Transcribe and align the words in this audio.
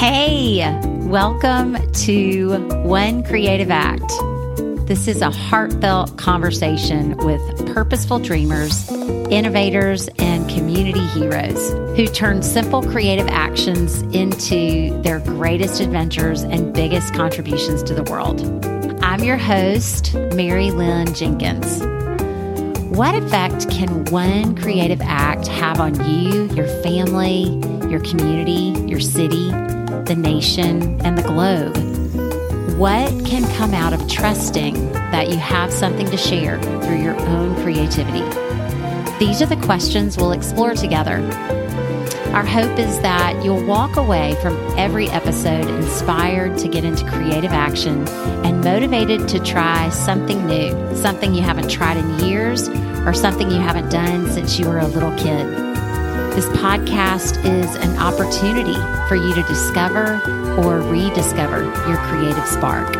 Hey, 0.00 0.62
welcome 1.02 1.76
to 1.92 2.56
One 2.84 3.22
Creative 3.22 3.70
Act. 3.70 4.10
This 4.88 5.06
is 5.06 5.20
a 5.20 5.30
heartfelt 5.30 6.16
conversation 6.16 7.18
with 7.18 7.74
purposeful 7.74 8.18
dreamers, 8.18 8.90
innovators, 8.90 10.08
and 10.18 10.48
community 10.48 11.06
heroes 11.08 11.72
who 11.98 12.06
turn 12.06 12.42
simple 12.42 12.82
creative 12.82 13.28
actions 13.28 14.00
into 14.16 14.98
their 15.02 15.20
greatest 15.20 15.82
adventures 15.82 16.44
and 16.44 16.72
biggest 16.72 17.12
contributions 17.12 17.82
to 17.82 17.92
the 17.92 18.04
world. 18.04 18.40
I'm 19.04 19.22
your 19.22 19.36
host, 19.36 20.14
Mary 20.14 20.70
Lynn 20.70 21.12
Jenkins. 21.12 21.82
What 22.86 23.14
effect 23.14 23.70
can 23.70 24.06
one 24.06 24.56
creative 24.56 25.02
act 25.02 25.46
have 25.48 25.78
on 25.78 25.94
you, 26.08 26.46
your 26.54 26.68
family, 26.82 27.50
your 27.90 28.00
community, 28.00 28.80
your 28.88 28.98
city, 28.98 29.52
the 30.10 30.16
nation, 30.16 31.00
and 31.02 31.16
the 31.16 31.22
globe? 31.22 31.76
What 32.76 33.24
can 33.24 33.44
come 33.56 33.72
out 33.72 33.92
of 33.92 34.08
trusting 34.08 34.74
that 34.92 35.28
you 35.30 35.36
have 35.36 35.72
something 35.72 36.10
to 36.10 36.16
share 36.16 36.60
through 36.82 37.00
your 37.00 37.14
own 37.28 37.54
creativity? 37.62 38.24
These 39.24 39.40
are 39.40 39.46
the 39.46 39.60
questions 39.64 40.16
we'll 40.16 40.32
explore 40.32 40.74
together. 40.74 41.18
Our 42.34 42.44
hope 42.44 42.76
is 42.76 42.98
that 43.02 43.40
you'll 43.44 43.64
walk 43.64 43.94
away 43.94 44.36
from 44.42 44.56
every 44.76 45.08
episode 45.10 45.68
inspired 45.68 46.58
to 46.58 46.66
get 46.66 46.84
into 46.84 47.08
creative 47.08 47.52
action 47.52 48.08
and 48.44 48.64
motivated 48.64 49.28
to 49.28 49.38
try 49.38 49.90
something 49.90 50.44
new, 50.44 50.72
something 50.96 51.34
you 51.34 51.42
haven't 51.42 51.70
tried 51.70 51.98
in 51.98 52.18
years, 52.18 52.68
or 53.06 53.14
something 53.14 53.48
you 53.48 53.60
haven't 53.60 53.90
done 53.90 54.28
since 54.28 54.58
you 54.58 54.66
were 54.66 54.80
a 54.80 54.88
little 54.88 55.16
kid. 55.16 55.69
This 56.40 56.58
podcast 56.58 57.44
is 57.44 57.74
an 57.74 57.98
opportunity 57.98 58.72
for 59.08 59.14
you 59.14 59.34
to 59.34 59.42
discover 59.42 60.18
or 60.56 60.80
rediscover 60.80 61.64
your 61.86 61.98
creative 61.98 62.46
spark. 62.46 62.96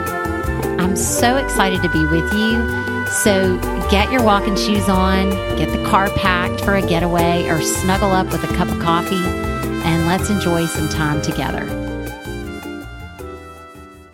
I'm 0.79 0.95
so 0.95 1.39
excited 1.39 1.81
to 1.81 1.89
be 1.89 2.05
with 2.05 2.31
you. 2.35 3.07
So 3.07 3.59
get 3.91 4.13
your 4.13 4.23
walking 4.23 4.57
shoes 4.57 4.91
on, 4.91 5.31
get 5.57 5.75
the 5.75 5.83
car 5.89 6.11
packed 6.11 6.61
for 6.61 6.75
a 6.75 6.83
getaway, 6.83 7.49
or 7.49 7.63
snuggle 7.63 8.11
up 8.11 8.27
with 8.27 8.45
a 8.45 8.55
cup 8.59 8.69
of 8.69 8.79
coffee, 8.79 9.17
and 9.17 10.07
let's 10.07 10.29
enjoy 10.29 10.67
some 10.67 10.91
time 10.91 11.23
together. 11.23 11.65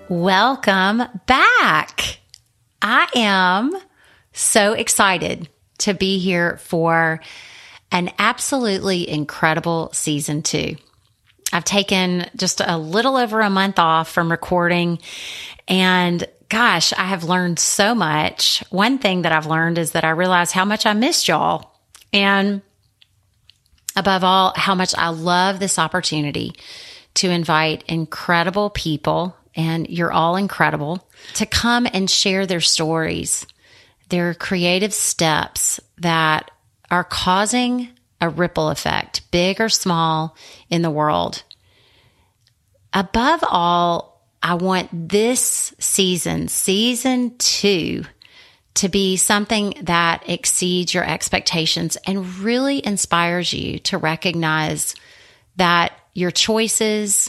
Welcome 0.09 1.03
back. 1.27 2.21
I 2.81 3.09
am 3.17 3.77
so 4.33 4.75
excited 4.75 5.49
to 5.79 5.95
be 5.95 6.21
here 6.21 6.59
for 6.59 7.21
an 7.91 8.11
absolutely 8.19 9.09
incredible 9.09 9.91
season 9.93 10.43
two. 10.43 10.77
I've 11.53 11.65
taken 11.65 12.29
just 12.37 12.61
a 12.61 12.77
little 12.77 13.17
over 13.17 13.41
a 13.41 13.51
month 13.51 13.79
off 13.79 14.11
from 14.11 14.31
recording 14.31 14.99
and 15.69 16.27
gosh, 16.49 16.93
I 16.93 17.07
have 17.07 17.25
learned 17.25 17.59
so 17.59 17.95
much. 17.95 18.63
One 18.71 18.99
thing 18.99 19.23
that 19.23 19.33
I've 19.33 19.47
learned 19.47 19.79
is 19.79 19.93
that 19.93 20.05
I 20.05 20.11
realize 20.11 20.53
how 20.53 20.65
much 20.65 20.87
I 20.87 20.93
missed 20.93 21.29
y'all. 21.29 21.73
And 22.13 22.63
above 23.97 24.23
all, 24.23 24.53
how 24.57 24.75
much 24.75 24.95
I 24.97 25.09
love 25.09 25.59
this 25.59 25.79
opportunity 25.79 26.55
to 27.15 27.31
invite 27.31 27.83
incredible 27.89 28.71
people, 28.71 29.37
and 29.55 29.89
you're 29.89 30.13
all 30.13 30.37
incredible, 30.37 31.09
to 31.35 31.47
come 31.47 31.87
and 31.93 32.09
share 32.09 32.47
their 32.47 32.61
stories, 32.61 33.47
their 34.09 34.35
creative 34.35 34.93
steps 34.93 35.81
that 35.99 36.51
are 36.91 37.05
causing 37.05 37.89
a 38.21 38.29
ripple 38.29 38.71
effect, 38.71 39.31
big 39.31 39.61
or 39.61 39.69
small, 39.69 40.37
in 40.71 40.83
the 40.83 40.91
world. 40.91 41.43
Above 42.93 43.45
all, 43.49 44.27
I 44.43 44.55
want 44.55 45.09
this 45.09 45.75
season, 45.79 46.49
season 46.49 47.37
two, 47.39 48.05
to 48.75 48.89
be 48.89 49.17
something 49.17 49.75
that 49.83 50.23
exceeds 50.29 50.95
your 50.95 51.05
expectations 51.05 51.97
and 52.07 52.39
really 52.39 52.85
inspires 52.85 53.53
you 53.53 53.79
to 53.81 53.99
recognize 53.99 54.95
that 55.57 55.93
your 56.15 56.31
choices, 56.31 57.29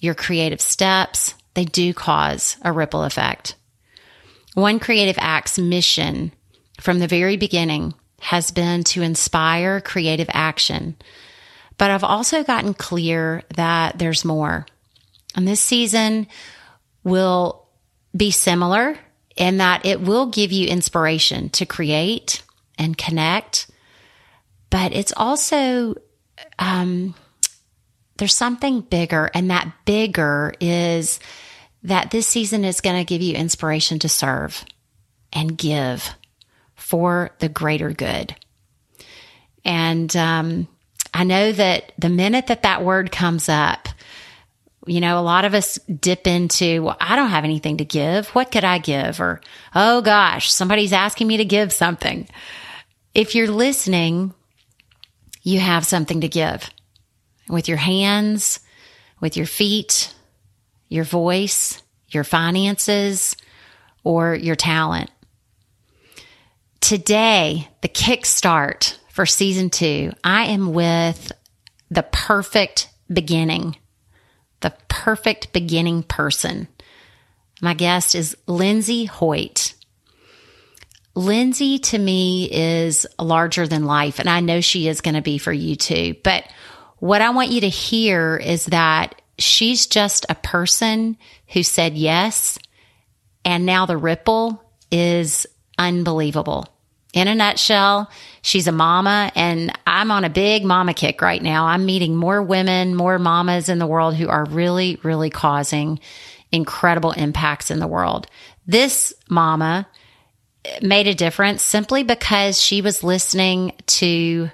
your 0.00 0.14
creative 0.14 0.60
steps, 0.60 1.34
they 1.54 1.64
do 1.64 1.94
cause 1.94 2.56
a 2.62 2.72
ripple 2.72 3.04
effect. 3.04 3.54
One 4.54 4.78
Creative 4.78 5.16
Act's 5.18 5.58
mission 5.58 6.32
from 6.80 6.98
the 6.98 7.08
very 7.08 7.36
beginning 7.36 7.94
has 8.20 8.50
been 8.50 8.84
to 8.84 9.02
inspire 9.02 9.80
creative 9.80 10.28
action. 10.32 10.96
But 11.78 11.90
I've 11.90 12.04
also 12.04 12.42
gotten 12.42 12.74
clear 12.74 13.42
that 13.54 13.98
there's 13.98 14.24
more. 14.24 14.66
And 15.34 15.46
this 15.46 15.60
season, 15.60 16.26
will 17.06 17.68
be 18.16 18.32
similar 18.32 18.98
in 19.36 19.58
that 19.58 19.86
it 19.86 20.00
will 20.00 20.26
give 20.26 20.50
you 20.50 20.66
inspiration 20.66 21.48
to 21.50 21.64
create 21.64 22.42
and 22.76 22.98
connect, 22.98 23.68
but 24.70 24.92
it's 24.92 25.12
also, 25.16 25.94
um, 26.58 27.14
there's 28.16 28.34
something 28.34 28.80
bigger, 28.80 29.30
and 29.34 29.52
that 29.52 29.72
bigger 29.84 30.52
is 30.58 31.20
that 31.84 32.10
this 32.10 32.26
season 32.26 32.64
is 32.64 32.80
going 32.80 32.96
to 32.96 33.04
give 33.04 33.22
you 33.22 33.36
inspiration 33.36 34.00
to 34.00 34.08
serve 34.08 34.64
and 35.32 35.56
give 35.56 36.12
for 36.86 37.32
the 37.40 37.48
greater 37.48 37.90
good. 37.90 38.32
And 39.64 40.14
um, 40.14 40.68
I 41.12 41.24
know 41.24 41.50
that 41.50 41.90
the 41.98 42.08
minute 42.08 42.46
that 42.46 42.62
that 42.62 42.84
word 42.84 43.10
comes 43.10 43.48
up, 43.48 43.88
you 44.86 45.00
know, 45.00 45.18
a 45.18 45.20
lot 45.20 45.44
of 45.44 45.52
us 45.52 45.80
dip 45.80 46.28
into, 46.28 46.84
well, 46.84 46.96
I 47.00 47.16
don't 47.16 47.30
have 47.30 47.42
anything 47.42 47.78
to 47.78 47.84
give. 47.84 48.28
What 48.28 48.52
could 48.52 48.62
I 48.62 48.78
give? 48.78 49.20
Or, 49.20 49.40
oh 49.74 50.00
gosh, 50.00 50.52
somebody's 50.52 50.92
asking 50.92 51.26
me 51.26 51.38
to 51.38 51.44
give 51.44 51.72
something. 51.72 52.28
If 53.14 53.34
you're 53.34 53.50
listening, 53.50 54.32
you 55.42 55.58
have 55.58 55.84
something 55.84 56.20
to 56.20 56.28
give 56.28 56.70
with 57.48 57.66
your 57.66 57.78
hands, 57.78 58.60
with 59.18 59.36
your 59.36 59.46
feet, 59.46 60.14
your 60.88 61.02
voice, 61.02 61.82
your 62.10 62.22
finances, 62.22 63.34
or 64.04 64.36
your 64.36 64.54
talent. 64.54 65.10
Today, 66.80 67.68
the 67.80 67.88
kickstart 67.88 68.98
for 69.10 69.26
season 69.26 69.70
two, 69.70 70.12
I 70.22 70.46
am 70.46 70.72
with 70.72 71.32
the 71.90 72.02
perfect 72.02 72.88
beginning 73.12 73.76
the 74.60 74.74
perfect 74.88 75.52
beginning 75.52 76.02
person. 76.02 76.68
My 77.60 77.74
guest 77.74 78.14
is 78.14 78.36
Lindsay 78.46 79.04
Hoyt. 79.04 79.74
Lindsay 81.14 81.78
to 81.78 81.98
me 81.98 82.48
is 82.50 83.06
larger 83.18 83.66
than 83.66 83.86
life, 83.86 84.18
and 84.18 84.28
I 84.28 84.40
know 84.40 84.60
she 84.60 84.88
is 84.88 85.00
going 85.00 85.14
to 85.14 85.22
be 85.22 85.38
for 85.38 85.52
you 85.52 85.76
too. 85.76 86.14
But 86.22 86.44
what 86.98 87.22
I 87.22 87.30
want 87.30 87.50
you 87.50 87.62
to 87.62 87.68
hear 87.68 88.36
is 88.36 88.66
that 88.66 89.22
she's 89.38 89.86
just 89.86 90.26
a 90.28 90.34
person 90.34 91.16
who 91.48 91.62
said 91.62 91.96
yes, 91.96 92.58
and 93.44 93.64
now 93.64 93.86
the 93.86 93.96
ripple 93.96 94.62
is 94.90 95.46
unbelievable. 95.78 96.66
In 97.12 97.28
a 97.28 97.34
nutshell, 97.34 98.10
she's 98.42 98.66
a 98.66 98.72
mama 98.72 99.32
and 99.34 99.72
I'm 99.86 100.10
on 100.10 100.24
a 100.24 100.30
big 100.30 100.64
mama 100.64 100.92
kick 100.92 101.22
right 101.22 101.42
now. 101.42 101.66
I'm 101.66 101.86
meeting 101.86 102.14
more 102.14 102.42
women, 102.42 102.94
more 102.94 103.18
mamas 103.18 103.68
in 103.68 103.78
the 103.78 103.86
world 103.86 104.16
who 104.16 104.28
are 104.28 104.44
really, 104.44 104.98
really 105.02 105.30
causing 105.30 105.98
incredible 106.52 107.12
impacts 107.12 107.70
in 107.70 107.78
the 107.78 107.86
world. 107.86 108.26
This 108.66 109.14
mama 109.30 109.86
made 110.82 111.06
a 111.06 111.14
difference 111.14 111.62
simply 111.62 112.02
because 112.02 112.60
she 112.60 112.82
was 112.82 113.02
listening 113.02 113.72
to 113.86 114.50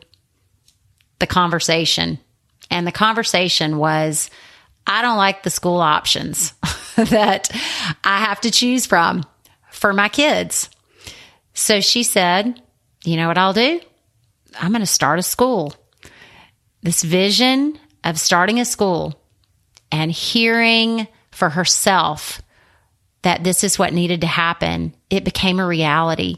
the 1.19 1.27
conversation. 1.27 2.19
And 2.71 2.87
the 2.87 2.93
conversation 2.93 3.79
was, 3.79 4.31
I 4.87 5.03
don't 5.03 5.17
like 5.17 5.43
the 5.43 5.51
school 5.51 5.81
options 5.81 6.53
that 6.97 7.51
I 8.05 8.19
have 8.19 8.41
to 8.43 8.51
choose 8.51 8.87
from 8.87 9.25
for 9.71 9.93
my 9.93 10.09
kids. 10.09 10.69
So 11.55 11.81
she 11.81 12.03
said, 12.03 12.61
You 13.05 13.17
know 13.17 13.29
what 13.29 13.39
I'll 13.39 13.53
do? 13.53 13.81
I'm 14.59 14.71
going 14.71 14.81
to 14.81 14.87
start 14.87 15.19
a 15.19 15.23
school. 15.23 15.75
This 16.83 17.03
vision 17.03 17.79
of 18.05 18.19
starting 18.19 18.61
a 18.61 18.65
school 18.65 19.21
and 19.91 20.11
hearing 20.11 21.07
for 21.31 21.49
herself 21.49 22.43
that 23.23 23.45
this 23.45 23.63
is 23.63 23.79
what 23.79 23.93
needed 23.93 24.23
to 24.23 24.27
happen, 24.27 24.95
it 25.09 25.25
became 25.25 25.61
a 25.61 25.67
reality. 25.67 26.37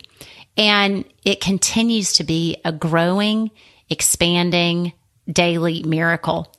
And 0.57 1.05
it 1.25 1.41
continues 1.41 2.15
to 2.15 2.25
be 2.25 2.59
a 2.65 2.73
growing, 2.73 3.51
expanding 3.89 4.93
daily 5.31 5.83
miracle. 5.83 6.53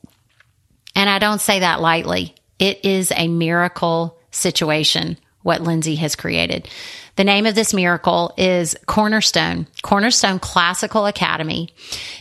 And 0.96 1.10
I 1.10 1.20
don't 1.20 1.40
say 1.40 1.60
that 1.60 1.80
lightly. 1.80 2.36
It 2.58 2.84
is 2.84 3.12
a 3.16 3.28
miracle 3.28 4.20
situation 4.32 5.18
what 5.44 5.62
Lindsay 5.62 5.96
has 5.96 6.16
created. 6.16 6.68
The 7.16 7.24
name 7.24 7.46
of 7.46 7.56
this 7.56 7.74
miracle 7.74 8.34
is 8.38 8.76
Cornerstone, 8.88 9.68
Cornerstone 9.82 10.38
Classical 10.40 11.06
Academy. 11.06 11.70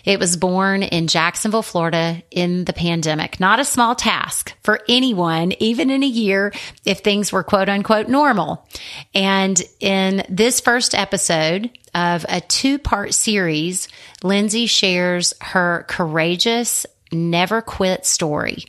It 0.04 0.20
was 0.20 0.36
born 0.36 0.84
in 0.84 1.08
Jacksonville, 1.08 1.62
Florida 1.62 2.22
in 2.30 2.64
the 2.64 2.72
pandemic. 2.72 3.40
Not 3.40 3.58
a 3.58 3.64
small 3.64 3.96
task 3.96 4.54
for 4.62 4.80
anyone, 4.88 5.52
even 5.58 5.90
in 5.90 6.04
a 6.04 6.06
year 6.06 6.52
if 6.84 7.00
things 7.00 7.32
were 7.32 7.42
quote 7.42 7.68
unquote 7.68 8.08
normal. 8.08 8.68
And 9.12 9.60
in 9.80 10.24
this 10.28 10.60
first 10.60 10.94
episode 10.94 11.76
of 11.92 12.24
a 12.28 12.40
two 12.40 12.78
part 12.78 13.14
series, 13.14 13.88
Lindsay 14.22 14.66
shares 14.66 15.34
her 15.40 15.86
courageous, 15.88 16.86
never 17.10 17.60
quit 17.62 18.06
story 18.06 18.64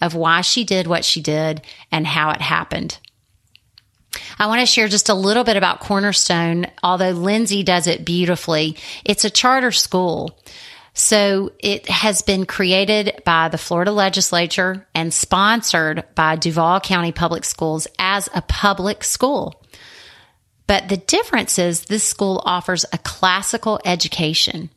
of 0.00 0.16
why 0.16 0.40
she 0.40 0.64
did 0.64 0.88
what 0.88 1.04
she 1.04 1.20
did 1.20 1.62
and 1.92 2.04
how 2.04 2.30
it 2.30 2.40
happened. 2.40 2.98
I 4.38 4.46
want 4.46 4.60
to 4.60 4.66
share 4.66 4.88
just 4.88 5.08
a 5.08 5.14
little 5.14 5.44
bit 5.44 5.56
about 5.56 5.80
Cornerstone, 5.80 6.66
although 6.82 7.10
Lindsay 7.10 7.62
does 7.62 7.86
it 7.86 8.04
beautifully. 8.04 8.76
It's 9.04 9.24
a 9.24 9.30
charter 9.30 9.72
school. 9.72 10.38
So 10.94 11.52
it 11.60 11.88
has 11.88 12.22
been 12.22 12.44
created 12.44 13.22
by 13.24 13.48
the 13.48 13.58
Florida 13.58 13.92
legislature 13.92 14.86
and 14.94 15.14
sponsored 15.14 16.04
by 16.16 16.34
Duval 16.34 16.80
County 16.80 17.12
Public 17.12 17.44
Schools 17.44 17.86
as 17.98 18.28
a 18.34 18.42
public 18.42 19.04
school. 19.04 19.62
But 20.66 20.88
the 20.88 20.96
difference 20.96 21.58
is 21.58 21.84
this 21.84 22.02
school 22.04 22.42
offers 22.44 22.84
a 22.92 22.98
classical 22.98 23.80
education. 23.84 24.70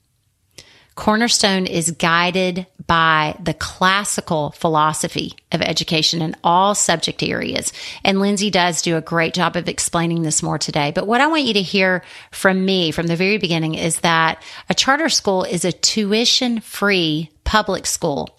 Cornerstone 1.02 1.66
is 1.66 1.90
guided 1.90 2.68
by 2.86 3.36
the 3.42 3.56
classical 3.56 4.52
philosophy 4.52 5.34
of 5.52 5.60
education 5.60 6.22
in 6.22 6.36
all 6.44 6.76
subject 6.76 7.24
areas. 7.24 7.74
And 8.04 8.20
Lindsay 8.20 8.52
does 8.52 8.84
do 8.84 8.96
a 8.96 9.02
great 9.02 9.34
job 9.34 9.56
of 9.56 9.68
explaining 9.68 10.22
this 10.22 10.44
more 10.44 10.60
today. 10.60 10.92
But 10.94 11.08
what 11.08 11.20
I 11.20 11.26
want 11.26 11.46
you 11.46 11.56
to 11.56 11.62
hear 11.64 12.04
from 12.30 12.64
me 12.64 12.92
from 12.92 13.08
the 13.08 13.16
very 13.16 13.40
beginning 13.40 13.74
is 13.74 14.02
that 14.02 14.44
a 14.70 14.76
charter 14.76 15.10
school 15.10 15.44
is 15.44 15.66
a 15.66 15.72
tuition 15.72 16.60
free 16.60 17.32
public 17.46 17.88
school 17.88 18.38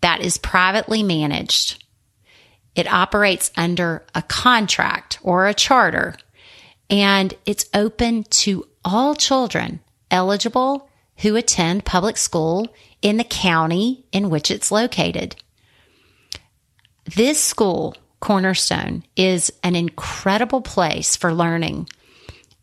that 0.00 0.20
is 0.20 0.36
privately 0.36 1.04
managed. 1.04 1.84
It 2.74 2.92
operates 2.92 3.52
under 3.56 4.04
a 4.16 4.22
contract 4.22 5.20
or 5.22 5.46
a 5.46 5.54
charter 5.54 6.16
and 6.90 7.32
it's 7.46 7.66
open 7.72 8.24
to 8.24 8.66
all 8.84 9.14
children 9.14 9.78
eligible 10.10 10.89
who 11.20 11.36
attend 11.36 11.84
public 11.84 12.16
school 12.16 12.68
in 13.02 13.16
the 13.16 13.24
county 13.24 14.04
in 14.12 14.30
which 14.30 14.50
it's 14.50 14.72
located. 14.72 15.36
This 17.04 17.42
school, 17.42 17.96
Cornerstone, 18.20 19.04
is 19.16 19.52
an 19.62 19.76
incredible 19.76 20.60
place 20.60 21.16
for 21.16 21.32
learning. 21.32 21.88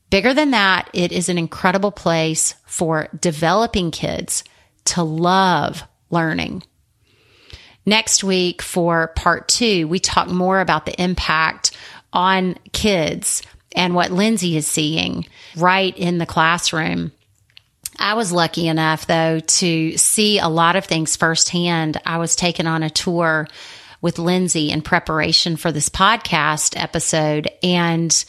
Bigger 0.10 0.34
than 0.34 0.52
that, 0.52 0.90
it 0.94 1.12
is 1.12 1.30
an 1.30 1.38
incredible 1.38 1.92
place 1.92 2.56
for 2.66 3.10
developing 3.20 3.92
kids 3.92 4.44
to 4.86 5.04
love 5.04 5.84
learning. 6.10 6.64
Next 7.86 8.24
week 8.24 8.62
for 8.62 9.08
part 9.16 9.48
two, 9.48 9.88
we 9.88 10.00
talk 10.00 10.30
more 10.30 10.62
about 10.62 10.86
the 10.86 11.02
impact 11.02 11.72
on 12.14 12.56
kids 12.72 13.42
and 13.76 13.94
what 13.94 14.12
Lindsay 14.12 14.58
is 14.58 14.66
seeing 14.66 15.26
right 15.56 15.98
in 15.98 16.18
the 16.18 16.26
classroom 16.26 17.12
I 18.00 18.14
was 18.14 18.32
lucky 18.32 18.68
enough, 18.68 19.08
though, 19.08 19.40
to 19.40 19.98
see 19.98 20.40
a 20.40 20.48
lot 20.48 20.76
of 20.76 20.86
things 20.86 21.16
firsthand. 21.16 22.00
I 22.06 22.18
was 22.18 22.36
taken 22.36 22.68
on 22.68 22.84
a 22.84 22.90
tour 22.90 23.48
with 24.02 24.20
Lindsay 24.20 24.70
in 24.70 24.82
preparation 24.82 25.58
for 25.58 25.72
this 25.72 25.90
podcast 25.90 26.80
episode. 26.80 27.50
And 27.64 28.26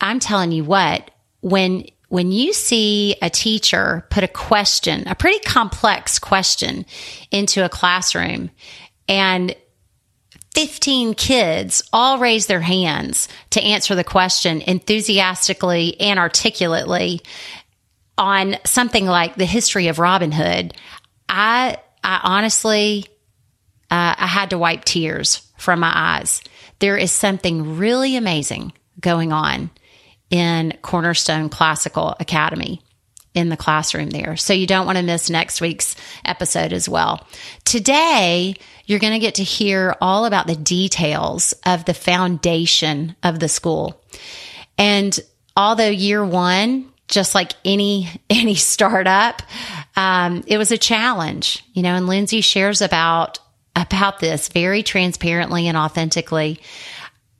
I'm 0.00 0.18
telling 0.18 0.52
you 0.52 0.64
what, 0.64 1.10
when 1.40 1.86
when 2.08 2.30
you 2.30 2.52
see 2.52 3.16
a 3.22 3.30
teacher 3.30 4.06
put 4.10 4.22
a 4.22 4.28
question, 4.28 5.08
a 5.08 5.14
pretty 5.14 5.38
complex 5.38 6.18
question 6.18 6.84
into 7.30 7.64
a 7.64 7.70
classroom 7.70 8.50
and 9.08 9.56
15 10.54 11.14
kids 11.14 11.82
all 11.90 12.18
raise 12.18 12.46
their 12.46 12.60
hands 12.60 13.28
to 13.48 13.62
answer 13.62 13.94
the 13.94 14.04
question 14.04 14.60
enthusiastically 14.60 15.98
and 15.98 16.18
articulately 16.18 17.22
on 18.18 18.56
something 18.64 19.06
like 19.06 19.36
the 19.36 19.46
history 19.46 19.88
of 19.88 19.98
Robin 19.98 20.32
Hood, 20.32 20.74
I, 21.28 21.78
I 22.04 22.20
honestly, 22.22 23.06
uh, 23.90 24.14
I 24.18 24.26
had 24.26 24.50
to 24.50 24.58
wipe 24.58 24.84
tears 24.84 25.42
from 25.58 25.80
my 25.80 25.92
eyes. 25.94 26.42
There 26.78 26.96
is 26.96 27.12
something 27.12 27.78
really 27.78 28.16
amazing 28.16 28.72
going 29.00 29.32
on 29.32 29.70
in 30.30 30.76
Cornerstone 30.82 31.48
Classical 31.48 32.16
Academy 32.18 32.82
in 33.34 33.48
the 33.48 33.56
classroom 33.56 34.10
there. 34.10 34.36
So 34.36 34.52
you 34.52 34.66
don't 34.66 34.86
want 34.86 34.98
to 34.98 35.04
miss 35.04 35.30
next 35.30 35.60
week's 35.60 35.96
episode 36.24 36.72
as 36.72 36.88
well. 36.88 37.26
Today, 37.64 38.56
you're 38.84 38.98
going 38.98 39.14
to 39.14 39.18
get 39.18 39.36
to 39.36 39.42
hear 39.42 39.96
all 40.00 40.26
about 40.26 40.46
the 40.46 40.56
details 40.56 41.54
of 41.64 41.84
the 41.84 41.94
foundation 41.94 43.16
of 43.22 43.38
the 43.38 43.48
school. 43.48 44.02
And 44.76 45.18
although 45.56 45.88
year 45.88 46.24
one 46.24 46.91
just 47.12 47.34
like 47.34 47.52
any 47.64 48.08
any 48.30 48.56
startup, 48.56 49.42
um, 49.94 50.42
it 50.46 50.58
was 50.58 50.72
a 50.72 50.78
challenge, 50.78 51.64
you 51.74 51.82
know. 51.82 51.94
And 51.94 52.08
Lindsay 52.08 52.40
shares 52.40 52.82
about 52.82 53.38
about 53.76 54.18
this 54.18 54.48
very 54.48 54.82
transparently 54.82 55.68
and 55.68 55.76
authentically. 55.76 56.60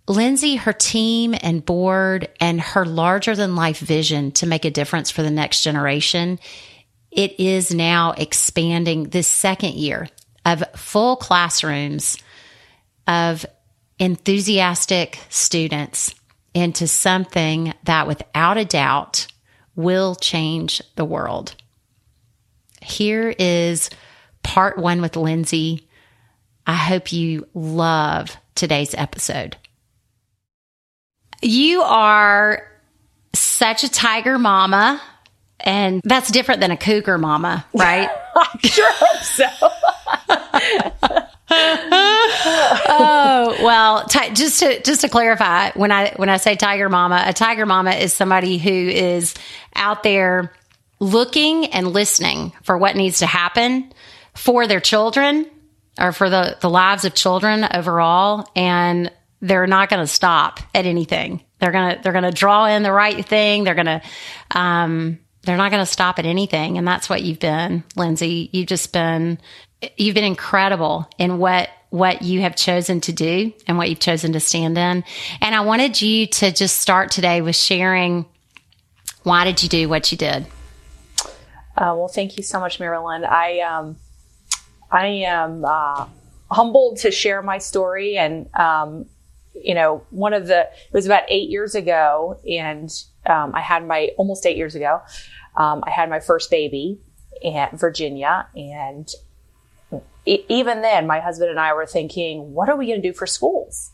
Lindsay, 0.09 0.57
her 0.57 0.73
team 0.73 1.35
and 1.43 1.65
board, 1.65 2.29
and 2.41 2.61
her 2.61 2.85
larger 2.85 3.35
than 3.37 3.57
life 3.57 3.79
vision 3.79 4.33
to 4.33 4.47
make 4.47 4.65
a 4.65 4.71
difference 4.71 5.11
for 5.11 5.23
the 5.23 5.31
next 5.31 5.63
generation, 5.63 6.39
it 7.11 7.39
is 7.39 7.73
now 7.73 8.13
expanding 8.13 9.05
this 9.05 9.29
second 9.29 9.75
year 9.75 10.09
of 10.45 10.65
full 10.75 11.17
classrooms 11.17 12.19
of 13.07 13.47
enthusiastic 13.99 15.21
students 15.29 16.15
into 16.53 16.89
something 16.89 17.73
that 17.85 18.09
without 18.09 18.59
a 18.59 18.65
doubt 18.65 19.29
will 19.75 20.15
change 20.15 20.83
the 20.97 21.05
world. 21.05 21.55
Here 22.81 23.35
is 23.39 23.91
part 24.43 24.79
one 24.79 25.01
with 25.01 25.17
Lindsay. 25.17 25.89
I 26.67 26.75
hope 26.75 27.13
you 27.13 27.47
love 27.55 28.37
today's 28.55 28.95
episode. 28.95 29.57
You 31.41 31.83
are 31.83 32.69
such 33.35 33.85
a 33.85 33.91
tiger 33.91 34.39
mama, 34.39 35.01
and 35.59 36.01
that's 36.05 36.31
different 36.31 36.61
than 36.61 36.71
a 36.71 36.77
cougar 36.77 37.19
mama, 37.19 37.65
right? 37.73 38.09
I 38.37 38.59
sure 38.63 38.93
hope 38.93 39.23
so. 39.23 39.49
oh 42.89 43.57
well, 43.63 44.07
just 44.35 44.61
to 44.61 44.83
just 44.83 45.03
to 45.03 45.09
clarify, 45.09 45.71
when 45.73 45.93
I 45.93 46.13
when 46.17 46.29
I 46.29 46.37
say 46.39 46.57
tiger 46.57 46.89
mama, 46.89 47.23
a 47.27 47.33
tiger 47.33 47.67
mama 47.67 47.93
is 47.93 48.13
somebody 48.13 48.59
who 48.59 48.71
is 48.71 49.35
out 49.75 50.03
there 50.03 50.53
looking 51.01 51.67
and 51.67 51.89
listening 51.89 52.53
for 52.63 52.79
what 52.79 52.97
needs 52.97 53.19
to 53.21 53.27
happen 53.27 53.93
for 54.35 54.67
their 54.67 54.81
children 54.81 55.47
or 56.01 56.13
for 56.13 56.31
the 56.31 56.57
the 56.61 56.71
lives 56.71 57.05
of 57.05 57.15
children 57.15 57.67
overall, 57.75 58.49
and 58.57 59.11
they're 59.41 59.67
not 59.67 59.91
going 59.91 60.03
to 60.03 60.07
stop 60.07 60.61
at 60.75 60.87
anything. 60.87 61.43
They're 61.59 61.73
gonna 61.73 62.01
they're 62.03 62.13
gonna 62.13 62.33
draw 62.33 62.67
in 62.67 62.83
the 62.83 62.93
right 62.93 63.25
thing. 63.25 63.65
They're 63.65 63.75
gonna 63.75 64.03
um, 64.51 65.19
they're 65.43 65.57
not 65.57 65.71
going 65.71 65.85
to 65.85 65.91
stop 65.91 66.19
at 66.19 66.27
anything, 66.27 66.79
and 66.79 66.87
that's 66.87 67.09
what 67.09 67.23
you've 67.23 67.41
been, 67.41 67.85
Lindsay. 67.97 68.49
You've 68.53 68.69
just 68.69 68.93
been 68.93 69.39
you've 69.97 70.15
been 70.15 70.25
incredible 70.25 71.09
in 71.19 71.39
what 71.39 71.69
what 71.91 72.23
you 72.23 72.41
have 72.41 72.57
chosen 72.57 73.03
to 73.03 73.13
do 73.13 73.53
and 73.67 73.77
what 73.77 73.91
you've 73.91 74.01
chosen 74.01 74.33
to 74.33 74.41
stand 74.41 74.79
in. 74.79 75.05
And 75.43 75.55
I 75.55 75.61
wanted 75.61 76.01
you 76.01 76.27
to 76.27 76.51
just 76.51 76.79
start 76.79 77.11
today 77.11 77.43
with 77.43 77.55
sharing 77.55 78.25
why 79.25 79.45
did 79.45 79.63
you 79.63 79.69
do 79.69 79.89
what 79.91 80.11
you 80.11 80.17
did? 80.17 80.47
Uh, 81.77 81.95
well, 81.97 82.09
thank 82.09 82.37
you 82.37 82.43
so 82.43 82.61
much, 82.61 82.81
Marilyn. 82.81 83.25
I 83.25 83.61
um, 83.61 83.97
I 84.91 85.07
am 85.07 85.65
uh, 85.65 86.07
humbled 86.51 86.99
to 86.99 87.11
share 87.11 87.43
my 87.43 87.59
story, 87.59 88.17
and 88.17 88.49
um, 88.55 89.07
you 89.55 89.75
know, 89.75 90.05
one 90.11 90.35
of 90.35 90.47
the 90.47 90.61
it 90.61 90.93
was 90.93 91.07
about 91.07 91.25
eight 91.29 91.51
years 91.51 91.75
ago, 91.75 92.39
and 92.49 92.91
um, 93.27 93.55
I 93.55 93.61
had 93.61 93.87
my 93.87 94.11
almost 94.17 94.45
eight 94.45 94.57
years 94.57 94.75
ago. 94.75 95.01
Um, 95.57 95.83
I 95.87 95.91
had 95.91 96.11
my 96.11 96.21
first 96.21 96.51
baby 96.51 96.99
at 97.45 97.79
Virginia, 97.79 98.47
and 98.55 99.09
even 100.25 100.83
then, 100.83 101.07
my 101.07 101.21
husband 101.21 101.51
and 101.51 101.59
I 101.59 101.75
were 101.75 101.87
thinking, 101.87 102.53
what 102.55 102.69
are 102.69 102.77
we 102.77 102.87
going 102.87 103.03
to 103.03 103.09
do 103.09 103.15
for 103.15 103.27
schools? 103.27 103.91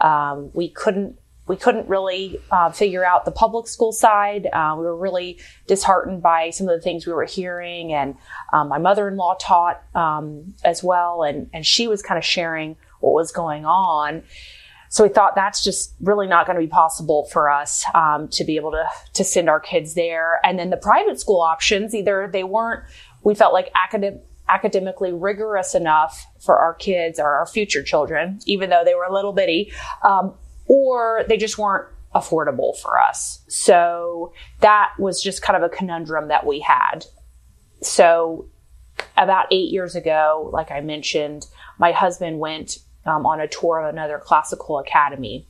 Um, 0.00 0.50
we 0.52 0.68
couldn't 0.68 1.18
we 1.48 1.56
couldn't 1.56 1.88
really 1.88 2.40
uh, 2.52 2.70
figure 2.70 3.04
out 3.04 3.24
the 3.24 3.32
public 3.32 3.66
school 3.66 3.90
side. 3.92 4.46
Uh, 4.52 4.76
we 4.78 4.84
were 4.84 4.96
really 4.96 5.40
disheartened 5.66 6.22
by 6.22 6.50
some 6.50 6.68
of 6.68 6.74
the 6.74 6.80
things 6.80 7.04
we 7.04 7.12
were 7.12 7.24
hearing, 7.24 7.92
and 7.92 8.14
um, 8.52 8.68
my 8.68 8.78
mother-in-law 8.78 9.36
taught 9.40 9.82
um, 9.94 10.54
as 10.64 10.84
well, 10.84 11.24
and 11.24 11.50
and 11.52 11.66
she 11.66 11.88
was 11.88 12.00
kind 12.00 12.16
of 12.16 12.24
sharing 12.24 12.76
what 13.00 13.12
was 13.12 13.32
going 13.32 13.64
on. 13.64 14.22
so 14.88 15.02
we 15.02 15.10
thought 15.10 15.34
that's 15.34 15.64
just 15.64 15.94
really 16.00 16.28
not 16.28 16.46
going 16.46 16.56
to 16.56 16.62
be 16.62 16.70
possible 16.70 17.24
for 17.32 17.50
us 17.50 17.84
um, 17.92 18.28
to 18.28 18.44
be 18.44 18.54
able 18.56 18.70
to 18.70 18.84
to 19.14 19.24
send 19.24 19.50
our 19.50 19.60
kids 19.60 19.94
there. 19.94 20.40
And 20.44 20.58
then 20.58 20.70
the 20.70 20.76
private 20.76 21.18
school 21.18 21.40
options, 21.40 21.92
either 21.92 22.30
they 22.32 22.44
weren't, 22.44 22.84
we 23.24 23.34
felt 23.34 23.52
like 23.52 23.68
academic 23.74 24.22
academically 24.48 25.12
rigorous 25.12 25.74
enough 25.74 26.26
for 26.40 26.58
our 26.58 26.74
kids 26.74 27.18
or 27.18 27.32
our 27.32 27.46
future 27.46 27.82
children, 27.82 28.40
even 28.46 28.70
though 28.70 28.82
they 28.84 28.94
were 28.94 29.04
a 29.04 29.12
little 29.12 29.32
bitty, 29.32 29.72
um, 30.02 30.34
or 30.66 31.24
they 31.28 31.36
just 31.36 31.58
weren't 31.58 31.88
affordable 32.14 32.76
for 32.78 33.00
us. 33.00 33.42
So 33.48 34.32
that 34.60 34.92
was 34.98 35.22
just 35.22 35.42
kind 35.42 35.56
of 35.56 35.62
a 35.62 35.74
conundrum 35.74 36.28
that 36.28 36.46
we 36.46 36.60
had. 36.60 37.06
So 37.80 38.48
about 39.16 39.46
eight 39.50 39.70
years 39.70 39.94
ago, 39.94 40.50
like 40.52 40.70
I 40.70 40.80
mentioned, 40.80 41.46
my 41.78 41.92
husband 41.92 42.38
went 42.38 42.78
um, 43.06 43.26
on 43.26 43.40
a 43.40 43.48
tour 43.48 43.80
of 43.80 43.92
another 43.92 44.18
classical 44.18 44.78
academy, 44.78 45.48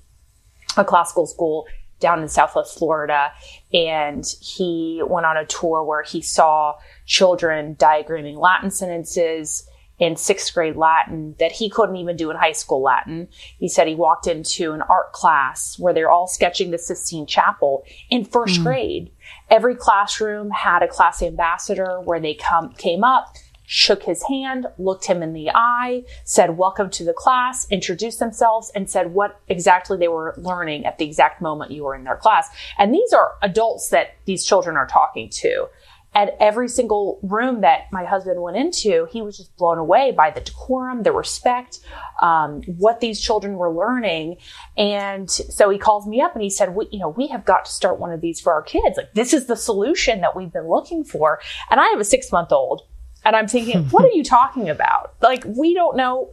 a 0.77 0.85
classical 0.85 1.27
school 1.27 1.67
down 2.03 2.21
in 2.21 2.29
Southwest 2.29 2.79
Florida. 2.79 3.33
And 3.73 4.27
he 4.41 5.03
went 5.07 5.25
on 5.25 5.39
a 5.39 5.47
tour 5.47 5.83
where 5.83 6.03
he 6.03 6.21
saw 6.21 6.75
children 7.07 7.77
diagramming 7.77 8.37
Latin 8.37 8.71
sentences 8.71 9.67
in 9.99 10.17
sixth 10.17 10.53
grade 10.53 10.75
Latin 10.75 11.37
that 11.39 11.53
he 11.53 11.71
couldn't 11.71 11.95
even 11.95 12.17
do 12.17 12.31
in 12.31 12.37
high 12.37 12.53
school 12.53 12.83
Latin. 12.83 13.29
He 13.59 13.69
said 13.69 13.87
he 13.87 13.95
walked 13.95 14.27
into 14.27 14.73
an 14.73 14.83
art 14.83 15.13
class 15.13 15.79
where 15.79 15.95
they're 15.95 16.11
all 16.11 16.27
sketching 16.27 16.73
the 16.73 16.79
Sistine 16.79 17.25
Chapel 17.25 17.85
in 18.11 18.25
first 18.25 18.61
mm. 18.61 18.65
grade. 18.65 19.13
Every 19.49 19.77
classroom 19.77 20.51
had 20.51 20.83
a 20.83 20.89
class 20.89 21.23
ambassador 21.23 22.01
where 22.01 22.19
they 22.19 22.35
come, 22.35 22.73
came 22.73 23.05
up, 23.05 23.37
shook 23.65 24.03
his 24.03 24.23
hand, 24.25 24.67
looked 24.79 25.07
him 25.07 25.23
in 25.23 25.33
the 25.33 25.51
eye, 25.51 26.05
said, 26.25 26.57
welcome 26.57 26.91
to 26.91 27.05
the 27.05 27.13
class, 27.13 27.67
introduced 27.71 28.19
themselves 28.19 28.71
and 28.75 28.89
said 28.89 29.15
what 29.15 29.41
exactly 29.49 29.97
they 29.97 30.09
were 30.09 30.35
learning 30.37 30.85
at 30.85 30.99
the 30.99 31.05
exact 31.05 31.41
moment 31.41 31.71
you 31.71 31.85
were 31.85 31.95
in 31.95 32.05
their 32.05 32.17
class. 32.17 32.49
And 32.79 32.95
these 32.95 33.13
are 33.13 33.35
adults 33.43 33.89
that 33.91 34.17
these 34.25 34.45
children 34.45 34.77
are 34.77 34.87
talking 34.87 35.29
to. 35.31 35.69
At 36.15 36.37
every 36.41 36.69
single 36.69 37.19
room 37.23 37.63
that 37.63 37.91
my 37.91 38.05
husband 38.05 38.43
went 38.43 38.59
into, 38.59 39.07
he 39.11 39.23
was 39.23 39.39
just 39.39 39.57
blown 39.57 39.79
away 39.79 40.13
by 40.13 40.31
the 40.31 40.43
decorum, 40.43 41.05
the 41.05 41.13
respect, 41.13 41.81
um, 42.21 42.61
what 42.67 43.01
these 43.01 43.19
children 43.19 43.55
were 43.55 43.73
learning. 43.73 44.37
And 44.77 45.31
so 45.31 45.71
he 45.71 45.79
calls 45.79 46.07
me 46.07 46.21
up 46.21 46.35
and 46.35 46.43
he 46.43 46.51
said, 46.51 46.75
we, 46.75 46.87
you 46.93 46.99
know, 46.99 47.09
we 47.09 47.29
have 47.29 47.47
got 47.47 47.65
to 47.65 47.73
start 47.73 47.99
one 47.99 48.13
of 48.13 48.21
these 48.21 48.43
for 48.43 48.53
our 48.53 48.61
kids. 48.61 48.99
Like 48.99 49.15
this 49.15 49.33
is 49.33 49.47
the 49.47 49.57
solution 49.57 50.21
that 50.21 50.37
we've 50.37 50.53
been 50.53 50.69
looking 50.69 51.03
for. 51.03 51.41
And 51.71 51.81
I 51.81 51.87
have 51.87 52.01
a 52.01 52.05
six 52.05 52.31
month 52.31 52.53
old 52.53 52.83
and 53.25 53.37
I'm 53.37 53.49
thinking, 53.49 53.85
what 53.91 54.05
are 54.05 54.13
you 54.13 54.25
talking 54.25 54.69
about? 54.69 55.15
Like, 55.21 55.45
we 55.47 55.75
don't 55.75 55.97
know 55.97 56.31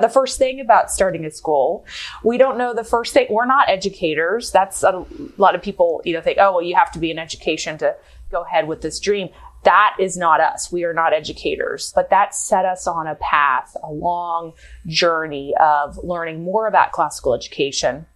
the 0.00 0.08
first 0.08 0.38
thing 0.38 0.60
about 0.60 0.90
starting 0.90 1.24
a 1.24 1.30
school. 1.30 1.84
We 2.22 2.38
don't 2.38 2.56
know 2.56 2.72
the 2.72 2.84
first 2.84 3.12
thing. 3.12 3.26
We're 3.30 3.46
not 3.46 3.68
educators. 3.68 4.50
That's 4.50 4.82
a 4.82 5.04
lot 5.38 5.54
of 5.54 5.62
people, 5.62 6.00
you 6.04 6.12
know, 6.12 6.20
think, 6.20 6.38
oh, 6.38 6.52
well, 6.52 6.62
you 6.62 6.76
have 6.76 6.92
to 6.92 6.98
be 6.98 7.10
in 7.10 7.18
education 7.18 7.78
to 7.78 7.96
go 8.30 8.42
ahead 8.42 8.68
with 8.68 8.82
this 8.82 9.00
dream. 9.00 9.28
That 9.64 9.96
is 10.00 10.16
not 10.16 10.40
us. 10.40 10.72
We 10.72 10.84
are 10.84 10.94
not 10.94 11.12
educators, 11.12 11.92
but 11.94 12.10
that 12.10 12.34
set 12.34 12.64
us 12.64 12.86
on 12.86 13.06
a 13.06 13.14
path, 13.16 13.76
a 13.82 13.90
long 13.90 14.54
journey 14.86 15.54
of 15.60 15.98
learning 16.02 16.42
more 16.42 16.66
about 16.66 16.92
classical 16.92 17.34
education 17.34 18.06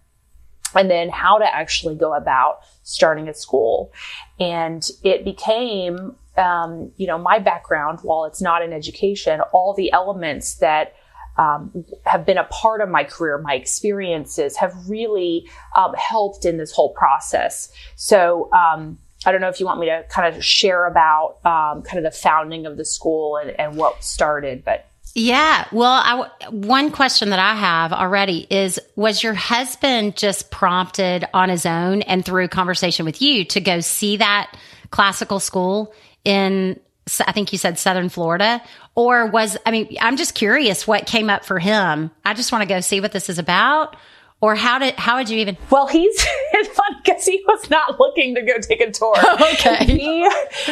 and 0.75 0.91
then 0.91 1.09
how 1.09 1.37
to 1.37 1.55
actually 1.55 1.95
go 1.95 2.13
about 2.13 2.59
starting 2.83 3.29
a 3.29 3.33
school. 3.33 3.93
And 4.39 4.85
it 5.03 5.23
became 5.23 6.15
um, 6.37 6.91
you 6.97 7.07
know, 7.07 7.17
my 7.17 7.39
background, 7.39 7.99
while 8.03 8.25
it's 8.25 8.41
not 8.41 8.61
in 8.61 8.73
education, 8.73 9.41
all 9.51 9.73
the 9.73 9.91
elements 9.91 10.55
that 10.55 10.95
um, 11.37 11.85
have 12.05 12.25
been 12.25 12.37
a 12.37 12.45
part 12.45 12.81
of 12.81 12.89
my 12.89 13.03
career, 13.03 13.37
my 13.37 13.53
experiences 13.53 14.57
have 14.57 14.73
really 14.87 15.47
um, 15.75 15.93
helped 15.93 16.45
in 16.45 16.57
this 16.57 16.71
whole 16.71 16.93
process. 16.93 17.71
So, 17.95 18.51
um, 18.51 18.97
I 19.25 19.31
don't 19.31 19.41
know 19.41 19.49
if 19.49 19.59
you 19.59 19.65
want 19.65 19.79
me 19.79 19.87
to 19.87 20.05
kind 20.09 20.33
of 20.33 20.43
share 20.43 20.85
about 20.85 21.37
um, 21.43 21.81
kind 21.81 21.97
of 21.97 22.03
the 22.03 22.17
founding 22.17 22.65
of 22.65 22.77
the 22.77 22.85
school 22.85 23.37
and, 23.37 23.49
and 23.59 23.75
what 23.75 24.03
started, 24.03 24.63
but 24.63 24.87
yeah. 25.15 25.65
Well, 25.71 26.31
one 26.51 26.91
question 26.91 27.31
that 27.31 27.39
I 27.39 27.55
have 27.55 27.91
already 27.91 28.45
is 28.51 28.79
Was 28.95 29.23
your 29.23 29.33
husband 29.33 30.15
just 30.15 30.51
prompted 30.51 31.25
on 31.33 31.49
his 31.49 31.65
own 31.65 32.03
and 32.03 32.23
through 32.23 32.49
conversation 32.49 33.03
with 33.03 33.19
you 33.19 33.43
to 33.45 33.59
go 33.59 33.79
see 33.79 34.17
that 34.17 34.55
classical 34.91 35.39
school 35.39 35.91
in 36.27 36.79
I 37.25 37.31
think 37.31 37.53
you 37.53 37.57
said 37.57 37.79
Southern 37.79 38.09
Florida, 38.09 38.61
or 38.93 39.27
was, 39.27 39.57
I 39.65 39.71
mean, 39.71 39.95
I'm 40.01 40.17
just 40.17 40.35
curious 40.35 40.85
what 40.85 41.05
came 41.05 41.29
up 41.29 41.45
for 41.45 41.57
him. 41.57 42.11
I 42.25 42.33
just 42.33 42.51
want 42.51 42.63
to 42.63 42.67
go 42.67 42.81
see 42.81 42.99
what 42.99 43.13
this 43.13 43.29
is 43.29 43.39
about. 43.39 43.95
Or 44.39 44.53
how 44.53 44.77
did, 44.77 44.93
how 44.95 45.17
did 45.17 45.29
you 45.29 45.39
even? 45.39 45.57
Well, 45.71 45.87
he's, 45.87 46.13
it's 46.53 46.69
fun 46.69 46.95
because 47.03 47.25
he 47.25 47.43
was 47.47 47.69
not 47.71 47.99
looking 47.99 48.35
to 48.35 48.43
go 48.43 48.59
take 48.59 48.81
a 48.81 48.91
tour. 48.91 49.15
okay. 49.53 49.83
He, 49.83 50.29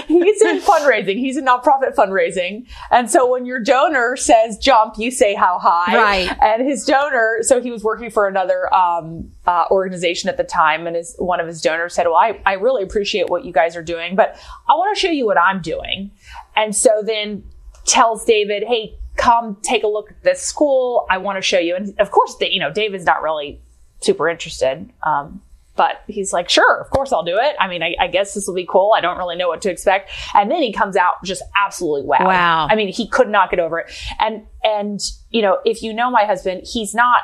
he's 0.08 0.42
in 0.44 0.60
fundraising. 0.60 1.18
He's 1.18 1.36
in 1.36 1.46
nonprofit 1.46 1.96
fundraising. 1.96 2.68
And 2.92 3.10
so 3.10 3.30
when 3.30 3.48
your 3.48 3.60
donor 3.60 4.18
says 4.18 4.60
jump, 4.60 4.96
you 5.00 5.10
say 5.10 5.34
how 5.34 5.58
high. 5.58 5.96
Right. 5.96 6.38
And 6.42 6.68
his 6.68 6.86
donor, 6.86 7.40
so 7.42 7.60
he 7.60 7.72
was 7.72 7.84
working 7.84 8.12
for 8.12 8.28
another, 8.28 8.72
um, 8.72 9.32
uh, 9.48 9.66
organization 9.72 10.30
at 10.30 10.38
the 10.38 10.44
time. 10.44 10.86
And 10.86 10.96
his, 10.96 11.16
one 11.18 11.40
of 11.40 11.48
his 11.48 11.60
donors 11.60 11.96
said, 11.96 12.06
well, 12.06 12.18
I, 12.18 12.40
I 12.46 12.54
really 12.54 12.84
appreciate 12.84 13.30
what 13.32 13.46
you 13.46 13.52
guys 13.52 13.76
are 13.76 13.84
doing, 13.84 14.16
but 14.16 14.40
I 14.70 14.74
want 14.74 14.96
to 14.96 15.00
show 15.00 15.10
you 15.10 15.26
what 15.26 15.40
I'm 15.40 15.62
doing. 15.62 16.12
And 16.56 16.76
so 16.76 17.02
then 17.04 17.44
tells 17.86 18.26
David, 18.26 18.64
Hey, 18.68 18.98
come 19.16 19.58
take 19.62 19.84
a 19.84 19.88
look 19.88 20.12
at 20.12 20.24
this 20.24 20.42
school. 20.42 21.06
I 21.10 21.18
want 21.18 21.38
to 21.38 21.42
show 21.42 21.60
you. 21.60 21.76
And 21.76 21.98
of 22.00 22.12
course, 22.12 22.36
you 22.40 22.60
know, 22.60 22.72
David's 22.72 23.06
not 23.06 23.22
really 23.22 23.62
super 24.02 24.30
interested. 24.30 24.92
Um, 25.04 25.42
but 25.76 26.04
he's 26.08 26.32
like, 26.32 26.50
sure, 26.50 26.80
of 26.80 26.90
course 26.90 27.12
I'll 27.12 27.24
do 27.24 27.38
it. 27.38 27.56
I 27.60 27.68
mean, 27.68 27.84
I, 27.84 27.96
I, 28.00 28.08
guess 28.08 28.34
this 28.34 28.48
will 28.48 28.56
be 28.56 28.66
cool. 28.66 28.94
I 28.96 29.02
don't 29.02 29.18
really 29.18 29.36
know 29.36 29.50
what 29.50 29.62
to 29.64 29.70
expect. 29.70 30.10
And 30.34 30.50
then 30.50 30.62
he 30.62 30.72
comes 30.72 30.96
out 30.96 31.16
just 31.24 31.44
absolutely 31.56 32.04
wow. 32.04 32.26
Wow. 32.26 32.68
I 32.70 32.76
mean, 32.76 32.94
he 32.94 33.08
could 33.08 33.28
not 33.28 33.50
get 33.50 33.60
over 33.60 33.80
it. 33.80 33.92
And, 34.20 34.46
and, 34.64 35.02
you 35.32 35.42
know, 35.42 35.60
if 35.66 35.84
you 35.84 35.94
know 35.94 36.10
my 36.10 36.24
husband, 36.24 36.62
he's 36.66 36.96
not 36.96 37.24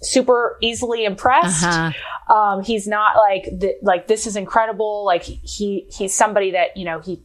super 0.00 0.58
easily 0.60 1.04
impressed. 1.04 1.64
Uh-huh. 1.64 2.32
Um, 2.32 2.62
he's 2.62 2.86
not 2.86 3.16
like, 3.16 3.44
the, 3.46 3.74
like, 3.82 4.06
this 4.06 4.28
is 4.28 4.36
incredible. 4.36 5.04
Like 5.04 5.24
he, 5.24 5.88
he's 5.90 6.14
somebody 6.14 6.52
that, 6.52 6.76
you 6.76 6.84
know, 6.84 7.00
he, 7.00 7.20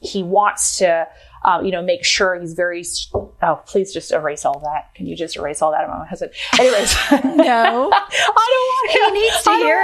he 0.00 0.24
wants 0.24 0.78
to, 0.78 1.06
um, 1.44 1.64
you 1.64 1.70
know, 1.70 1.82
make 1.82 2.04
sure 2.04 2.38
he's 2.38 2.54
very, 2.54 2.84
oh, 3.14 3.62
please 3.66 3.92
just 3.92 4.12
erase 4.12 4.44
all 4.44 4.58
that. 4.60 4.94
Can 4.94 5.06
you 5.06 5.16
just 5.16 5.36
erase 5.36 5.62
all 5.62 5.70
that 5.70 5.88
husband? 6.08 6.32
Anyways. 6.58 6.94
no. 7.24 7.90
I 7.92 8.46
don't 8.50 8.66
want 8.72 8.90
He 8.90 9.20
needs 9.20 9.42
to 9.42 9.50
hear 9.52 9.82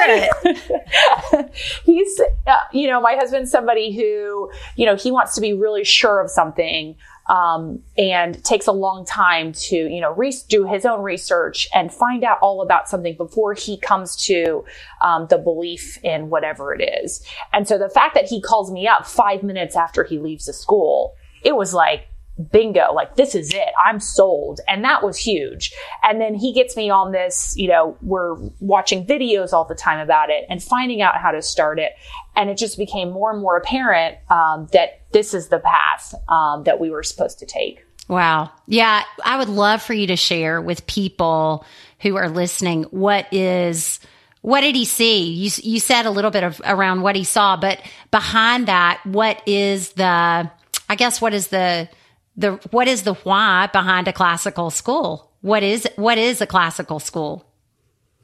it. 1.35 1.55
he's, 1.85 2.21
uh, 2.47 2.55
you 2.73 2.89
know, 2.89 3.01
my 3.01 3.15
husband's 3.15 3.51
somebody 3.51 3.95
who, 3.95 4.51
you 4.77 4.87
know, 4.87 4.97
he 4.97 5.11
wants 5.11 5.35
to 5.37 5.41
be 5.41 5.53
really 5.53 5.85
sure 5.85 6.21
of 6.21 6.31
something. 6.31 6.97
Um, 7.29 7.79
and 7.97 8.45
takes 8.45 8.67
a 8.67 8.73
long 8.73 9.07
time 9.07 9.53
to, 9.53 9.77
you 9.77 10.01
know, 10.01 10.13
re- 10.13 10.35
do 10.49 10.67
his 10.67 10.85
own 10.85 11.03
research 11.03 11.69
and 11.73 11.95
find 11.95 12.25
out 12.25 12.39
all 12.43 12.63
about 12.63 12.89
something 12.89 13.17
before 13.17 13.55
he 13.55 13.77
comes 13.77 14.17
to 14.25 14.65
um, 15.03 15.29
the 15.31 15.39
belief 15.39 15.99
in 16.03 16.31
whatever 16.31 16.75
it 16.75 16.83
is. 16.83 17.25
And 17.53 17.69
so 17.69 17.79
the 17.79 17.89
fact 17.89 18.17
that 18.17 18.25
he 18.25 18.43
calls 18.43 18.73
me 18.73 18.89
up 18.89 19.07
five 19.07 19.45
minutes 19.45 19.77
after 19.77 20.03
he 20.03 20.19
leaves 20.19 20.47
the 20.47 20.53
school 20.53 21.15
it 21.45 21.57
was 21.57 21.75
like, 21.75 22.09
bingo, 22.51 22.93
like 22.93 23.17
this 23.17 23.35
is 23.35 23.53
it. 23.53 23.69
I'm 23.85 24.01
sold. 24.01 24.61
And 24.67 24.85
that 24.85 25.03
was 25.03 25.19
huge. 25.19 25.73
And 26.03 26.21
then 26.21 26.35
he 26.35 26.53
gets 26.53 26.77
me 26.77 26.91
on 26.91 27.13
this, 27.13 27.55
you 27.57 27.69
know, 27.69 27.97
we're 28.01 28.35
watching 28.61 29.07
videos 29.07 29.53
all 29.53 29.65
the 29.65 29.75
time 29.75 30.01
about 30.01 30.31
it 30.31 30.47
and 30.49 30.63
finding 30.63 31.03
out 31.03 31.17
how 31.17 31.31
to 31.31 31.43
start 31.43 31.79
it. 31.79 31.93
And 32.35 32.49
it 32.49 32.57
just 32.57 32.79
became 32.79 33.11
more 33.11 33.31
and 33.31 33.41
more 33.41 33.57
apparent 33.57 34.19
um, 34.31 34.69
that 34.73 35.03
this 35.13 35.35
is 35.35 35.49
the 35.49 35.59
path 35.59 36.15
um, 36.29 36.65
that 36.65 36.81
we 36.81 36.91
were 36.91 37.03
supposed 37.03 37.39
to 37.41 37.47
take. 37.47 37.85
Wow. 38.09 38.51
Yeah. 38.67 39.03
I 39.25 39.39
would 39.39 39.49
love 39.49 39.83
for 39.83 39.95
you 39.95 40.07
to 40.09 40.17
share 40.17 40.61
with 40.61 40.87
people 40.87 41.65
who 42.01 42.17
are 42.17 42.29
listening 42.29 42.85
what 42.85 43.33
is 43.33 44.01
what 44.41 44.63
did 44.63 44.75
he 44.75 44.85
see? 44.85 45.23
You 45.31 45.51
you 45.63 45.79
said 45.79 46.05
a 46.05 46.11
little 46.11 46.33
bit 46.33 46.43
of 46.43 46.61
around 46.65 47.03
what 47.03 47.15
he 47.15 47.23
saw, 47.23 47.57
but 47.57 47.81
behind 48.11 48.67
that, 48.67 49.01
what 49.05 49.41
is 49.47 49.93
the 49.93 50.51
I 50.93 50.95
guess 50.95 51.23
what 51.23 51.33
is 51.33 51.49
the 51.49 51.89
the 52.37 52.53
what 52.71 52.87
is 52.87 53.05
the 53.05 53.15
why 53.15 53.67
behind 53.73 54.09
a 54.09 54.13
classical 54.13 54.69
school? 54.69 55.33
What 55.41 55.63
is 55.63 55.89
what 55.97 56.19
is 56.19 56.43
a 56.43 56.47
classical 56.47 57.01
school? 57.01 57.47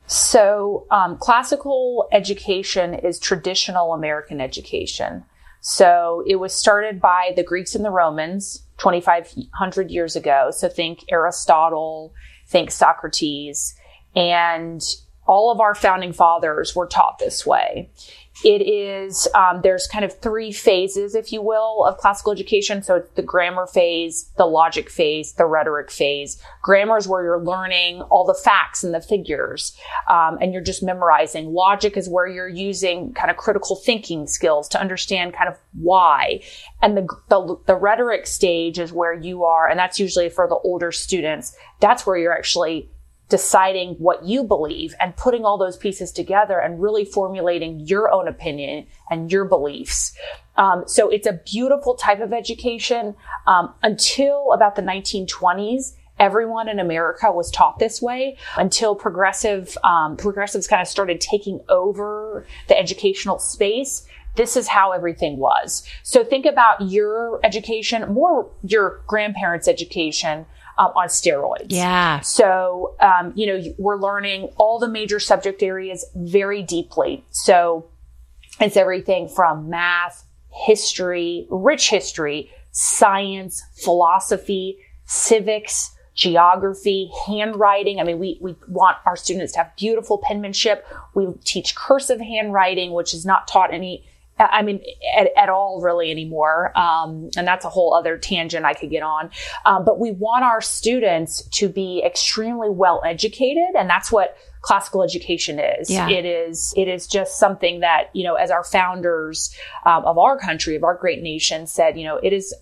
So, 0.07 0.87
um, 0.91 1.17
classical 1.17 2.09
education 2.13 2.93
is 2.93 3.19
traditional 3.19 3.95
American 3.95 4.39
education. 4.43 5.25
So, 5.63 6.23
it 6.27 6.37
was 6.37 6.53
started 6.53 7.01
by 7.01 7.33
the 7.37 7.43
Greeks 7.43 7.75
and 7.75 7.87
the 7.87 7.91
Romans 7.91 8.63
2,500 8.77 9.91
years 9.91 10.15
ago. 10.15 10.51
So, 10.51 10.69
think 10.69 11.07
Aristotle, 11.11 12.13
think 12.49 12.71
Socrates, 12.71 13.75
and 14.15 14.83
all 15.27 15.51
of 15.51 15.61
our 15.61 15.75
founding 15.75 16.13
fathers 16.13 16.77
were 16.77 16.87
taught 16.87 17.19
this 17.19 17.47
way. 17.47 17.91
It 18.45 18.63
is, 18.63 19.27
um, 19.35 19.61
there's 19.63 19.89
kind 19.89 20.05
of 20.05 20.19
three 20.21 20.53
phases, 20.53 21.15
if 21.15 21.33
you 21.33 21.43
will, 21.43 21.85
of 21.85 21.99
classical 21.99 22.33
education. 22.33 22.83
So 22.83 22.97
it's 22.97 23.11
the 23.15 23.23
grammar 23.23 23.67
phase, 23.67 24.31
the 24.37 24.47
logic 24.47 24.91
phase, 24.91 25.33
the 25.33 25.47
rhetoric 25.47 25.91
phase. 25.91 26.41
Grammar 26.63 26.99
is 26.99 27.09
where 27.09 27.25
you're 27.25 27.43
learning 27.43 28.03
all 28.03 28.25
the 28.25 28.35
facts 28.35 28.85
and 28.85 28.95
the 28.95 29.01
figures, 29.01 29.77
um, 30.09 30.39
and 30.41 30.53
you're 30.53 30.63
just 30.63 30.83
memorizing. 30.83 31.53
Logic 31.53 31.97
is 31.97 32.09
where 32.09 32.29
you're 32.29 32.49
using 32.49 33.13
kind 33.13 33.31
of 33.31 33.37
critical 33.37 33.75
thinking 33.75 34.27
skills 34.27 34.69
to 34.69 34.81
understand 34.81 35.35
kind 35.35 35.49
of 35.49 35.59
why. 35.73 36.41
And 36.81 36.97
the, 36.97 37.09
the, 37.29 37.57
the 37.67 37.77
rhetoric 37.77 38.27
stage 38.27 38.79
is 38.79 38.93
where 38.93 39.15
you 39.15 39.45
are, 39.45 39.69
and 39.69 39.79
that's 39.79 39.99
usually 39.99 40.29
for 40.29 40.47
the 40.47 40.57
older 40.57 40.93
students. 40.93 41.57
That's 41.81 42.07
where 42.07 42.17
you're 42.17 42.37
actually 42.37 42.91
deciding 43.29 43.95
what 43.95 44.25
you 44.25 44.43
believe 44.43 44.95
and 45.01 45.17
putting 45.17 45.45
all 45.45 45.59
those 45.59 45.77
pieces 45.77 46.11
together 46.13 46.59
and 46.59 46.81
really 46.81 47.05
formulating 47.05 47.81
your 47.81 48.11
own 48.11 48.27
opinion 48.27 48.87
and 49.11 49.31
your 49.31 49.45
beliefs. 49.45 50.17
Um, 50.57 50.85
so 50.87 51.09
it's 51.09 51.27
a 51.27 51.41
beautiful 51.45 51.95
type 51.95 52.21
of 52.21 52.33
education. 52.33 53.15
Um, 53.47 53.75
until 53.83 54.53
about 54.53 54.77
the 54.77 54.83
1920s, 54.83 55.93
everyone 56.19 56.69
in 56.69 56.79
America 56.79 57.31
was 57.31 57.51
taught 57.51 57.79
this 57.79 58.03
way 58.03 58.37
until 58.57 58.95
progressive 58.95 59.77
um, 59.85 60.17
progressives 60.17 60.67
kind 60.67 60.83
of 60.83 60.89
started 60.89 61.21
taking 61.21 61.61
over 61.69 62.47
the 62.69 62.79
educational 62.79 63.39
space. 63.39 64.07
This 64.37 64.57
is 64.57 64.69
how 64.69 64.93
everything 64.93 65.39
was. 65.39 65.83
So 66.03 66.25
think 66.25 66.47
about 66.47 66.81
your 66.81 67.41
education, 67.45 68.13
more 68.13 68.51
your 68.63 69.03
grandparents' 69.07 69.69
education 69.69 70.47
um, 70.79 70.93
on 70.95 71.09
steroids. 71.09 71.67
Yeah. 71.69 72.21
So, 72.21 72.95
um, 73.01 73.33
you 73.35 73.47
know, 73.47 73.75
we're 73.79 73.97
learning 73.99 74.51
all 74.57 74.79
the 74.79 74.89
major 74.89 75.21
subject 75.21 75.63
areas 75.63 76.07
very 76.15 76.63
deeply. 76.63 77.25
So 77.31 77.87
it's 78.61 78.77
everything 78.77 79.29
from 79.29 79.69
math, 79.69 80.25
history, 80.51 81.47
rich 81.51 81.91
history, 81.91 82.51
science, 82.71 83.63
philosophy, 83.83 84.79
civics, 85.05 85.95
geography, 86.15 87.11
handwriting. 87.27 88.01
I 88.01 88.05
mean, 88.05 88.19
we, 88.19 88.39
we 88.41 88.57
want 88.67 88.97
our 89.07 89.17
students 89.17 89.53
to 89.53 89.59
have 89.59 89.77
beautiful 89.77 90.19
penmanship. 90.19 90.85
We 91.15 91.29
teach 91.45 91.77
cursive 91.77 92.21
handwriting, 92.21 92.93
which 92.93 93.15
is 93.15 93.25
not 93.25 93.47
taught 93.47 93.73
any 93.73 94.05
I 94.39 94.63
mean, 94.63 94.83
at, 95.17 95.31
at 95.37 95.49
all 95.49 95.81
really 95.83 96.11
anymore. 96.11 96.77
Um, 96.79 97.31
and 97.37 97.47
that's 97.47 97.65
a 97.65 97.69
whole 97.69 97.95
other 97.95 98.17
tangent 98.19 98.65
I 98.65 98.75
could 98.75 98.91
get 98.91 99.03
on. 99.03 99.31
Um, 99.67 99.85
but 99.85 99.99
we 99.99 100.13
want 100.13 100.45
our 100.45 100.61
students 100.61 101.43
to 101.43 101.69
be 101.69 102.03
extremely 102.05 102.71
well 102.71 103.03
educated. 103.05 103.75
And 103.77 103.91
that's 103.91 104.13
what 104.13 104.37
classical 104.61 105.03
education 105.03 105.59
is. 105.59 105.91
Yeah. 105.91 106.09
It 106.09 106.25
is, 106.25 106.75
it 106.77 106.89
is 106.89 107.07
just 107.07 107.39
something 107.39 107.81
that, 107.81 108.11
you 108.13 108.25
know, 108.25 108.35
as 108.35 108.51
our 108.51 108.65
founders 108.65 109.55
um, 109.85 110.05
of 110.05 110.19
our 110.19 110.39
country, 110.39 110.77
of 110.77 110.85
our 110.85 110.97
great 110.97 111.23
nation 111.23 111.67
said, 111.67 111.99
you 111.99 112.05
know, 112.05 112.17
it 112.17 112.33
is 112.33 112.55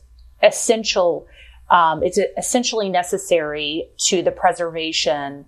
essential. 0.43 1.27
Um, 1.71 2.03
it's 2.03 2.19
essentially 2.39 2.89
necessary 2.89 3.89
to 4.09 4.23
the 4.23 4.31
preservation 4.31 5.47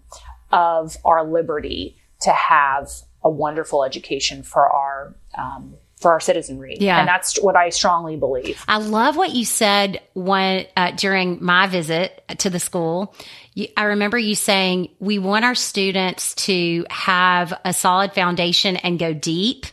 of 0.50 0.96
our 1.04 1.24
liberty 1.24 1.96
to 2.22 2.32
have 2.32 2.90
a 3.22 3.30
wonderful 3.30 3.84
education 3.84 4.42
for 4.42 4.68
our 4.68 5.14
um, 5.36 5.74
for 5.98 6.12
our 6.12 6.20
citizenry. 6.20 6.76
Yeah. 6.78 6.98
And 6.98 7.08
that's 7.08 7.40
what 7.40 7.56
I 7.56 7.70
strongly 7.70 8.16
believe. 8.16 8.62
I 8.68 8.78
love 8.78 9.16
what 9.16 9.30
you 9.30 9.44
said 9.44 10.00
when 10.14 10.66
uh, 10.76 10.92
during 10.92 11.44
my 11.44 11.66
visit 11.66 12.22
to 12.38 12.50
the 12.50 12.60
school. 12.60 13.14
You, 13.54 13.68
I 13.76 13.84
remember 13.84 14.18
you 14.18 14.34
saying 14.34 14.90
we 15.00 15.18
want 15.18 15.44
our 15.44 15.54
students 15.54 16.34
to 16.46 16.86
have 16.90 17.52
a 17.64 17.72
solid 17.72 18.12
foundation 18.12 18.76
and 18.76 18.98
go 18.98 19.12
deep 19.12 19.66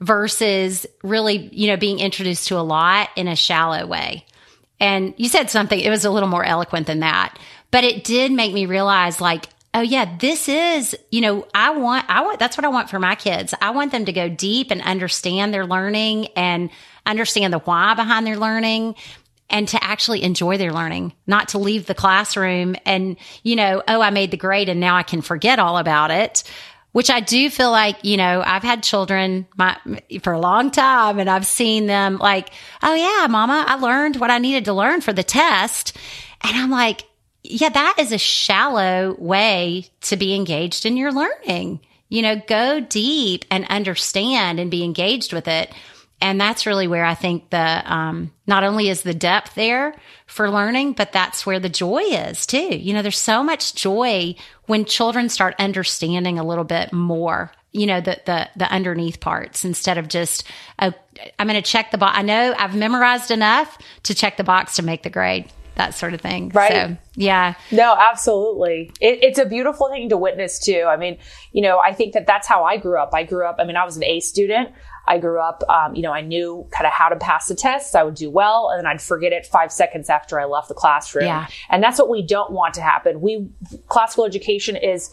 versus 0.00 0.86
really, 1.02 1.48
you 1.52 1.68
know, 1.68 1.76
being 1.76 1.98
introduced 1.98 2.48
to 2.48 2.58
a 2.58 2.62
lot 2.62 3.10
in 3.16 3.28
a 3.28 3.36
shallow 3.36 3.86
way. 3.86 4.24
And 4.80 5.14
you 5.16 5.28
said 5.28 5.50
something, 5.50 5.78
it 5.78 5.90
was 5.90 6.04
a 6.04 6.10
little 6.10 6.28
more 6.28 6.44
eloquent 6.44 6.88
than 6.88 7.00
that, 7.00 7.38
but 7.70 7.84
it 7.84 8.02
did 8.02 8.32
make 8.32 8.52
me 8.52 8.66
realize 8.66 9.20
like, 9.20 9.46
oh 9.74 9.80
yeah, 9.80 10.16
this 10.18 10.48
is, 10.48 10.96
you 11.10 11.20
know, 11.20 11.46
I 11.54 11.70
want, 11.70 12.04
I 12.08 12.22
want, 12.22 12.38
that's 12.38 12.58
what 12.58 12.64
I 12.64 12.68
want 12.68 12.90
for 12.90 12.98
my 12.98 13.14
kids. 13.14 13.54
I 13.60 13.70
want 13.70 13.90
them 13.92 14.04
to 14.04 14.12
go 14.12 14.28
deep 14.28 14.70
and 14.70 14.82
understand 14.82 15.54
their 15.54 15.66
learning 15.66 16.28
and 16.36 16.70
understand 17.06 17.52
the 17.52 17.58
why 17.60 17.94
behind 17.94 18.26
their 18.26 18.36
learning 18.36 18.96
and 19.48 19.66
to 19.68 19.82
actually 19.82 20.22
enjoy 20.22 20.58
their 20.58 20.72
learning, 20.72 21.14
not 21.26 21.48
to 21.48 21.58
leave 21.58 21.86
the 21.86 21.94
classroom 21.94 22.76
and, 22.84 23.16
you 23.42 23.56
know, 23.56 23.82
oh, 23.88 24.00
I 24.00 24.10
made 24.10 24.30
the 24.30 24.36
grade 24.36 24.68
and 24.68 24.80
now 24.80 24.96
I 24.96 25.02
can 25.02 25.22
forget 25.22 25.58
all 25.58 25.78
about 25.78 26.10
it. 26.10 26.44
Which 26.92 27.08
I 27.08 27.20
do 27.20 27.48
feel 27.48 27.70
like, 27.70 28.04
you 28.04 28.18
know, 28.18 28.42
I've 28.44 28.62
had 28.62 28.82
children 28.82 29.46
my, 29.56 29.78
for 30.22 30.34
a 30.34 30.38
long 30.38 30.70
time 30.70 31.18
and 31.18 31.30
I've 31.30 31.46
seen 31.46 31.86
them 31.86 32.18
like, 32.18 32.50
oh 32.82 32.92
yeah, 32.94 33.26
mama, 33.28 33.64
I 33.66 33.76
learned 33.76 34.16
what 34.16 34.30
I 34.30 34.36
needed 34.36 34.66
to 34.66 34.74
learn 34.74 35.00
for 35.00 35.14
the 35.14 35.22
test. 35.22 35.96
And 36.42 36.54
I'm 36.54 36.70
like, 36.70 37.04
yeah, 37.44 37.70
that 37.70 37.96
is 37.98 38.12
a 38.12 38.18
shallow 38.18 39.16
way 39.18 39.86
to 40.02 40.16
be 40.16 40.34
engaged 40.34 40.86
in 40.86 40.96
your 40.96 41.12
learning. 41.12 41.80
You 42.08 42.22
know, 42.22 42.40
go 42.46 42.78
deep 42.80 43.44
and 43.50 43.66
understand 43.66 44.60
and 44.60 44.70
be 44.70 44.84
engaged 44.84 45.32
with 45.32 45.48
it. 45.48 45.72
And 46.20 46.40
that's 46.40 46.66
really 46.66 46.86
where 46.86 47.04
I 47.04 47.14
think 47.14 47.50
the, 47.50 47.82
um, 47.92 48.32
not 48.46 48.62
only 48.62 48.88
is 48.88 49.02
the 49.02 49.14
depth 49.14 49.56
there 49.56 49.96
for 50.26 50.48
learning, 50.50 50.92
but 50.92 51.10
that's 51.10 51.44
where 51.44 51.58
the 51.58 51.68
joy 51.68 52.02
is 52.02 52.46
too. 52.46 52.76
You 52.76 52.94
know, 52.94 53.02
there's 53.02 53.18
so 53.18 53.42
much 53.42 53.74
joy 53.74 54.36
when 54.66 54.84
children 54.84 55.28
start 55.28 55.56
understanding 55.58 56.38
a 56.38 56.44
little 56.44 56.64
bit 56.64 56.92
more 56.92 57.50
you 57.72 57.86
know 57.86 58.02
the 58.02 58.20
the 58.26 58.50
the 58.54 58.70
underneath 58.70 59.18
parts 59.18 59.64
instead 59.64 59.96
of 59.96 60.06
just 60.06 60.44
oh, 60.78 60.92
I'm 61.38 61.48
going 61.48 61.60
to 61.60 61.62
check 61.62 61.90
the 61.90 61.96
box. 61.96 62.18
I 62.18 62.20
know 62.20 62.54
I've 62.56 62.76
memorized 62.76 63.30
enough 63.30 63.78
to 64.02 64.14
check 64.14 64.36
the 64.36 64.44
box 64.44 64.76
to 64.76 64.82
make 64.82 65.02
the 65.02 65.08
grade 65.08 65.50
that 65.74 65.94
sort 65.94 66.14
of 66.14 66.20
thing. 66.20 66.50
Right. 66.50 66.72
So, 66.72 66.96
yeah. 67.14 67.54
No, 67.70 67.96
absolutely. 67.98 68.90
It, 69.00 69.22
it's 69.22 69.38
a 69.38 69.46
beautiful 69.46 69.88
thing 69.88 70.08
to 70.10 70.16
witness 70.16 70.58
too. 70.58 70.84
I 70.86 70.96
mean, 70.96 71.18
you 71.52 71.62
know, 71.62 71.78
I 71.78 71.92
think 71.92 72.12
that 72.14 72.26
that's 72.26 72.46
how 72.46 72.64
I 72.64 72.76
grew 72.76 72.98
up. 72.98 73.10
I 73.14 73.24
grew 73.24 73.46
up, 73.46 73.56
I 73.58 73.64
mean, 73.64 73.76
I 73.76 73.84
was 73.84 73.96
an 73.96 74.04
A 74.04 74.20
student. 74.20 74.70
I 75.08 75.18
grew 75.18 75.40
up, 75.40 75.64
um, 75.68 75.96
you 75.96 76.02
know, 76.02 76.12
I 76.12 76.20
knew 76.20 76.68
kind 76.70 76.86
of 76.86 76.92
how 76.92 77.08
to 77.08 77.16
pass 77.16 77.48
the 77.48 77.56
tests. 77.56 77.94
I 77.94 78.04
would 78.04 78.14
do 78.14 78.30
well 78.30 78.70
and 78.70 78.78
then 78.78 78.86
I'd 78.86 79.02
forget 79.02 79.32
it 79.32 79.46
five 79.46 79.72
seconds 79.72 80.08
after 80.08 80.38
I 80.38 80.44
left 80.44 80.68
the 80.68 80.74
classroom. 80.74 81.24
Yeah. 81.24 81.48
And 81.70 81.82
that's 81.82 81.98
what 81.98 82.08
we 82.08 82.24
don't 82.24 82.52
want 82.52 82.74
to 82.74 82.82
happen. 82.82 83.20
We, 83.20 83.48
classical 83.88 84.24
education 84.24 84.76
is, 84.76 85.12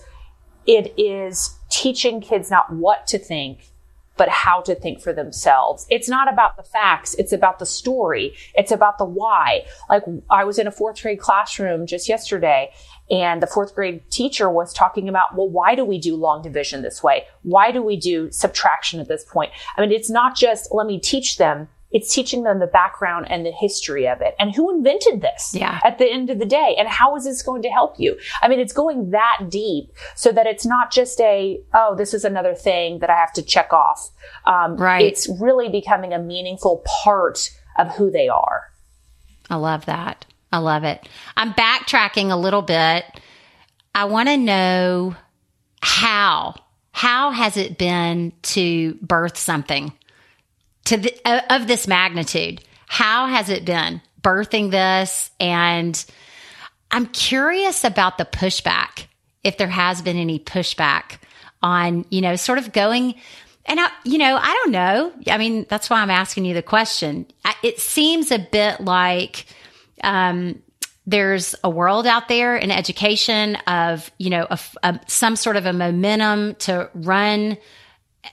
it 0.68 0.94
is 0.98 1.58
teaching 1.72 2.22
kids 2.22 2.52
not 2.52 2.72
what 2.72 3.08
to 3.08 3.18
think, 3.18 3.72
but 4.20 4.28
how 4.28 4.60
to 4.60 4.76
think 4.76 5.02
for 5.02 5.14
themselves. 5.14 5.88
It's 5.90 6.10
not 6.10 6.32
about 6.32 6.58
the 6.58 6.64
facts. 6.64 7.14
It's 7.14 7.32
about 7.32 7.58
the 7.58 7.66
story. 7.66 8.36
It's 8.54 8.70
about 8.70 8.98
the 8.98 9.06
why. 9.06 9.64
Like 9.90 10.04
I 10.30 10.44
was 10.44 10.60
in 10.60 10.68
a 10.68 10.72
fourth 10.72 11.02
grade 11.02 11.22
classroom 11.22 11.88
just 11.88 12.10
yesterday 12.10 12.70
and 13.10 13.42
the 13.42 13.48
fourth 13.48 13.74
grade 13.74 14.04
teacher 14.12 14.50
was 14.50 14.74
talking 14.74 15.08
about, 15.08 15.38
well, 15.38 15.48
why 15.48 15.74
do 15.74 15.86
we 15.86 15.98
do 15.98 16.18
long 16.18 16.42
division 16.42 16.82
this 16.82 17.02
way? 17.02 17.24
Why 17.44 17.72
do 17.72 17.82
we 17.82 17.96
do 17.96 18.30
subtraction 18.30 19.00
at 19.00 19.08
this 19.08 19.24
point? 19.24 19.54
I 19.78 19.82
mean, 19.82 19.94
it's 19.94 20.10
not 20.10 20.36
just 20.36 20.74
let 20.74 20.86
me 20.86 21.00
teach 21.00 21.38
them 21.38 21.70
it's 21.92 22.14
teaching 22.14 22.44
them 22.44 22.60
the 22.60 22.68
background 22.68 23.28
and 23.30 23.46
the 23.46 23.52
history 23.52 24.08
of 24.08 24.22
it. 24.22 24.36
And 24.40 24.54
who 24.54 24.70
invented 24.70 25.22
this 25.22 25.52
yeah. 25.54 25.80
at 25.84 25.98
the 25.98 26.10
end 26.10 26.30
of 26.30 26.40
the 26.40 26.46
day? 26.46 26.76
And 26.78 26.88
how 26.88 27.16
is 27.16 27.24
this 27.24 27.42
going 27.42 27.62
to 27.64 27.70
help 27.70 28.00
you? 28.00 28.18
I 28.42 28.48
mean 28.48 28.60
it's 28.60 28.74
going 28.74 29.12
that 29.12 29.48
deep 29.50 29.92
so 30.16 30.32
that 30.32 30.46
it's 30.46 30.66
not 30.66 30.92
just 30.92 31.20
a 31.22 31.60
oh 31.74 31.96
this 31.96 32.14
is 32.14 32.24
another 32.24 32.54
thing 32.54 33.00
that 33.00 33.10
i 33.10 33.16
have 33.16 33.34
to 33.34 33.42
check 33.42 33.74
off. 33.74 34.10
Um, 34.46 34.78
right. 34.78 35.04
it's 35.04 35.28
really 35.40 35.70
becoming 35.70 36.14
a 36.14 36.20
meaningful 36.20 36.84
part 37.04 37.50
of 37.78 37.96
who 37.96 38.12
they 38.12 38.28
are. 38.28 38.72
I 39.50 39.56
love 39.56 39.86
that. 39.86 40.26
I 40.52 40.60
love 40.60 40.84
it. 40.84 41.08
I'm 41.38 41.54
backtracking 41.54 42.32
a 42.32 42.36
little 42.36 42.62
bit. 42.62 43.06
I 43.96 44.06
want 44.06 44.30
to 44.30 44.38
know 44.38 45.16
how 45.82 46.56
how 46.92 47.32
has 47.32 47.56
it 47.56 47.78
been 47.78 48.34
to 48.42 48.96
birth 48.96 49.38
something 49.38 49.94
to 50.86 50.98
the, 50.98 51.54
of 51.54 51.68
this 51.68 51.88
magnitude. 51.88 52.64
How 52.88 53.28
has 53.28 53.50
it 53.50 53.66
been 53.66 54.02
birthing 54.22 54.72
this? 54.72 55.32
And 55.40 56.04
I'm 56.92 57.06
curious 57.08 57.84
about 57.84 58.18
the 58.18 58.26
pushback, 58.26 59.06
if 59.44 59.58
there 59.58 59.68
has 59.68 60.02
been 60.02 60.18
any 60.18 60.40
pushback 60.40 61.20
on, 61.62 62.06
you 62.10 62.22
know, 62.22 62.36
sort 62.36 62.58
of 62.58 62.74
going. 62.74 63.16
And 63.66 63.80
I, 63.80 63.90
you 64.04 64.18
know, 64.18 64.38
I 64.38 64.54
don't 64.54 64.72
know. 64.72 65.14
I 65.28 65.38
mean, 65.38 65.66
that's 65.70 65.90
why 65.90 66.02
I'm 66.02 66.10
asking 66.10 66.46
you 66.46 66.54
the 66.54 66.64
question. 66.64 67.28
It 67.62 67.80
seems 67.80 68.32
a 68.32 68.40
bit 68.40 68.82
like, 68.82 69.46
um, 70.04 70.62
there's 71.06 71.56
a 71.64 71.70
world 71.70 72.08
out 72.08 72.28
there 72.28 72.56
in 72.56 72.72
education 72.72 73.56
of, 73.68 74.12
you 74.18 74.30
know, 74.30 74.48
a, 74.50 74.60
a, 74.84 75.00
some 75.08 75.36
sort 75.36 75.56
of 75.56 75.66
a 75.66 75.74
momentum 75.74 76.56
to 76.56 76.90
run 76.94 77.58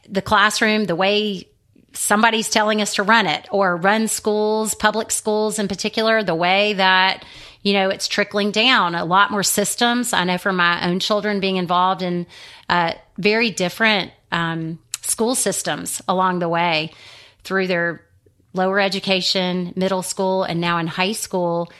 the 0.09 0.23
classroom 0.23 0.85
the 0.85 0.97
way 0.97 1.49
somebody's 1.97 2.51
telling 2.51 2.81
us 2.83 2.95
to 2.95 3.03
run 3.03 3.27
it 3.27 3.49
or 3.51 3.77
run 3.77 4.09
schools, 4.09 4.75
public 4.75 5.11
schools 5.11 5.59
in 5.59 5.69
particular, 5.69 6.23
the 6.23 6.35
way 6.35 6.75
that, 6.75 7.25
you 7.63 7.73
know, 7.73 7.89
it's 7.89 8.09
trickling 8.09 8.51
down. 8.51 8.95
A 8.95 9.05
lot 9.05 9.31
more 9.31 9.43
systems. 9.43 10.13
I 10.13 10.25
know 10.25 10.39
for 10.39 10.53
my 10.53 10.89
own 10.89 11.01
children 11.01 11.41
being 11.41 11.57
involved 11.57 12.03
in 12.03 12.27
uh, 12.69 12.93
very 13.19 13.51
different 13.51 14.13
um, 14.31 14.79
school 15.03 15.35
systems 15.35 16.03
along 16.09 16.39
the 16.39 16.49
way 16.49 16.93
through 17.45 17.67
their 17.67 18.03
lower 18.53 18.81
education, 18.81 19.73
middle 19.77 20.03
school, 20.03 20.43
and 20.43 20.61
now 20.61 20.79
in 20.79 20.87
high 20.87 21.13
school, 21.13 21.71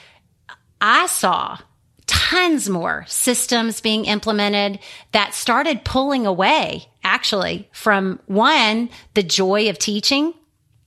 I 0.79 1.07
saw 1.07 1.57
tons 2.05 2.69
more 2.69 3.05
systems 3.07 3.81
being 3.81 4.05
implemented 4.05 4.79
that 5.11 5.33
started 5.33 5.83
pulling 5.83 6.25
away 6.25 6.87
actually 7.07 7.69
from 7.71 8.19
one, 8.27 8.89
the 9.13 9.23
joy 9.23 9.69
of 9.69 9.79
teaching. 9.79 10.33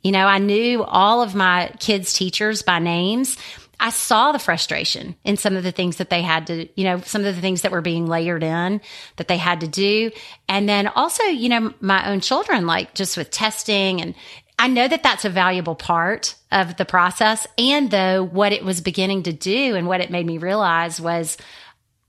You 0.03 0.13
know, 0.13 0.27
I 0.27 0.39
knew 0.39 0.85
all 0.85 1.23
of 1.23 1.35
my 1.35 1.73
kids' 1.81 2.13
teachers 2.13 2.63
by 2.63 2.79
names. 2.79 3.37
I 3.79 3.89
saw 3.89 4.31
the 4.31 4.39
frustration 4.39 5.17
in 5.25 5.39
some 5.39 5.57
of 5.57 5.63
the 5.63 5.73
things 5.73 5.97
that 5.97 6.11
they 6.11 6.21
had 6.21 6.47
to, 6.49 6.69
you 6.79 6.85
know, 6.85 7.01
some 7.01 7.25
of 7.25 7.35
the 7.35 7.41
things 7.41 7.63
that 7.63 7.73
were 7.73 7.81
being 7.81 8.07
layered 8.07 8.43
in 8.43 8.83
that 9.17 9.27
they 9.27 9.39
had 9.39 9.61
to 9.61 9.69
do. 9.69 10.11
And 10.49 10.69
then 10.69 10.87
also, 10.89 11.25
you 11.25 11.49
know, 11.49 11.73
my 11.81 12.11
own 12.11 12.21
children, 12.21 12.67
like 12.67 12.95
just 12.95 13.17
with 13.17 13.31
testing 13.31 14.03
and 14.03 14.15
I 14.59 14.67
know 14.67 14.87
that 14.87 15.03
that's 15.03 15.25
a 15.25 15.31
valuable 15.31 15.75
part 15.75 16.35
of 16.53 16.77
the 16.77 16.85
process. 16.85 17.47
And 17.57 17.91
though 17.91 18.23
what 18.23 18.53
it 18.53 18.63
was 18.63 18.83
beginning 18.83 19.23
to 19.23 19.33
do 19.33 19.75
and 19.75 19.87
what 19.87 20.03
it 20.03 20.11
made 20.11 20.27
me 20.27 20.37
realize 20.37 21.01
was, 21.01 21.39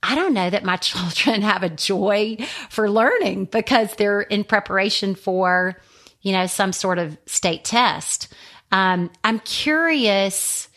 I 0.04 0.16
don't 0.16 0.34
know 0.34 0.50
that 0.50 0.64
my 0.64 0.78
children 0.78 1.42
have 1.42 1.64
a 1.64 1.70
joy 1.70 2.38
for 2.70 2.90
learning 2.90 3.46
because 3.46 3.96
they're 3.96 4.22
in 4.22 4.44
preparation 4.44 5.16
for, 5.16 5.80
you 6.22 6.32
know, 6.32 6.48
some 6.48 6.74
sort 6.74 7.00
of 7.00 7.18
state 7.26 7.64
test. 7.64 8.34
Um, 8.72 9.12
I'm 9.24 9.40
curious. 9.40 10.70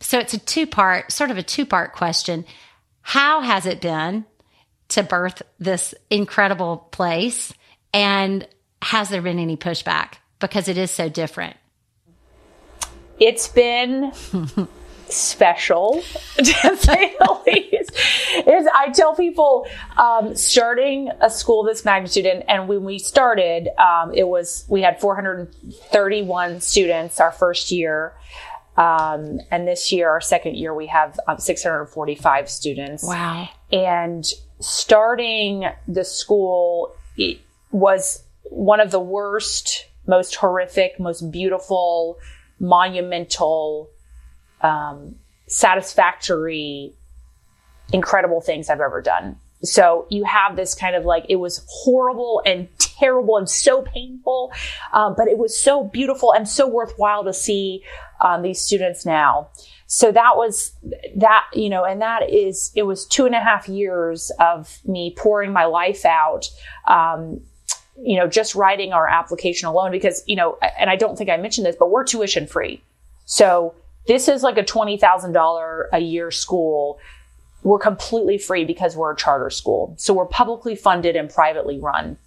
So 0.00 0.18
it's 0.18 0.34
a 0.34 0.38
two 0.38 0.66
part, 0.66 1.10
sort 1.12 1.30
of 1.30 1.38
a 1.38 1.42
two 1.42 1.66
part 1.66 1.92
question. 1.92 2.44
How 3.02 3.40
has 3.40 3.66
it 3.66 3.80
been 3.80 4.24
to 4.88 5.02
birth 5.02 5.42
this 5.58 5.94
incredible 6.10 6.76
place? 6.76 7.52
And 7.92 8.46
has 8.82 9.08
there 9.08 9.22
been 9.22 9.38
any 9.38 9.56
pushback? 9.56 10.14
because 10.44 10.68
it 10.68 10.76
is 10.76 10.90
so 10.90 11.08
different? 11.08 11.56
It's 13.18 13.48
been 13.48 14.12
special, 15.08 16.02
to 16.36 16.44
say 16.76 17.14
the 17.18 17.40
least. 17.46 17.90
Is 18.46 18.68
I 18.74 18.90
tell 18.92 19.14
people 19.14 19.66
um, 19.96 20.34
starting 20.34 21.10
a 21.20 21.30
school 21.30 21.62
this 21.64 21.84
magnitude, 21.84 22.26
and, 22.26 22.48
and 22.48 22.68
when 22.68 22.84
we 22.84 22.98
started, 22.98 23.68
um, 23.78 24.12
it 24.14 24.26
was 24.28 24.64
we 24.68 24.82
had 24.82 25.00
431 25.00 26.60
students 26.60 27.20
our 27.20 27.32
first 27.32 27.70
year. 27.70 28.14
Um, 28.76 29.38
and 29.52 29.68
this 29.68 29.92
year, 29.92 30.10
our 30.10 30.20
second 30.20 30.56
year, 30.56 30.74
we 30.74 30.88
have 30.88 31.18
um, 31.28 31.38
645 31.38 32.50
students. 32.50 33.04
Wow. 33.04 33.48
And 33.72 34.24
starting 34.58 35.66
the 35.86 36.04
school 36.04 36.96
was 37.70 38.24
one 38.50 38.80
of 38.80 38.90
the 38.90 38.98
worst 38.98 39.86
most 40.06 40.34
horrific, 40.36 41.00
most 41.00 41.30
beautiful, 41.30 42.18
monumental, 42.58 43.90
um, 44.64 45.14
satisfactory, 45.46 46.92
incredible 47.92 48.40
things 48.40 48.70
I've 48.70 48.80
ever 48.80 49.00
done. 49.00 49.36
So 49.62 50.06
you 50.10 50.24
have 50.24 50.56
this 50.56 50.74
kind 50.74 50.96
of 50.96 51.04
like, 51.04 51.24
it 51.28 51.36
was 51.36 51.64
horrible 51.68 52.42
and 52.44 52.68
terrible 52.78 53.38
and 53.38 53.48
so 53.48 53.82
painful, 53.82 54.52
um, 54.92 55.14
but 55.16 55.28
it 55.28 55.38
was 55.38 55.56
so 55.56 55.84
beautiful 55.84 56.34
and 56.34 56.48
so 56.48 56.66
worthwhile 56.66 57.24
to 57.24 57.32
see 57.32 57.82
um, 58.20 58.42
these 58.42 58.60
students 58.60 59.06
now. 59.06 59.48
So 59.86 60.12
that 60.12 60.36
was 60.36 60.72
that, 61.16 61.44
you 61.54 61.68
know, 61.68 61.84
and 61.84 62.00
that 62.02 62.28
is, 62.30 62.72
it 62.74 62.82
was 62.82 63.06
two 63.06 63.26
and 63.26 63.34
a 63.34 63.40
half 63.40 63.68
years 63.68 64.32
of 64.38 64.80
me 64.84 65.14
pouring 65.16 65.52
my 65.52 65.66
life 65.66 66.04
out, 66.04 66.50
um, 66.86 67.40
you 68.02 68.18
know, 68.18 68.26
just 68.26 68.54
writing 68.54 68.92
our 68.92 69.08
application 69.08 69.68
alone 69.68 69.92
because, 69.92 70.22
you 70.26 70.36
know, 70.36 70.58
and 70.78 70.90
I 70.90 70.96
don't 70.96 71.16
think 71.16 71.30
I 71.30 71.36
mentioned 71.36 71.66
this, 71.66 71.76
but 71.78 71.90
we're 71.90 72.04
tuition 72.04 72.46
free. 72.46 72.82
So 73.24 73.74
this 74.06 74.28
is 74.28 74.42
like 74.42 74.58
a 74.58 74.62
$20,000 74.62 75.84
a 75.92 75.98
year 75.98 76.30
school. 76.30 76.98
We're 77.62 77.78
completely 77.78 78.38
free 78.38 78.64
because 78.64 78.96
we're 78.96 79.12
a 79.12 79.16
charter 79.16 79.50
school. 79.50 79.94
So 79.98 80.12
we're 80.12 80.26
publicly 80.26 80.76
funded 80.76 81.16
and 81.16 81.30
privately 81.30 81.80
run. 81.80 82.18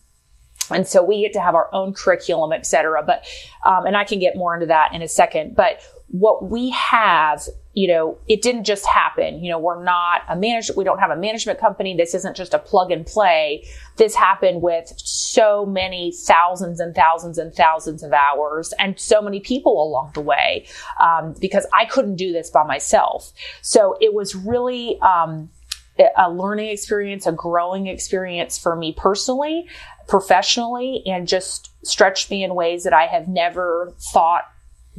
And 0.70 0.88
so 0.88 1.04
we 1.04 1.22
get 1.22 1.34
to 1.34 1.42
have 1.42 1.56
our 1.56 1.74
own 1.74 1.94
curriculum, 1.94 2.52
et 2.52 2.66
cetera. 2.66 3.04
But, 3.04 3.26
um, 3.66 3.86
and 3.86 3.96
I 3.96 4.04
can 4.04 4.20
get 4.20 4.36
more 4.36 4.54
into 4.54 4.66
that 4.66 4.94
in 4.94 5.02
a 5.02 5.08
second. 5.08 5.56
But 5.56 5.82
what 6.10 6.50
we 6.50 6.70
have, 6.70 7.44
you 7.74 7.88
know, 7.88 8.18
it 8.28 8.42
didn't 8.42 8.64
just 8.64 8.86
happen. 8.86 9.44
You 9.44 9.52
know, 9.52 9.60
we're 9.60 9.84
not 9.84 10.22
a 10.30 10.36
management, 10.36 10.78
we 10.78 10.84
don't 10.84 11.00
have 11.00 11.12
a 11.12 11.18
management 11.18 11.60
company. 11.60 11.96
This 11.96 12.16
isn't 12.16 12.36
just 12.36 12.54
a 12.54 12.60
plug 12.60 12.92
and 12.92 13.06
play. 13.06 13.66
This 13.98 14.16
happened 14.16 14.62
with 14.62 14.94
so 14.96 15.66
many 15.66 16.14
thousands 16.14 16.80
and 16.80 16.96
thousands 16.96 17.38
and 17.38 17.54
thousands 17.54 18.04
of 18.04 18.14
hours 18.14 18.74
and 18.80 18.98
so 19.00 19.22
many 19.22 19.42
people 19.42 19.84
along 19.84 20.12
the 20.14 20.22
way, 20.22 20.66
um, 21.02 21.36
because 21.40 21.68
I 21.74 21.86
couldn't 21.86 22.16
do 22.16 22.32
this 22.32 22.50
by 22.50 22.64
myself. 22.64 23.32
So 23.62 23.98
it 24.00 24.14
was 24.14 24.34
really, 24.34 25.00
um, 25.02 25.50
a 26.16 26.30
learning 26.32 26.70
experience, 26.70 27.26
a 27.26 27.32
growing 27.32 27.88
experience 27.88 28.56
for 28.58 28.76
me 28.76 28.94
personally, 28.96 29.68
professionally, 30.08 31.02
and 31.08 31.28
just 31.28 31.72
stretched 31.84 32.30
me 32.30 32.44
in 32.44 32.54
ways 32.54 32.84
that 32.84 32.94
I 32.94 33.08
have 33.08 33.28
never 33.28 33.94
thought 34.14 34.44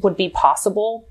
would 0.03 0.17
be 0.17 0.29
possible. 0.29 1.09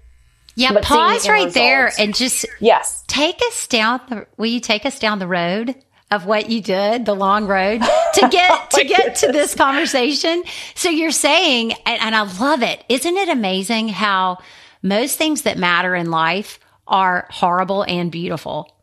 Yeah, 0.58 0.73
but 0.73 0.84
pause 0.84 1.30
right 1.30 1.45
results, 1.45 1.54
there 1.54 1.91
and 2.00 2.15
just 2.15 2.45
yes, 2.60 3.04
take 3.06 3.39
us 3.45 3.67
down. 3.67 4.02
The, 4.10 4.28
will 4.38 4.47
you 4.47 4.60
take 4.60 4.88
us 4.88 4.97
down 4.97 5.19
the 5.19 5.28
road 5.28 5.76
of 6.10 6.26
what 6.26 6.50
you 6.50 6.62
did, 6.62 7.06
the 7.06 7.13
long 7.13 7.45
road 7.45 7.82
to 8.15 8.28
get 8.32 8.50
oh 8.52 8.67
to 8.71 8.84
get 8.84 8.97
goodness. 8.97 9.21
to 9.21 9.32
this 9.32 9.54
conversation? 9.54 10.43
So 10.73 10.89
you're 10.89 11.12
saying, 11.12 11.73
and, 11.86 12.02
and 12.02 12.15
I 12.15 12.21
love 12.39 12.63
it. 12.63 12.84
Isn't 12.89 13.15
it 13.17 13.30
amazing 13.30 13.89
how 13.89 14.39
most 14.82 15.19
things 15.19 15.43
that 15.43 15.60
matter 15.60 15.93
in 15.93 16.10
life 16.10 16.60
are 16.88 17.28
horrible 17.30 17.84
and 17.84 18.12
beautiful? 18.12 18.76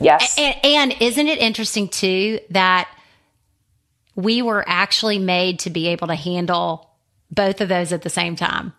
Yes, 0.00 0.36
and, 0.36 0.56
and 0.64 0.96
isn't 1.00 1.28
it 1.28 1.38
interesting 1.38 1.90
too 1.90 2.40
that 2.50 2.88
we 4.16 4.42
were 4.42 4.64
actually 4.66 5.20
made 5.20 5.60
to 5.60 5.70
be 5.70 5.88
able 5.88 6.08
to 6.08 6.16
handle 6.16 6.90
both 7.30 7.60
of 7.60 7.68
those 7.68 7.92
at 7.92 8.02
the 8.02 8.10
same 8.10 8.34
time? 8.34 8.72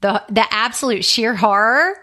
The 0.00 0.22
the 0.28 0.44
absolute 0.50 1.04
sheer 1.04 1.34
horror 1.34 1.96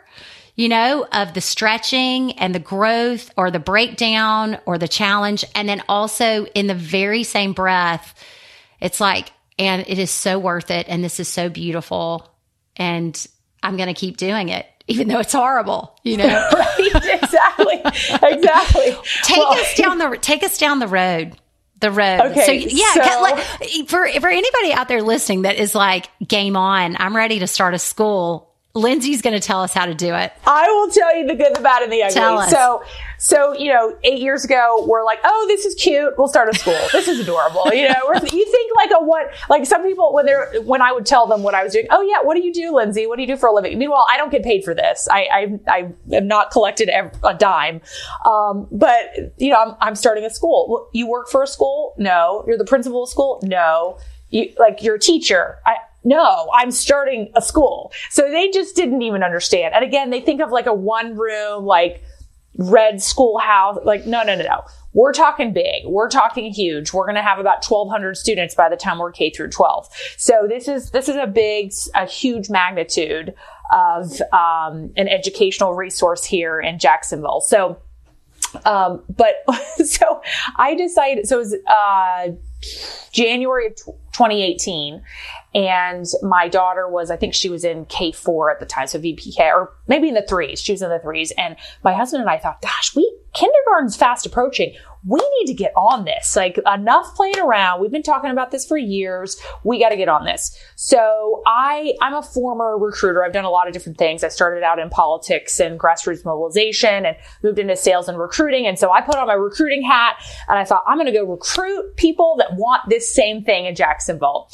you 0.57 0.69
know, 0.69 1.07
of 1.13 1.35
the 1.35 1.39
stretching 1.39 2.33
and 2.33 2.53
the 2.53 2.59
growth 2.59 3.31
or 3.37 3.51
the 3.51 3.59
breakdown 3.59 4.57
or 4.65 4.79
the 4.79 4.87
challenge. 4.87 5.45
And 5.53 5.69
then 5.69 5.83
also 5.87 6.45
in 6.47 6.65
the 6.65 6.73
very 6.73 7.23
same 7.23 7.53
breath, 7.53 8.15
it's 8.81 8.99
like, 8.99 9.31
and 9.59 9.85
it 9.87 9.99
is 9.99 10.09
so 10.09 10.39
worth 10.39 10.71
it. 10.71 10.87
And 10.89 11.03
this 11.03 11.19
is 11.19 11.27
so 11.27 11.47
beautiful. 11.47 12.27
And 12.75 13.25
I'm 13.61 13.77
going 13.77 13.87
to 13.87 13.93
keep 13.93 14.17
doing 14.17 14.49
it, 14.49 14.65
even 14.87 15.07
though 15.07 15.19
it's 15.19 15.33
horrible, 15.33 15.95
you 16.03 16.17
know? 16.17 16.25
right. 16.53 16.91
Exactly. 17.21 17.81
exactly. 18.23 18.97
take 19.23 19.37
well, 19.37 19.53
us 19.53 19.75
down 19.75 19.97
the, 19.99 20.17
take 20.19 20.43
us 20.43 20.57
down 20.57 20.79
the 20.79 20.87
road 20.87 21.37
the 21.79 21.91
road. 21.91 22.31
Okay. 22.31 22.45
So 22.45 22.51
yeah, 22.51 22.93
so, 22.93 23.21
like, 23.21 23.87
for 23.87 24.07
for 24.19 24.29
anybody 24.29 24.73
out 24.73 24.87
there 24.87 25.01
listening 25.01 25.43
that 25.43 25.57
is 25.57 25.75
like 25.75 26.09
game 26.25 26.55
on, 26.55 26.95
I'm 26.99 27.15
ready 27.15 27.39
to 27.39 27.47
start 27.47 27.73
a 27.73 27.79
school. 27.79 28.46
Lindsay's 28.77 29.21
going 29.21 29.33
to 29.33 29.45
tell 29.45 29.61
us 29.61 29.73
how 29.73 29.85
to 29.85 29.93
do 29.93 30.13
it. 30.13 30.31
I 30.45 30.69
will 30.69 30.89
tell 30.91 31.15
you 31.17 31.27
the 31.27 31.35
good, 31.35 31.55
the 31.55 31.61
bad, 31.61 31.83
and 31.83 31.91
the 31.91 32.03
ugly. 32.03 32.49
So, 32.49 32.83
so 33.17 33.53
you 33.53 33.73
know, 33.73 33.97
eight 34.03 34.19
years 34.19 34.45
ago, 34.45 34.85
we're 34.87 35.03
like, 35.03 35.19
oh, 35.23 35.45
this 35.47 35.65
is 35.65 35.75
cute. 35.75 36.13
We'll 36.17 36.27
start 36.27 36.49
a 36.49 36.57
school. 36.57 36.77
this 36.91 37.07
is 37.07 37.19
adorable. 37.19 37.73
You 37.73 37.89
know, 37.89 38.13
you 38.13 38.45
think 38.45 38.75
like 38.75 38.91
a 38.91 39.03
what? 39.03 39.31
Like 39.49 39.65
some 39.65 39.83
people 39.83 40.13
when 40.13 40.25
they're 40.25 40.61
when 40.61 40.81
I 40.81 40.91
would 40.91 41.05
tell 41.05 41.27
them 41.27 41.43
what 41.43 41.55
I 41.55 41.63
was 41.63 41.73
doing. 41.73 41.87
Oh 41.89 42.01
yeah, 42.01 42.21
what 42.21 42.35
do 42.35 42.43
you 42.43 42.53
do, 42.53 42.75
Lindsay? 42.75 43.07
What 43.07 43.15
do 43.17 43.23
you 43.23 43.27
do 43.27 43.37
for 43.37 43.47
a 43.47 43.53
living? 43.53 43.77
Meanwhile, 43.77 44.05
I 44.09 44.17
don't 44.17 44.31
get 44.31 44.43
paid 44.43 44.63
for 44.63 44.73
this. 44.73 45.07
I 45.11 45.27
I, 45.31 45.59
I 45.67 46.15
am 46.15 46.27
not 46.27 46.51
collected 46.51 46.89
a 46.89 47.33
dime. 47.33 47.81
Um, 48.25 48.67
but 48.71 49.33
you 49.37 49.51
know, 49.51 49.57
I'm 49.57 49.75
I'm 49.79 49.95
starting 49.95 50.23
a 50.23 50.29
school. 50.29 50.89
You 50.93 51.07
work 51.07 51.29
for 51.29 51.43
a 51.43 51.47
school? 51.47 51.95
No. 51.97 52.43
You're 52.47 52.57
the 52.57 52.65
principal 52.65 53.03
of 53.03 53.09
school? 53.09 53.39
No. 53.43 53.97
You, 54.29 54.53
like 54.59 54.83
you're 54.83 54.95
a 54.95 54.99
teacher. 54.99 55.59
I, 55.65 55.77
no, 56.07 56.49
I'm 56.53 56.71
starting 56.71 57.29
a 57.35 57.41
school. 57.41 57.91
So 58.09 58.31
they 58.31 58.49
just 58.49 58.77
didn't 58.77 59.01
even 59.01 59.23
understand. 59.23 59.75
And 59.75 59.83
again, 59.83 60.09
they 60.09 60.21
think 60.21 60.39
of 60.39 60.51
like 60.51 60.65
a 60.65 60.73
one 60.73 61.17
room, 61.17 61.65
like 61.65 62.01
red 62.55 63.03
schoolhouse. 63.03 63.79
Like, 63.83 64.05
no, 64.05 64.23
no, 64.23 64.35
no, 64.35 64.43
no. 64.43 64.61
We're 64.93 65.11
talking 65.11 65.51
big. 65.51 65.85
We're 65.85 66.09
talking 66.09 66.49
huge. 66.49 66.93
We're 66.93 67.03
going 67.03 67.15
to 67.15 67.21
have 67.21 67.39
about 67.39 67.65
1200 67.65 68.15
students 68.15 68.55
by 68.55 68.69
the 68.69 68.77
time 68.77 68.99
we're 68.99 69.11
K 69.11 69.29
through 69.31 69.49
12. 69.49 69.89
So 70.15 70.45
this 70.47 70.69
is, 70.69 70.91
this 70.91 71.09
is 71.09 71.17
a 71.17 71.27
big, 71.27 71.73
a 71.93 72.05
huge 72.05 72.49
magnitude 72.49 73.33
of, 73.73 74.21
um, 74.31 74.93
an 74.95 75.09
educational 75.09 75.73
resource 75.73 76.23
here 76.23 76.57
in 76.57 76.79
Jacksonville. 76.79 77.41
So, 77.41 77.79
um, 78.63 79.03
but 79.09 79.43
so 79.85 80.21
I 80.55 80.73
decided, 80.73 81.27
so 81.27 81.35
it 81.35 81.39
was, 81.39 81.55
uh, 81.67 82.29
January 83.11 83.67
of 83.67 83.75
2018 83.75 85.03
and 85.53 86.05
my 86.21 86.47
daughter 86.47 86.87
was, 86.89 87.09
I 87.09 87.15
think 87.15 87.33
she 87.33 87.49
was 87.49 87.63
in 87.63 87.85
K4 87.85 88.51
at 88.51 88.59
the 88.59 88.65
time, 88.65 88.87
so 88.87 88.99
VPK, 88.99 89.39
or 89.39 89.73
maybe 89.87 90.07
in 90.07 90.13
the 90.13 90.25
threes. 90.27 90.61
She 90.61 90.73
was 90.73 90.81
in 90.81 90.89
the 90.89 90.99
threes. 90.99 91.31
And 91.37 91.55
my 91.83 91.93
husband 91.93 92.21
and 92.21 92.29
I 92.29 92.37
thought, 92.37 92.61
gosh, 92.61 92.95
we, 92.95 93.11
kindergarten's 93.33 93.95
fast 93.95 94.25
approaching. 94.25 94.75
We 95.05 95.19
need 95.39 95.47
to 95.47 95.53
get 95.53 95.71
on 95.77 96.05
this. 96.05 96.35
Like 96.35 96.59
enough 96.71 97.15
playing 97.15 97.39
around. 97.39 97.79
We've 97.79 97.91
been 97.91 98.03
talking 98.03 98.31
about 98.31 98.51
this 98.51 98.65
for 98.65 98.77
years. 98.77 99.37
We 99.63 99.79
got 99.79 99.89
to 99.89 99.95
get 99.95 100.09
on 100.09 100.25
this. 100.25 100.57
So 100.75 101.43
I, 101.45 101.93
I'm 102.01 102.13
a 102.13 102.23
former 102.23 102.77
recruiter. 102.77 103.23
I've 103.23 103.31
done 103.31 103.45
a 103.45 103.49
lot 103.49 103.67
of 103.67 103.73
different 103.73 103.97
things. 103.97 104.23
I 104.23 104.27
started 104.27 104.63
out 104.63 104.79
in 104.79 104.89
politics 104.89 105.59
and 105.59 105.79
grassroots 105.79 106.25
mobilization 106.25 107.05
and 107.05 107.15
moved 107.41 107.59
into 107.59 107.75
sales 107.77 108.09
and 108.09 108.19
recruiting. 108.19 108.67
And 108.67 108.77
so 108.77 108.91
I 108.91 109.01
put 109.01 109.15
on 109.15 109.27
my 109.27 109.33
recruiting 109.33 109.83
hat 109.83 110.17
and 110.49 110.57
I 110.57 110.65
thought, 110.65 110.83
I'm 110.87 110.97
going 110.97 111.05
to 111.05 111.13
go 111.13 111.23
recruit 111.23 111.95
people 111.95 112.35
that 112.39 112.55
want 112.55 112.89
this 112.89 113.13
same 113.13 113.43
thing 113.43 113.65
in 113.65 113.75
Jacksonville. 113.75 114.49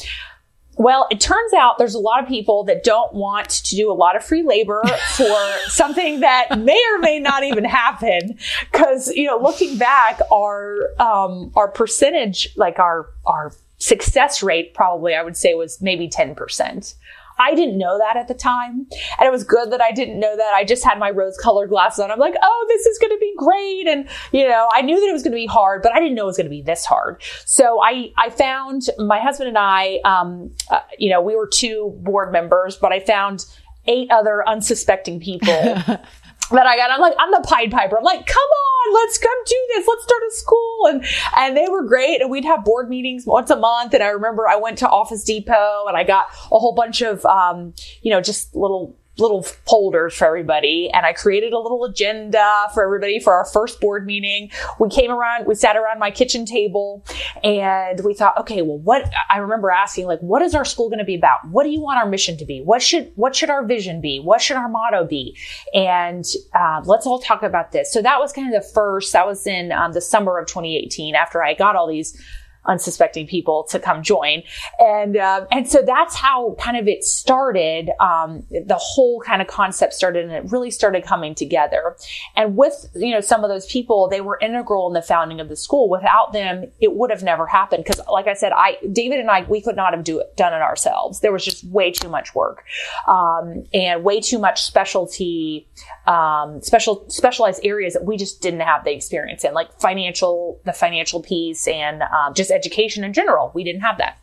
Well, 0.76 1.08
it 1.12 1.20
turns 1.20 1.54
out 1.54 1.78
there's 1.78 1.94
a 1.94 2.00
lot 2.00 2.22
of 2.22 2.28
people 2.28 2.64
that 2.64 2.84
don't 2.84 3.14
want 3.14 3.50
to 3.50 3.76
do 3.76 3.92
a 3.92 3.94
lot 3.94 4.16
of 4.16 4.24
free 4.24 4.44
labor 4.44 4.82
for 5.16 5.38
something 5.68 6.22
that 6.22 6.58
may 6.60 6.82
or 6.94 7.00
may 7.00 7.20
not 7.20 7.44
even 7.44 7.64
happen. 7.64 8.38
Cause, 8.72 9.10
you 9.10 9.28
know, 9.28 9.38
looking 9.38 9.78
back, 9.78 10.20
our, 10.32 10.90
um, 11.00 11.52
our 11.56 11.68
percentage, 11.68 12.50
like 12.56 12.80
our, 12.80 13.08
our 13.26 13.54
success 13.78 14.42
rate 14.42 14.74
probably, 14.74 15.14
I 15.14 15.22
would 15.22 15.38
say 15.38 15.54
was 15.54 15.82
maybe 15.82 16.10
10%. 16.10 16.96
I 17.40 17.56
didn't 17.56 17.78
know 17.78 17.98
that 17.98 18.18
at 18.18 18.28
the 18.28 18.34
time. 18.34 18.88
And 19.20 19.28
it 19.28 19.32
was 19.32 19.44
good 19.44 19.72
that 19.72 19.82
I 19.82 19.92
didn't 19.92 20.20
know 20.20 20.36
that. 20.36 20.54
I 20.54 20.64
just 20.64 20.84
had 20.84 21.00
my 21.00 21.10
rose 21.10 21.38
colored 21.38 21.70
glasses 21.70 22.00
on. 22.00 22.12
I'm 22.12 22.20
like, 22.20 22.36
oh, 22.42 22.66
this 22.68 22.86
is 22.86 22.98
going 23.00 23.12
to 23.12 23.20
be 23.20 23.34
great. 23.38 23.88
And, 23.88 24.08
you 24.32 24.48
know, 24.48 24.70
I 24.74 24.82
knew 24.82 25.00
that 25.00 25.08
it 25.08 25.14
was 25.14 25.24
going 25.24 25.32
to 25.32 25.38
be 25.38 25.46
hard, 25.46 25.82
but 25.82 25.94
I 25.94 26.00
didn't 26.00 26.16
know 26.16 26.24
it 26.24 26.28
was 26.28 26.38
going 26.38 26.46
to 26.46 26.52
be 26.52 26.62
this 26.62 26.86
hard. 26.86 27.22
So 27.46 27.82
I, 27.84 28.12
I 28.18 28.30
found 28.30 28.84
my 28.98 29.20
husband 29.20 29.50
and 29.50 29.58
I, 29.58 30.00
um, 30.06 30.52
uh, 30.70 30.82
you 30.98 31.10
know, 31.10 31.22
we 31.22 31.36
were 31.36 31.48
two 31.48 31.98
board 32.04 32.32
members, 32.32 32.78
but 32.78 32.92
I 32.92 33.00
found 33.00 33.46
eight 33.86 34.10
other 34.12 34.48
unsuspecting 34.48 35.20
people 35.20 35.76
that 36.52 36.68
I 36.68 36.78
got. 36.78 36.92
I'm 36.92 37.02
like, 37.02 37.16
I'm 37.20 37.32
the 37.32 37.46
Pied 37.48 37.72
Piper. 37.72 37.98
I'm 37.98 38.04
like, 38.04 38.26
come 38.26 38.38
on, 38.38 38.94
let's 38.94 39.18
come 39.18 39.38
do 39.46 39.68
this. 39.70 39.88
Let's 39.88 40.04
start 40.04 40.22
a 40.28 40.32
school. 40.32 40.88
And, 40.88 41.06
and 41.38 41.58
they 41.58 41.68
were 41.70 41.84
great. 41.84 42.22
And 42.22 42.30
we'd 42.30 42.46
have 42.46 42.64
board 42.64 42.90
meetings 42.90 43.26
once 43.26 43.50
a 43.50 43.56
month. 43.56 43.94
And 43.94 44.04
I 44.04 44.08
remember 44.08 44.48
I 44.48 44.58
went 44.58 44.78
to 44.80 44.90
Office 44.90 45.24
Depot 45.24 45.86
and 45.88 45.98
I 45.98 46.04
got 46.04 46.28
a 46.52 46.60
whole 46.60 46.74
bunch 46.74 47.02
of, 47.02 47.26
um, 47.26 47.74
you 48.02 48.12
know, 48.12 48.22
just 48.22 48.56
little 48.56 48.96
little 49.18 49.44
folders 49.44 50.16
for 50.16 50.26
everybody 50.26 50.90
and 50.92 51.06
I 51.06 51.14
created 51.14 51.54
a 51.54 51.60
little 51.60 51.86
agenda 51.86 52.68
for 52.74 52.84
everybody 52.84 53.20
for 53.20 53.34
our 53.34 53.46
first 53.46 53.80
board 53.80 54.06
meeting. 54.06 54.50
We 54.80 54.90
came 54.90 55.12
around, 55.12 55.46
we 55.46 55.56
sat 55.56 55.76
around 55.76 56.00
my 56.00 56.10
kitchen 56.10 56.46
table 56.46 57.06
and 57.44 58.00
we 58.04 58.16
thought, 58.16 58.38
okay, 58.40 58.62
well, 58.64 58.80
what 58.80 59.12
I 59.30 59.38
remember 59.38 59.70
asking, 59.70 60.08
like, 60.08 60.20
what 60.20 60.42
is 60.42 60.56
our 60.56 60.66
school 60.66 60.90
going 60.90 61.00
to 61.00 61.06
be 61.06 61.16
about? 61.16 61.48
What 61.50 61.64
do 61.64 61.70
you 61.70 61.82
want 61.82 62.00
our 62.00 62.10
mission 62.10 62.38
to 62.38 62.46
be? 62.46 62.62
What 62.62 62.82
should, 62.82 63.12
what 63.16 63.36
should 63.36 63.52
our 63.52 63.64
vision 63.66 64.02
be? 64.02 64.20
What 64.20 64.42
should 64.42 64.58
our 64.58 64.70
motto 64.70 65.06
be? 65.06 65.38
And, 65.74 66.26
uh, 66.54 66.82
let's 66.86 67.06
all 67.06 67.20
talk 67.20 67.44
about 67.44 67.72
this. 67.72 67.94
So 67.94 68.02
that 68.02 68.20
was 68.20 68.34
kind 68.34 68.54
of 68.54 68.64
the 68.64 68.68
first, 68.68 69.14
that 69.14 69.28
was 69.28 69.46
in 69.46 69.72
um, 69.72 69.94
the 69.94 70.02
summer 70.02 70.40
of 70.40 70.48
2018 70.48 71.16
after 71.16 71.44
I 71.44 71.54
got 71.54 71.76
all 71.76 71.88
these 71.88 72.20
unsuspecting 72.66 73.28
people 73.28 73.64
to 73.70 73.80
come 73.80 74.04
join. 74.04 74.44
And, 74.80 75.18
uh, 75.18 75.46
and 75.52 75.70
so 75.70 75.82
that's 75.86 76.16
how 76.16 76.56
kind 76.60 76.78
of 76.78 76.88
it 76.88 77.04
started. 77.04 77.90
Um, 78.00 78.46
the 78.50 78.80
whole 78.80 79.22
kind 79.22 79.42
of 79.42 79.48
concept 79.48 79.94
started 79.94 80.26
and 80.26 80.34
it 80.34 80.52
really 80.52 80.72
started 80.72 81.04
coming 81.04 81.36
together. 81.36 81.98
And 82.36 82.56
with, 82.56 82.88
you 82.96 83.12
know, 83.12 83.22
some 83.22 83.44
of 83.44 83.50
those 83.50 83.66
people, 83.66 84.08
they 84.08 84.22
were 84.22 84.40
integral 84.42 84.88
in 84.88 84.94
the 84.94 85.02
founding 85.02 85.40
of 85.40 85.50
the 85.50 85.56
school. 85.56 85.90
Without 85.90 86.34
them, 86.34 86.72
it 86.80 86.96
would 86.96 87.10
have 87.10 87.24
never 87.24 87.46
happened. 87.48 87.86
Cause 87.86 88.00
like 88.10 88.28
I 88.28 88.34
said, 88.34 88.52
I, 88.54 88.78
David 88.92 89.20
and 89.20 89.30
I, 89.30 89.44
we 89.44 89.62
could 89.62 89.76
not 89.76 89.94
have 89.94 90.04
do 90.04 90.20
it, 90.20 90.36
done 90.38 90.54
it 90.54 90.62
ourselves. 90.62 91.20
There 91.20 91.32
was 91.32 91.44
just 91.44 91.64
way 91.66 91.92
too 91.92 92.10
much 92.10 92.34
work, 92.34 92.64
um, 93.08 93.66
and 93.74 94.04
way 94.04 94.22
too 94.22 94.40
much 94.40 94.64
specialty, 94.64 95.68
um, 96.08 96.62
special, 96.62 97.10
specialized 97.10 97.60
areas 97.64 97.94
that 97.94 98.06
we 98.06 98.18
just 98.18 98.42
didn't 98.42 98.62
have 98.62 98.84
the 98.84 98.92
experience 98.94 99.44
in, 99.44 99.54
like 99.54 99.80
financial, 99.80 100.62
the 100.66 100.74
financial 100.74 101.22
piece 101.22 101.68
and, 101.68 102.04
um, 102.04 102.34
just 102.34 102.52
education 102.54 103.04
in 103.04 103.12
general. 103.14 103.52
We 103.54 103.64
didn't 103.64 103.82
have 103.82 103.98
that. 103.98 104.18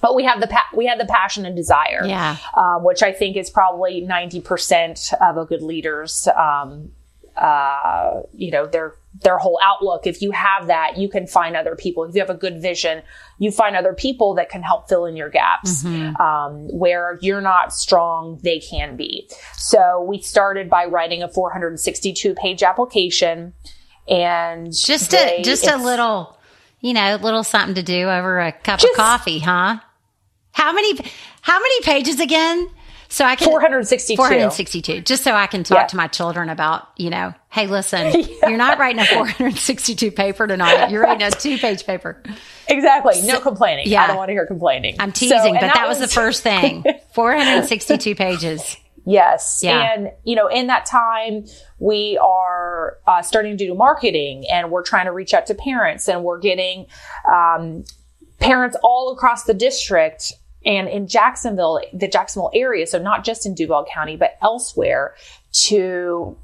But 0.00 0.14
we 0.14 0.24
have 0.24 0.40
the 0.40 0.46
pa- 0.46 0.68
we 0.76 0.86
had 0.86 1.00
the 1.00 1.06
passion 1.06 1.44
and 1.44 1.56
desire, 1.56 2.02
Yeah. 2.06 2.36
um, 2.56 2.84
which 2.84 3.02
I 3.02 3.12
think 3.12 3.36
is 3.36 3.50
probably 3.50 4.00
ninety 4.00 4.40
percent 4.40 5.12
of 5.20 5.36
a 5.36 5.44
good 5.44 5.60
leader's, 5.62 6.28
um, 6.36 6.92
uh, 7.36 8.20
you 8.32 8.50
know, 8.52 8.66
their 8.66 8.94
their 9.22 9.38
whole 9.38 9.58
outlook. 9.62 10.06
If 10.06 10.22
you 10.22 10.30
have 10.30 10.68
that, 10.68 10.96
you 10.98 11.08
can 11.08 11.26
find 11.26 11.56
other 11.56 11.74
people. 11.74 12.04
If 12.04 12.14
you 12.14 12.20
have 12.20 12.30
a 12.30 12.34
good 12.34 12.62
vision, 12.62 13.02
you 13.38 13.50
find 13.50 13.74
other 13.74 13.92
people 13.92 14.34
that 14.34 14.48
can 14.50 14.62
help 14.62 14.88
fill 14.88 15.04
in 15.06 15.16
your 15.16 15.30
gaps. 15.30 15.84
Um, 15.84 16.68
where 16.70 17.18
you're 17.20 17.40
not 17.40 17.72
strong, 17.74 18.38
they 18.44 18.60
can 18.60 18.96
be. 18.96 19.28
So 19.56 20.04
we 20.06 20.20
started 20.22 20.70
by 20.70 20.84
writing 20.84 21.24
a 21.24 21.28
462 21.28 22.34
page 22.34 22.62
application, 22.62 23.54
and 24.08 24.72
Just 24.72 25.10
they- 25.10 25.38
a, 25.38 25.42
just 25.42 25.66
a 25.66 25.76
little, 25.76 26.37
you 26.80 26.94
know, 26.94 27.16
little 27.16 27.44
something 27.44 27.74
to 27.76 27.82
do 27.82 28.08
over 28.08 28.40
a 28.40 28.52
cup 28.52 28.80
Just- 28.80 28.92
of 28.92 28.96
coffee, 28.96 29.38
huh? 29.38 29.78
How 30.52 30.72
many, 30.72 30.98
how 31.40 31.58
many 31.58 31.80
pages 31.82 32.18
again? 32.20 32.68
So 33.10 33.24
I 33.24 33.36
can 33.36 33.48
462. 33.48 34.16
462, 34.16 35.00
just 35.00 35.24
so 35.24 35.32
I 35.32 35.46
can 35.46 35.64
talk 35.64 35.78
Yeah. 35.78 35.86
to 35.86 35.96
my 35.96 36.08
children 36.08 36.50
about, 36.50 36.88
you 36.96 37.08
know, 37.08 37.32
hey, 37.48 37.66
listen, 37.66 38.12
you're 38.42 38.58
not 38.58 38.78
writing 38.78 39.00
a 39.00 39.06
462 39.06 40.10
paper 40.10 40.46
tonight. 40.46 40.90
You're 40.90 41.02
writing 41.04 41.26
a 41.26 41.30
two 41.30 41.56
page 41.56 41.86
paper. 41.86 42.22
Exactly. 42.66 43.22
No 43.22 43.40
complaining. 43.40 43.86
yeah. 43.88 44.02
I 44.02 44.06
don't 44.08 44.16
want 44.16 44.28
to 44.28 44.32
hear 44.34 44.46
complaining. 44.46 44.96
I'm 44.98 45.12
teasing, 45.12 45.38
and 45.38 45.54
but 45.60 45.72
that, 45.72 45.88
was, 45.88 46.00
the 46.00 46.08
first 46.08 46.42
thing. 46.42 46.84
462 47.14 48.14
pages. 48.14 48.76
Yes. 49.08 49.60
Yeah. 49.62 49.90
And, 49.90 50.12
you 50.24 50.36
know, 50.36 50.48
in 50.48 50.66
that 50.66 50.84
time, 50.84 51.46
we 51.78 52.18
are 52.18 52.98
uh, 53.06 53.22
starting 53.22 53.56
to 53.56 53.66
do 53.66 53.74
marketing 53.74 54.44
and 54.50 54.70
we're 54.70 54.82
trying 54.82 55.06
to 55.06 55.12
reach 55.12 55.32
out 55.32 55.46
to 55.46 55.54
parents 55.54 56.08
and 56.10 56.24
we're 56.24 56.38
getting 56.38 56.84
um, 57.26 57.84
parents 58.38 58.76
all 58.82 59.10
across 59.10 59.44
the 59.44 59.54
district 59.54 60.34
and 60.66 60.88
in 60.88 61.08
Jacksonville, 61.08 61.80
the 61.94 62.06
Jacksonville 62.06 62.50
area. 62.52 62.86
So 62.86 62.98
not 62.98 63.24
just 63.24 63.46
in 63.46 63.54
Duval 63.54 63.86
County, 63.90 64.16
but 64.16 64.36
elsewhere 64.42 65.14
to 65.68 66.36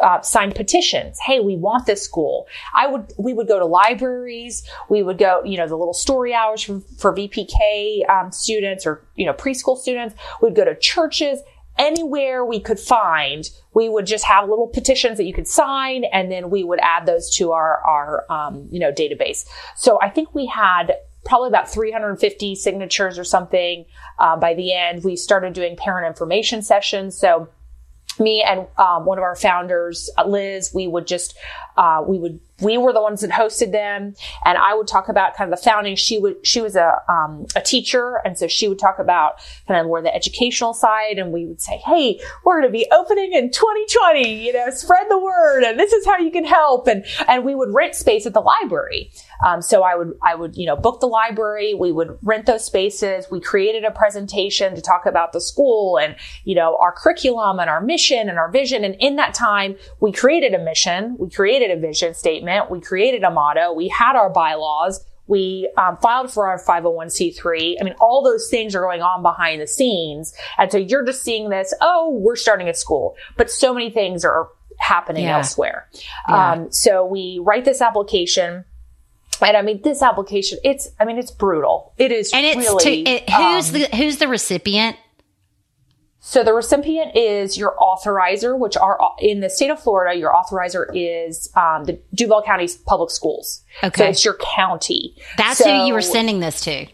uh, 0.00 0.20
sign 0.22 0.52
petitions. 0.52 1.18
Hey, 1.20 1.40
we 1.40 1.56
want 1.56 1.84
this 1.84 2.02
school. 2.02 2.46
I 2.74 2.86
would, 2.86 3.12
we 3.18 3.34
would 3.34 3.48
go 3.48 3.58
to 3.58 3.66
libraries. 3.66 4.66
We 4.88 5.02
would 5.02 5.18
go, 5.18 5.42
you 5.44 5.58
know, 5.58 5.68
the 5.68 5.76
little 5.76 5.94
story 5.94 6.32
hours 6.32 6.62
for, 6.62 6.80
for 6.98 7.14
VPK 7.14 8.08
um, 8.08 8.32
students 8.32 8.86
or, 8.86 9.02
you 9.16 9.26
know, 9.26 9.34
preschool 9.34 9.76
students. 9.76 10.14
We'd 10.40 10.54
go 10.54 10.64
to 10.64 10.74
churches. 10.76 11.40
Anywhere 11.78 12.44
we 12.44 12.60
could 12.60 12.80
find, 12.80 13.50
we 13.74 13.88
would 13.88 14.06
just 14.06 14.24
have 14.24 14.48
little 14.48 14.68
petitions 14.68 15.18
that 15.18 15.24
you 15.24 15.34
could 15.34 15.48
sign, 15.48 16.04
and 16.04 16.30
then 16.30 16.48
we 16.50 16.64
would 16.64 16.80
add 16.80 17.06
those 17.06 17.34
to 17.36 17.52
our 17.52 17.80
our 17.84 18.32
um, 18.32 18.68
you 18.70 18.80
know 18.80 18.92
database. 18.92 19.46
So 19.76 20.00
I 20.00 20.08
think 20.08 20.34
we 20.34 20.46
had 20.46 20.94
probably 21.26 21.48
about 21.48 21.68
350 21.68 22.54
signatures 22.54 23.18
or 23.18 23.24
something. 23.24 23.84
Uh, 24.18 24.36
by 24.36 24.54
the 24.54 24.72
end, 24.72 25.04
we 25.04 25.16
started 25.16 25.52
doing 25.52 25.76
parent 25.76 26.06
information 26.06 26.62
sessions. 26.62 27.18
So 27.18 27.48
me 28.18 28.42
and 28.42 28.66
um, 28.78 29.04
one 29.04 29.18
of 29.18 29.24
our 29.24 29.36
founders, 29.36 30.08
uh, 30.16 30.26
Liz, 30.26 30.70
we 30.72 30.86
would 30.86 31.06
just 31.06 31.36
uh, 31.76 32.02
we 32.06 32.18
would 32.18 32.40
we 32.60 32.78
were 32.78 32.92
the 32.92 33.02
ones 33.02 33.20
that 33.20 33.30
hosted 33.30 33.72
them, 33.72 34.14
and 34.44 34.58
I 34.58 34.74
would 34.74 34.86
talk 34.86 35.08
about 35.08 35.36
kind 35.36 35.52
of 35.52 35.58
the 35.58 35.62
founding. 35.62 35.94
She 35.94 36.18
would 36.18 36.46
she 36.46 36.60
was 36.60 36.74
a 36.74 37.02
um, 37.08 37.46
a 37.54 37.60
teacher, 37.60 38.20
and 38.24 38.38
so 38.38 38.46
she 38.46 38.66
would 38.66 38.78
talk 38.78 38.98
about 38.98 39.34
kind 39.68 39.78
of 39.78 39.86
more 39.86 40.00
the 40.00 40.14
educational 40.14 40.72
side, 40.72 41.18
and 41.18 41.32
we 41.32 41.44
would 41.44 41.60
say, 41.60 41.76
hey, 41.84 42.18
we're 42.44 42.60
going 42.60 42.72
to 42.72 42.78
be 42.78 42.86
opening 42.92 43.34
in 43.34 43.50
2020. 43.50 44.46
You 44.46 44.52
know, 44.54 44.70
spread 44.70 45.06
the 45.10 45.18
word, 45.18 45.64
and 45.64 45.78
this 45.78 45.92
is 45.92 46.06
how 46.06 46.16
you 46.16 46.30
can 46.30 46.44
help, 46.44 46.86
and 46.86 47.04
and 47.28 47.44
we 47.44 47.54
would 47.54 47.74
rent 47.74 47.94
space 47.94 48.24
at 48.26 48.32
the 48.32 48.40
library. 48.40 49.10
Um, 49.44 49.60
so 49.60 49.82
I 49.82 49.94
would 49.94 50.16
I 50.22 50.34
would 50.34 50.56
you 50.56 50.66
know 50.66 50.76
book 50.76 51.00
the 51.00 51.08
library. 51.08 51.74
We 51.74 51.92
would 51.92 52.18
rent 52.22 52.46
those 52.46 52.64
spaces. 52.64 53.26
We 53.30 53.40
created 53.40 53.84
a 53.84 53.90
presentation 53.90 54.74
to 54.74 54.80
talk 54.80 55.04
about 55.04 55.34
the 55.34 55.42
school 55.42 55.98
and 55.98 56.16
you 56.44 56.54
know 56.54 56.78
our 56.80 56.92
curriculum 56.92 57.58
and 57.58 57.68
our 57.68 57.82
mission 57.82 58.30
and 58.30 58.38
our 58.38 58.50
vision. 58.50 58.82
And 58.82 58.96
in 58.98 59.16
that 59.16 59.34
time, 59.34 59.76
we 60.00 60.10
created 60.10 60.54
a 60.54 60.58
mission. 60.58 61.16
We 61.18 61.28
created 61.28 61.70
a 61.70 61.78
vision 61.78 62.14
statement. 62.14 62.45
We 62.70 62.80
created 62.80 63.22
a 63.22 63.30
motto. 63.30 63.72
We 63.72 63.88
had 63.88 64.16
our 64.16 64.30
bylaws. 64.30 65.04
We 65.28 65.70
um, 65.76 65.96
filed 65.96 66.32
for 66.32 66.48
our 66.48 66.58
501c3. 66.58 67.76
I 67.80 67.84
mean, 67.84 67.94
all 68.00 68.22
those 68.22 68.48
things 68.48 68.74
are 68.74 68.80
going 68.80 69.02
on 69.02 69.22
behind 69.22 69.60
the 69.60 69.66
scenes. 69.66 70.32
And 70.56 70.70
so 70.70 70.78
you're 70.78 71.04
just 71.04 71.22
seeing 71.22 71.48
this, 71.50 71.74
oh, 71.80 72.10
we're 72.10 72.36
starting 72.36 72.68
a 72.68 72.74
school. 72.74 73.16
But 73.36 73.50
so 73.50 73.74
many 73.74 73.90
things 73.90 74.24
are 74.24 74.48
happening 74.78 75.24
Yeah. 75.24 75.38
elsewhere. 75.38 75.88
Yeah. 76.28 76.52
Um, 76.52 76.72
so 76.72 77.04
we 77.04 77.40
write 77.42 77.64
this 77.64 77.80
application. 77.80 78.64
And 79.42 79.56
I 79.56 79.62
mean, 79.62 79.82
this 79.82 80.00
application, 80.00 80.58
it's, 80.64 80.88
I 81.00 81.04
mean, 81.04 81.18
it's 81.18 81.30
brutal. 81.30 81.92
It 81.98 82.12
is 82.12 82.32
And 82.32 82.46
it's 82.46 82.56
really, 82.56 83.04
to, 83.04 83.10
it, 83.10 83.28
who's 83.30 83.68
um, 83.68 83.80
the, 83.80 83.96
who's 83.96 84.16
the 84.18 84.28
recipient? 84.28 84.96
So 86.28 86.42
the 86.42 86.52
recipient 86.52 87.14
is 87.14 87.56
your 87.56 87.76
authorizer, 87.80 88.58
which 88.58 88.76
are 88.76 88.98
in 89.20 89.38
the 89.38 89.48
state 89.48 89.70
of 89.70 89.78
Florida, 89.80 90.18
your 90.18 90.32
authorizer 90.32 90.86
is, 90.92 91.52
um, 91.54 91.84
the 91.84 92.00
Duval 92.16 92.42
County 92.42 92.68
Public 92.84 93.10
Schools. 93.12 93.62
So 93.80 93.86
Okay. 93.86 94.10
it's 94.10 94.24
your 94.24 94.36
county. 94.56 95.14
That's 95.38 95.64
who 95.64 95.70
you 95.86 95.94
were 95.94 96.02
sending 96.02 96.40
this 96.40 96.60
to. 96.62 96.88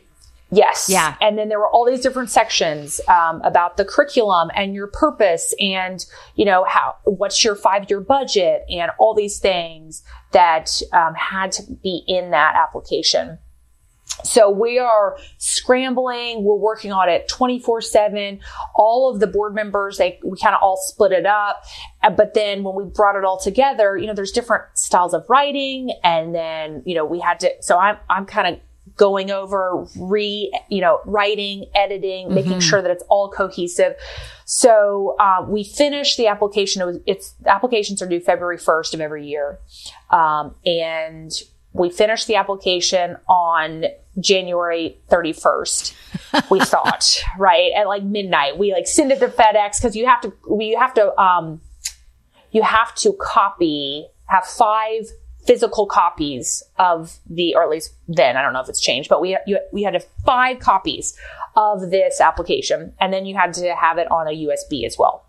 Yes. 0.51 0.91
Yeah. 0.91 1.15
And 1.23 1.39
then 1.39 1.49
there 1.49 1.59
were 1.59 1.71
all 1.71 1.87
these 1.87 2.03
different 2.03 2.29
sections 2.29 3.01
um, 3.09 3.41
about 3.41 3.79
the 3.79 3.87
curriculum 3.87 4.51
and 4.55 4.75
your 4.75 4.87
purpose 4.87 5.55
and, 5.59 6.05
you 6.35 6.45
know, 6.45 6.65
how, 6.65 6.97
what's 7.05 7.43
your 7.43 7.55
five 7.55 7.89
year 7.89 8.01
budget 8.01 8.67
and 8.69 8.91
all 8.99 9.15
these 9.15 9.39
things 9.39 10.03
that 10.33 10.79
um, 10.93 11.15
had 11.15 11.53
to 11.53 11.63
be 11.83 12.05
in 12.07 12.33
that 12.33 12.55
application. 12.55 13.39
So 14.25 14.51
we 14.51 14.79
are 14.79 15.19
scrambling. 15.39 16.45
We're 16.45 16.55
working 16.55 16.93
on 16.93 17.09
it 17.09 17.29
24 17.29 17.81
seven. 17.81 18.41
All 18.75 19.13
of 19.13 19.21
the 19.21 19.27
board 19.27 19.55
members, 19.55 19.99
they, 19.99 20.21
we 20.25 20.39
kind 20.39 20.55
of 20.55 20.61
all 20.63 20.77
split 20.77 21.13
it 21.13 21.27
up. 21.27 21.65
Uh, 22.03 22.11
But 22.11 22.35
then 22.35 22.63
when 22.63 22.75
we 22.75 22.85
brought 22.85 23.17
it 23.17 23.25
all 23.25 23.39
together, 23.39 23.97
you 23.97 24.07
know, 24.07 24.15
there's 24.15 24.33
different 24.33 24.65
styles 24.75 25.15
of 25.15 25.25
writing. 25.29 25.93
And 26.05 26.35
then, 26.35 26.83
you 26.85 26.95
know, 26.95 27.05
we 27.05 27.21
had 27.21 27.41
to, 27.41 27.51
so 27.61 27.79
I'm, 27.79 27.97
I'm 28.09 28.27
kind 28.27 28.55
of 28.55 28.61
going 28.97 29.31
over 29.31 29.87
re, 29.97 30.53
you 30.69 30.81
know, 30.81 31.01
writing, 31.07 31.67
editing, 31.75 32.33
making 32.35 32.61
sure 32.61 32.83
that 32.83 32.91
it's 32.91 33.05
all 33.09 33.31
cohesive. 33.31 33.95
So, 34.45 35.17
uh, 35.19 35.47
we 35.49 35.65
finished 35.65 36.19
the 36.19 36.27
application. 36.27 36.83
It 36.83 36.87
was, 36.87 36.99
it's, 37.07 37.35
applications 37.47 38.03
are 38.03 38.07
due 38.07 38.21
February 38.21 38.59
1st 38.59 38.95
of 38.95 39.01
every 39.01 39.27
year. 39.27 39.59
Um, 40.11 40.55
and 40.67 41.31
we 41.73 41.91
finished 41.91 42.27
the 42.27 42.37
application 42.37 43.17
on 43.29 43.85
January 44.21 44.99
31st. 45.11 46.51
We 46.51 46.61
thought, 46.65 47.23
right? 47.39 47.73
At 47.75 47.87
like 47.87 48.03
midnight, 48.03 48.59
we 48.59 48.73
like 48.73 48.87
send 48.87 49.11
it 49.11 49.21
to 49.21 49.29
FedEx 49.29 49.81
because 49.81 49.97
you 49.97 50.07
have 50.07 50.21
to, 50.23 50.33
we 50.49 50.73
have 50.73 50.95
to, 50.95 51.19
um, 51.21 51.61
you 52.51 52.63
have 52.63 52.95
to 52.97 53.15
copy, 53.15 54.07
have 54.27 54.45
five 54.45 55.07
physical 55.47 55.87
copies 55.87 56.63
of 56.79 57.19
the, 57.29 57.55
or 57.55 57.63
at 57.63 57.71
least 57.71 57.95
then, 58.07 58.37
I 58.37 58.43
don't 58.43 58.53
know 58.53 58.61
if 58.61 58.69
it's 58.69 58.81
changed, 58.81 59.09
but 59.09 59.21
we, 59.21 59.37
you, 59.47 59.59
we 59.73 59.83
had 59.83 60.05
five 60.25 60.61
copies 60.61 61.17
of 61.57 61.91
this 61.91 62.21
application 62.21 62.95
and 63.01 63.13
then 63.13 63.27
you 63.27 63.35
had 63.35 63.55
to 63.55 63.75
have 63.75 63.99
it 63.99 64.11
on 64.11 64.29
a 64.29 64.31
USB 64.31 64.85
as 64.85 64.97
well. 64.99 65.25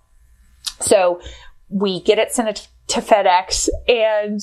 So 0.81 1.21
we 1.69 2.01
get 2.01 2.19
it 2.19 2.31
sent 2.31 2.67
to 2.87 3.01
FedEx 3.01 3.69
and 3.87 4.41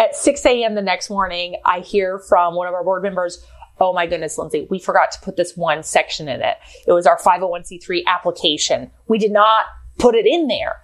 at 0.00 0.16
6 0.16 0.44
a.m. 0.46 0.74
the 0.74 0.82
next 0.82 1.10
morning, 1.10 1.56
I 1.64 1.80
hear 1.80 2.18
from 2.18 2.56
one 2.56 2.66
of 2.66 2.74
our 2.74 2.82
board 2.82 3.02
members, 3.02 3.44
Oh 3.80 3.94
my 3.94 4.06
goodness, 4.06 4.36
Lindsay, 4.36 4.66
we 4.68 4.78
forgot 4.78 5.10
to 5.12 5.20
put 5.20 5.36
this 5.36 5.56
one 5.56 5.82
section 5.82 6.28
in 6.28 6.42
it. 6.42 6.58
It 6.86 6.92
was 6.92 7.06
our 7.06 7.18
501c3 7.18 8.04
application. 8.06 8.90
We 9.08 9.16
did 9.16 9.32
not 9.32 9.64
put 9.98 10.14
it 10.14 10.26
in 10.26 10.48
there. 10.48 10.76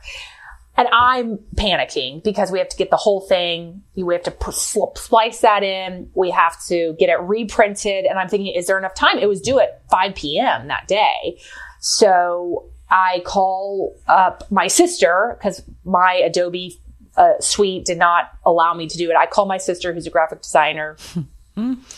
And 0.79 0.89
I'm 0.93 1.39
panicking 1.55 2.23
because 2.23 2.51
we 2.51 2.59
have 2.59 2.69
to 2.71 2.77
get 2.77 2.91
the 2.91 2.97
whole 2.97 3.21
thing. 3.21 3.83
We 3.95 4.15
have 4.15 4.23
to 4.25 4.31
put, 4.31 4.55
splice 4.55 5.41
that 5.41 5.63
in. 5.63 6.11
We 6.15 6.31
have 6.31 6.57
to 6.67 6.95
get 6.99 7.09
it 7.09 7.21
reprinted. 7.21 8.07
And 8.07 8.19
I'm 8.19 8.29
thinking, 8.29 8.55
is 8.55 8.67
there 8.67 8.79
enough 8.79 8.95
time? 8.95 9.19
It 9.19 9.29
was 9.29 9.41
due 9.41 9.59
at 9.59 9.83
5 9.91 10.15
p.m. 10.15 10.69
that 10.69 10.87
day. 10.87 11.39
So 11.81 12.71
I 12.91 13.23
call 13.25 13.99
up 14.07 14.51
my 14.51 14.69
sister 14.69 15.37
because 15.39 15.63
my 15.85 16.15
Adobe 16.15 16.79
uh, 17.17 17.41
suite 17.41 17.85
did 17.85 17.99
not 17.99 18.31
allow 18.45 18.75
me 18.75 18.87
to 18.87 18.99
do 18.99 19.11
it. 19.11 19.17
I 19.17 19.27
call 19.27 19.47
my 19.47 19.59
sister, 19.59 19.93
who's 19.93 20.07
a 20.07 20.11
graphic 20.11 20.43
designer. 20.43 20.97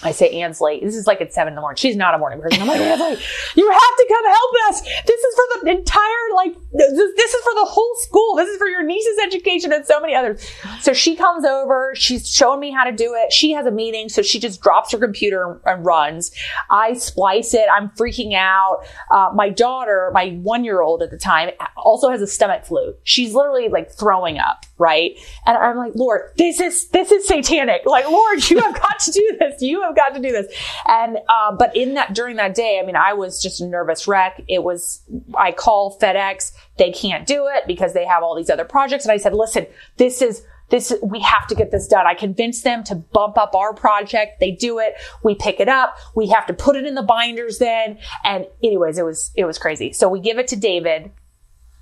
I 0.05 0.13
say, 0.13 0.41
Anne's 0.41 0.61
late. 0.61 0.85
This 0.85 0.95
is 0.95 1.09
like 1.09 1.21
at 1.21 1.33
seven 1.33 1.53
in 1.53 1.55
the 1.57 1.61
morning. 1.61 1.77
She's 1.77 1.97
not 1.97 2.15
a 2.15 2.19
morning 2.19 2.41
person. 2.41 2.63
I'm 2.63 2.69
like, 2.69 2.81
Anne's 2.81 3.01
late. 3.01 3.19
You 3.57 3.69
have 3.69 3.81
to 3.81 4.07
come 4.09 4.25
help 4.25 4.51
us. 4.69 4.81
This 4.83 5.21
is 5.21 5.35
for 5.35 5.65
the 5.65 5.71
entire, 5.73 6.35
like, 6.37 6.55
this, 6.73 6.93
this 6.93 7.35
is 7.35 7.43
for 7.43 7.55
the 7.55 7.65
whole 7.65 7.95
school. 7.97 8.37
This 8.37 8.49
is 8.49 8.57
for 8.57 8.69
your 8.69 8.85
niece's 8.85 9.19
education 9.19 9.73
and 9.73 9.85
so 9.85 10.01
many 10.01 10.15
others. 10.15 10.49
So 10.81 10.93
she 10.93 11.17
comes 11.17 11.45
over. 11.45 11.93
She's 11.97 12.33
showing 12.33 12.61
me 12.61 12.71
how 12.71 12.85
to 12.85 12.93
do 12.93 13.15
it. 13.17 13.33
She 13.33 13.51
has 13.51 13.67
a 13.67 13.73
meeting. 13.73 14.09
So 14.09 14.23
she 14.23 14.39
just 14.39 14.63
drops 14.63 14.93
her 14.93 14.99
computer 14.99 15.61
and 15.65 15.85
runs. 15.85 16.31
I 16.71 16.95
splice 16.95 17.53
it. 17.53 17.67
I'm 17.73 17.91
freaking 17.91 18.35
out. 18.35 18.85
Uh, 19.11 19.31
my 19.35 19.49
daughter, 19.49 20.13
my 20.15 20.39
one 20.43 20.63
year 20.63 20.83
old 20.83 21.03
at 21.03 21.11
the 21.11 21.19
time, 21.19 21.51
also 21.77 22.11
has 22.11 22.23
a 22.23 22.29
stomach 22.29 22.65
flu. 22.65 22.95
She's 23.03 23.35
literally 23.35 23.69
like 23.69 23.91
throwing 23.91 24.39
up, 24.39 24.67
right? 24.79 25.19
And 25.47 25.57
I'm 25.57 25.77
like, 25.77 25.97
Lord, 25.97 26.31
this 26.37 26.61
is, 26.61 26.89
this 26.91 27.11
is 27.11 27.27
satanic. 27.27 27.83
Like, 27.87 28.09
Lord, 28.09 28.49
you 28.49 28.61
have 28.61 28.75
got 28.81 29.01
to 29.01 29.11
do 29.11 29.37
this. 29.41 29.48
You 29.61 29.83
have 29.83 29.97
got 29.97 30.15
to 30.15 30.21
do 30.21 30.31
this. 30.31 30.47
And, 30.87 31.19
uh, 31.29 31.53
but 31.53 31.77
in 31.77 31.95
that, 31.95 32.15
during 32.15 32.37
that 32.37 32.55
day, 32.55 32.81
I 32.83 32.87
mean, 32.87 32.97
I 32.97 33.13
was 33.13 33.43
just 33.43 33.61
a 33.61 33.67
nervous 33.67 34.07
wreck. 34.07 34.43
It 34.49 34.63
was, 34.63 35.03
I 35.37 35.53
call 35.53 35.99
FedEx. 35.99 36.53
They 36.77 36.93
can't 36.93 37.27
do 37.27 37.47
it 37.47 37.65
because 37.67 37.93
they 37.93 38.05
have 38.05 38.23
all 38.23 38.35
these 38.37 38.51
other 38.51 38.65
projects. 38.65 39.05
And 39.05 39.13
I 39.13 39.17
said, 39.17 39.35
listen, 39.35 39.67
this 39.97 40.23
is, 40.23 40.43
this, 40.71 40.93
we 41.03 41.21
have 41.21 41.47
to 41.47 41.55
get 41.55 41.71
this 41.71 41.87
done. 41.89 42.07
I 42.07 42.15
convinced 42.15 42.63
them 42.63 42.85
to 42.85 42.95
bump 42.95 43.39
up 43.39 43.55
our 43.55 43.73
project. 43.73 44.39
They 44.39 44.51
do 44.51 44.79
it. 44.79 44.95
We 45.23 45.35
pick 45.35 45.61
it 45.61 45.69
up. 45.69 45.97
We 46.15 46.29
have 46.29 46.47
to 46.47 46.53
put 46.53 46.77
it 46.77 46.85
in 46.85 46.95
the 46.95 47.03
binders 47.03 47.59
then. 47.59 47.99
And 48.23 48.47
anyways, 48.63 48.99
it 48.99 49.05
was, 49.05 49.31
it 49.35 49.47
was 49.47 49.59
crazy. 49.59 49.93
So 49.93 50.09
we 50.09 50.21
give 50.21 50.39
it 50.39 50.49
to 50.49 50.57
David. 50.57 51.11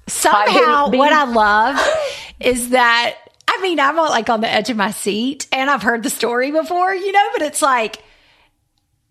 Somehow, 0.07 0.88
being- 0.88 1.00
what 1.00 1.12
I 1.12 1.24
love 1.24 1.81
is 2.38 2.70
that 2.70 3.16
I 3.48 3.61
mean, 3.61 3.80
I'm 3.80 3.96
like 3.96 4.28
on 4.28 4.40
the 4.40 4.50
edge 4.50 4.70
of 4.70 4.76
my 4.76 4.90
seat, 4.90 5.46
and 5.52 5.70
I've 5.70 5.82
heard 5.82 6.02
the 6.02 6.11
story 6.11 6.50
before, 6.50 6.94
you 6.94 7.12
know, 7.12 7.28
but 7.32 7.42
it's 7.42 7.62
like 7.62 8.02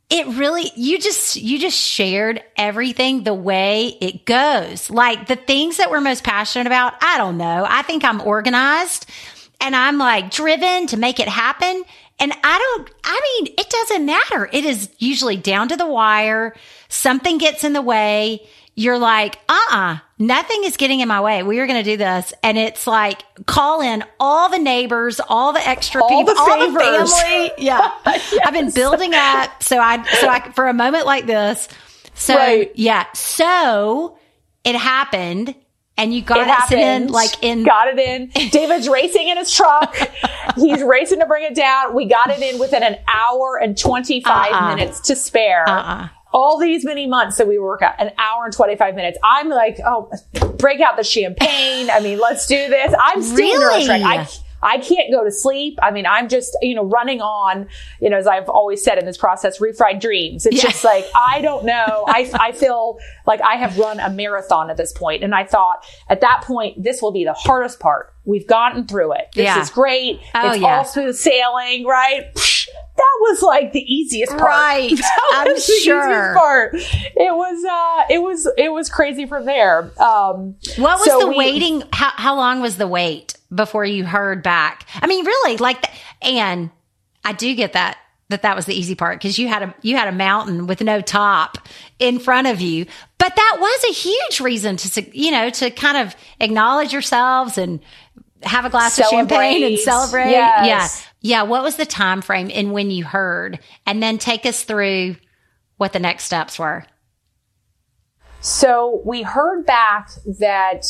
it 0.09 0.27
really 0.27 0.71
you 0.75 0.99
just 0.99 1.35
you 1.35 1.57
just 1.57 1.77
shared 1.77 2.43
everything 2.57 3.23
the 3.23 3.33
way 3.33 3.97
it 4.01 4.25
goes. 4.25 4.89
Like 4.89 5.27
the 5.27 5.35
things 5.35 5.77
that 5.77 5.89
we're 5.89 6.01
most 6.01 6.23
passionate 6.23 6.67
about, 6.67 6.93
I 7.01 7.17
don't 7.17 7.37
know. 7.37 7.65
I 7.67 7.81
think 7.81 8.03
I'm 8.03 8.21
organized 8.21 9.09
and 9.59 9.75
I'm 9.75 9.97
like 9.97 10.31
driven 10.31 10.87
to 10.87 10.97
make 10.97 11.19
it 11.19 11.27
happen. 11.27 11.83
And 12.17 12.31
I 12.43 12.59
don't, 12.59 12.89
I 13.03 13.41
mean, 13.41 13.53
it 13.57 13.69
doesn't 13.69 14.05
matter. 14.05 14.49
It 14.53 14.63
is 14.63 14.89
usually 14.99 15.35
down 15.35 15.69
to 15.69 15.75
the 15.75 15.87
wire. 15.87 16.55
Something 16.87 17.37
gets 17.37 17.63
in 17.63 17.73
the 17.73 17.81
way. 17.81 18.47
You're 18.77 18.97
like, 18.97 19.39
uh 19.47 19.57
uh 19.71 19.97
nothing 20.19 20.63
is 20.65 20.75
getting 20.77 20.99
in 20.99 21.07
my 21.07 21.21
way. 21.21 21.43
We 21.43 21.59
are 21.59 21.67
going 21.67 21.81
to 21.83 21.89
do 21.89 21.95
this. 21.97 22.33
And 22.43 22.57
it's 22.57 22.85
like, 22.85 23.23
call 23.45 23.81
in 23.81 24.03
all 24.19 24.49
the 24.49 24.59
neighbors, 24.59 25.21
all 25.29 25.53
the 25.53 25.65
extra 25.65 26.01
All 26.03 26.09
people, 26.09 26.33
the 26.33 26.39
all 26.39 26.71
the 26.71 26.79
family. 26.79 27.51
Yeah. 27.57 27.91
I've 28.05 28.53
been 28.53 28.71
building 28.71 29.13
up. 29.13 29.63
So 29.63 29.77
I, 29.79 30.03
so 30.19 30.27
I, 30.27 30.51
for 30.51 30.67
a 30.67 30.73
moment 30.73 31.05
like 31.05 31.25
this. 31.25 31.67
So 32.15 32.35
Right. 32.35 32.71
yeah. 32.75 33.05
So 33.13 34.17
it 34.65 34.75
happened 34.75 35.55
and 35.97 36.13
you 36.13 36.21
got 36.21 36.71
It 36.71 36.77
in 36.77 37.07
like 37.07 37.41
in, 37.43 37.63
got 37.63 37.87
it 37.87 37.97
in. 37.99 38.27
David's 38.49 38.89
racing 38.89 39.29
in 39.29 39.37
his 39.37 39.53
truck. 39.53 39.95
He's 40.57 40.83
racing 40.83 41.19
to 41.19 41.25
bring 41.25 41.43
it 41.43 41.55
down. 41.55 41.95
We 41.95 42.05
got 42.05 42.29
it 42.29 42.41
in 42.41 42.59
within 42.59 42.83
an 42.83 42.97
hour 43.13 43.57
and 43.61 43.77
25 43.77 44.25
Uh-uh. 44.51 44.75
minutes 44.75 44.99
to 45.01 45.15
spare. 45.15 45.67
Uh-uh. 45.67 46.09
All 46.37 46.59
these 46.59 46.83
many 46.83 47.07
months 47.07 47.37
that 47.37 47.47
we 47.47 47.57
work 47.57 47.81
out, 47.81 47.93
an 47.97 48.11
hour 48.17 48.43
and 48.43 48.53
25 48.53 48.93
minutes. 48.93 49.17
I'm 49.23 49.47
like, 49.47 49.79
oh, 49.85 50.11
break 50.57 50.81
out 50.81 50.97
the 50.97 51.03
champagne. 51.03 51.89
I 51.89 52.01
mean, 52.01 52.19
let's 52.19 52.45
do 52.45 52.57
this. 52.67 52.93
I'm 53.01 53.21
still 53.23 53.37
Really? 53.61 53.89
I, 53.89 54.27
I 54.61 54.79
can't 54.79 55.11
go 55.13 55.23
to 55.23 55.31
sleep. 55.31 55.77
I 55.81 55.91
mean, 55.91 56.05
I'm 56.05 56.27
just, 56.27 56.57
you 56.61 56.75
know, 56.75 56.83
running 56.83 57.21
on, 57.21 57.67
you 58.01 58.09
know, 58.09 58.17
as 58.17 58.27
I've 58.27 58.49
always 58.49 58.83
said 58.83 58.97
in 58.97 59.05
this 59.05 59.17
process, 59.17 59.59
refried 59.59 60.01
dreams. 60.01 60.45
It's 60.45 60.57
Yeah. 60.57 60.71
just 60.71 60.83
like, 60.83 61.05
I 61.15 61.39
don't 61.41 61.65
know. 61.65 62.03
I, 62.07 62.29
I 62.33 62.51
feel 62.51 62.97
like 63.27 63.41
I 63.41 63.55
have 63.55 63.77
run 63.77 63.99
a 64.01 64.09
marathon 64.09 64.69
at 64.69 64.75
this 64.77 64.91
point. 64.91 65.23
And 65.23 65.33
I 65.35 65.45
thought 65.45 65.85
at 66.09 66.19
that 66.21 66.41
point, 66.45 66.83
this 66.83 67.01
will 67.01 67.11
be 67.11 67.23
the 67.23 67.33
hardest 67.33 67.79
part. 67.79 68.11
We've 68.25 68.47
gotten 68.47 68.87
through 68.87 69.13
it. 69.13 69.27
This 69.35 69.45
Yeah. 69.45 69.61
is 69.61 69.69
great. 69.69 70.19
Oh, 70.33 70.49
it's 70.49 70.57
yeah. 70.59 70.77
all 70.79 70.83
smooth 70.85 71.15
sailing, 71.15 71.85
right? 71.85 72.25
That 72.97 73.17
was 73.21 73.41
like 73.41 73.73
the 73.73 73.81
easiest 73.93 74.31
part. 74.31 74.43
Right. 74.43 74.89
That 74.97 75.45
I'm 75.47 75.53
the 75.55 75.59
sure. 75.61 76.01
easiest 76.07 76.37
part. 76.37 76.73
It 76.73 77.35
was, 77.35 77.65
uh, 77.65 78.13
it 78.13 78.19
was, 78.21 78.47
it 78.57 78.71
was 78.71 78.89
crazy 78.89 79.25
from 79.25 79.45
there. 79.45 79.91
Um, 80.01 80.55
What 80.77 80.99
was 80.99 81.05
so 81.05 81.19
the 81.19 81.27
we- 81.27 81.37
waiting? 81.37 81.83
How, 81.91 82.11
how 82.15 82.35
long 82.35 82.61
was 82.61 82.77
the 82.77 82.87
wait 82.87 83.35
before 83.53 83.83
you 83.85 84.05
heard 84.05 84.41
back? 84.43 84.87
I 85.01 85.07
mean, 85.07 85.25
really, 85.25 85.57
like, 85.57 85.81
the, 85.81 85.89
and 86.21 86.69
I 87.25 87.33
do 87.33 87.53
get 87.55 87.73
that 87.73 87.97
that 88.29 88.41
that 88.41 88.55
was 88.55 88.65
the 88.65 88.73
easy 88.73 88.95
part 88.95 89.19
because 89.19 89.37
you 89.37 89.47
had 89.47 89.61
a 89.61 89.75
you 89.83 89.97
had 89.97 90.07
a 90.07 90.11
mountain 90.11 90.65
with 90.65 90.81
no 90.81 90.99
top 91.01 91.57
in 91.99 92.17
front 92.17 92.47
of 92.47 92.59
you, 92.59 92.85
but 93.19 93.35
that 93.35 93.57
was 93.59 93.83
a 93.89 93.93
huge 93.93 94.39
reason 94.39 94.77
to 94.77 95.17
you 95.19 95.29
know 95.31 95.49
to 95.51 95.69
kind 95.69 95.97
of 95.97 96.15
acknowledge 96.39 96.91
yourselves 96.91 97.57
and 97.59 97.79
have 98.41 98.65
a 98.65 98.69
glass 98.71 98.97
of 98.99 99.05
champagne 99.07 99.63
and 99.63 99.77
Celebrate. 99.79 100.23
celebrate. 100.23 100.31
Yes. 100.31 100.65
Yeah, 100.65 101.05
yeah. 101.25 101.41
What 101.41 101.63
was 101.63 101.75
the 101.75 101.87
time 101.87 102.21
frame 102.21 102.51
in 102.51 102.69
when 102.71 102.91
you 102.91 103.03
heard, 103.03 103.59
and 103.87 104.01
then 104.01 104.19
take 104.19 104.45
us 104.45 104.63
through 104.63 105.15
what 105.77 105.91
the 105.91 105.99
next 105.99 106.25
steps 106.25 106.59
were. 106.59 106.85
So 108.41 109.01
we 109.03 109.23
heard 109.23 109.65
back 109.65 110.11
that 110.39 110.85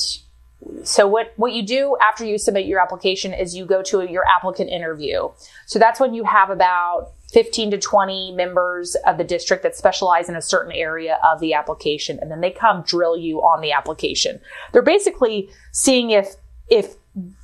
so 0.84 1.08
what 1.08 1.32
what 1.38 1.54
you 1.54 1.66
do 1.66 1.96
after 2.02 2.26
you 2.26 2.38
submit 2.38 2.66
your 2.66 2.82
application 2.82 3.34
is 3.34 3.56
you 3.56 3.66
go 3.66 3.82
to 3.84 4.04
your 4.04 4.26
applicant 4.28 4.70
interview. 4.70 5.30
So 5.68 5.80
that's 5.80 6.02
when 6.02 6.14
you 6.14 6.26
have 6.26 6.50
about 6.50 7.14
15 7.32 7.72
to 7.72 7.78
20 7.78 8.34
members 8.34 8.96
of 9.08 9.18
the 9.18 9.24
district 9.24 9.64
that 9.64 9.78
specialize 9.78 10.28
in 10.28 10.36
a 10.36 10.42
certain 10.42 10.74
area 10.74 11.18
of 11.24 11.40
the 11.40 11.54
application 11.54 12.20
and 12.22 12.30
then 12.30 12.42
they 12.42 12.52
come 12.52 12.84
drill 12.86 13.16
you 13.18 13.40
on 13.40 13.62
the 13.62 13.72
application. 13.72 14.42
They're 14.74 14.82
basically 14.82 15.50
seeing 15.72 16.10
if 16.10 16.36
if 16.68 16.96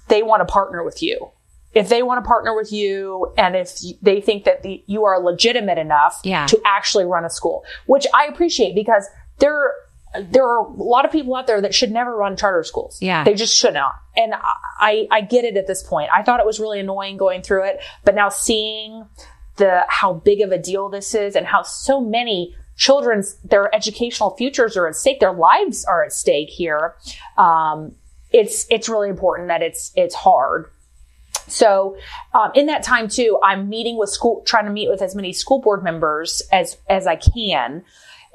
they 0.09 0.23
want 0.23 0.45
to 0.45 0.51
partner 0.51 0.83
with 0.83 1.01
you. 1.01 1.31
If 1.73 1.89
they 1.89 2.03
want 2.03 2.23
to 2.23 2.27
partner 2.27 2.55
with 2.55 2.71
you 2.71 3.33
and 3.37 3.55
if 3.55 3.79
they 4.01 4.19
think 4.19 4.43
that 4.43 4.63
the, 4.63 4.83
you 4.87 5.05
are 5.05 5.19
legitimate 5.19 5.77
enough 5.77 6.19
yeah. 6.23 6.45
to 6.47 6.61
actually 6.65 7.05
run 7.05 7.23
a 7.23 7.29
school, 7.29 7.63
which 7.85 8.05
I 8.13 8.25
appreciate 8.25 8.75
because 8.75 9.07
there, 9.39 9.73
there 10.19 10.45
are 10.45 10.65
a 10.65 10.71
lot 10.71 11.05
of 11.05 11.11
people 11.11 11.35
out 11.35 11.47
there 11.47 11.61
that 11.61 11.73
should 11.73 11.91
never 11.91 12.15
run 12.15 12.35
charter 12.35 12.63
schools. 12.63 13.01
Yeah. 13.01 13.23
They 13.23 13.35
just 13.35 13.55
should 13.55 13.73
not. 13.73 13.95
And 14.17 14.33
I, 14.79 15.07
I 15.09 15.21
get 15.21 15.45
it 15.45 15.55
at 15.55 15.67
this 15.67 15.81
point. 15.81 16.09
I 16.13 16.23
thought 16.23 16.41
it 16.41 16.45
was 16.45 16.59
really 16.59 16.79
annoying 16.79 17.15
going 17.15 17.41
through 17.41 17.63
it, 17.65 17.79
but 18.03 18.15
now 18.15 18.27
seeing 18.27 19.05
the, 19.55 19.85
how 19.87 20.13
big 20.13 20.41
of 20.41 20.51
a 20.51 20.57
deal 20.57 20.89
this 20.89 21.15
is 21.15 21.35
and 21.35 21.45
how 21.45 21.61
so 21.61 22.01
many 22.01 22.53
children's, 22.75 23.35
their 23.45 23.73
educational 23.73 24.35
futures 24.35 24.75
are 24.75 24.87
at 24.87 24.95
stake, 24.95 25.21
their 25.21 25.31
lives 25.31 25.85
are 25.85 26.03
at 26.03 26.11
stake 26.11 26.49
here. 26.49 26.95
Um, 27.37 27.95
it's, 28.31 28.65
it's 28.69 28.89
really 28.89 29.07
important 29.07 29.47
that 29.47 29.61
it's, 29.61 29.93
it's 29.95 30.15
hard 30.15 30.69
so 31.51 31.97
um, 32.33 32.51
in 32.55 32.67
that 32.67 32.83
time 32.83 33.07
too, 33.07 33.39
I'm 33.43 33.69
meeting 33.69 33.97
with 33.97 34.09
school, 34.09 34.41
trying 34.45 34.65
to 34.65 34.71
meet 34.71 34.89
with 34.89 35.01
as 35.01 35.15
many 35.15 35.33
school 35.33 35.59
board 35.59 35.83
members 35.83 36.41
as 36.51 36.77
as 36.89 37.07
I 37.07 37.17
can, 37.17 37.83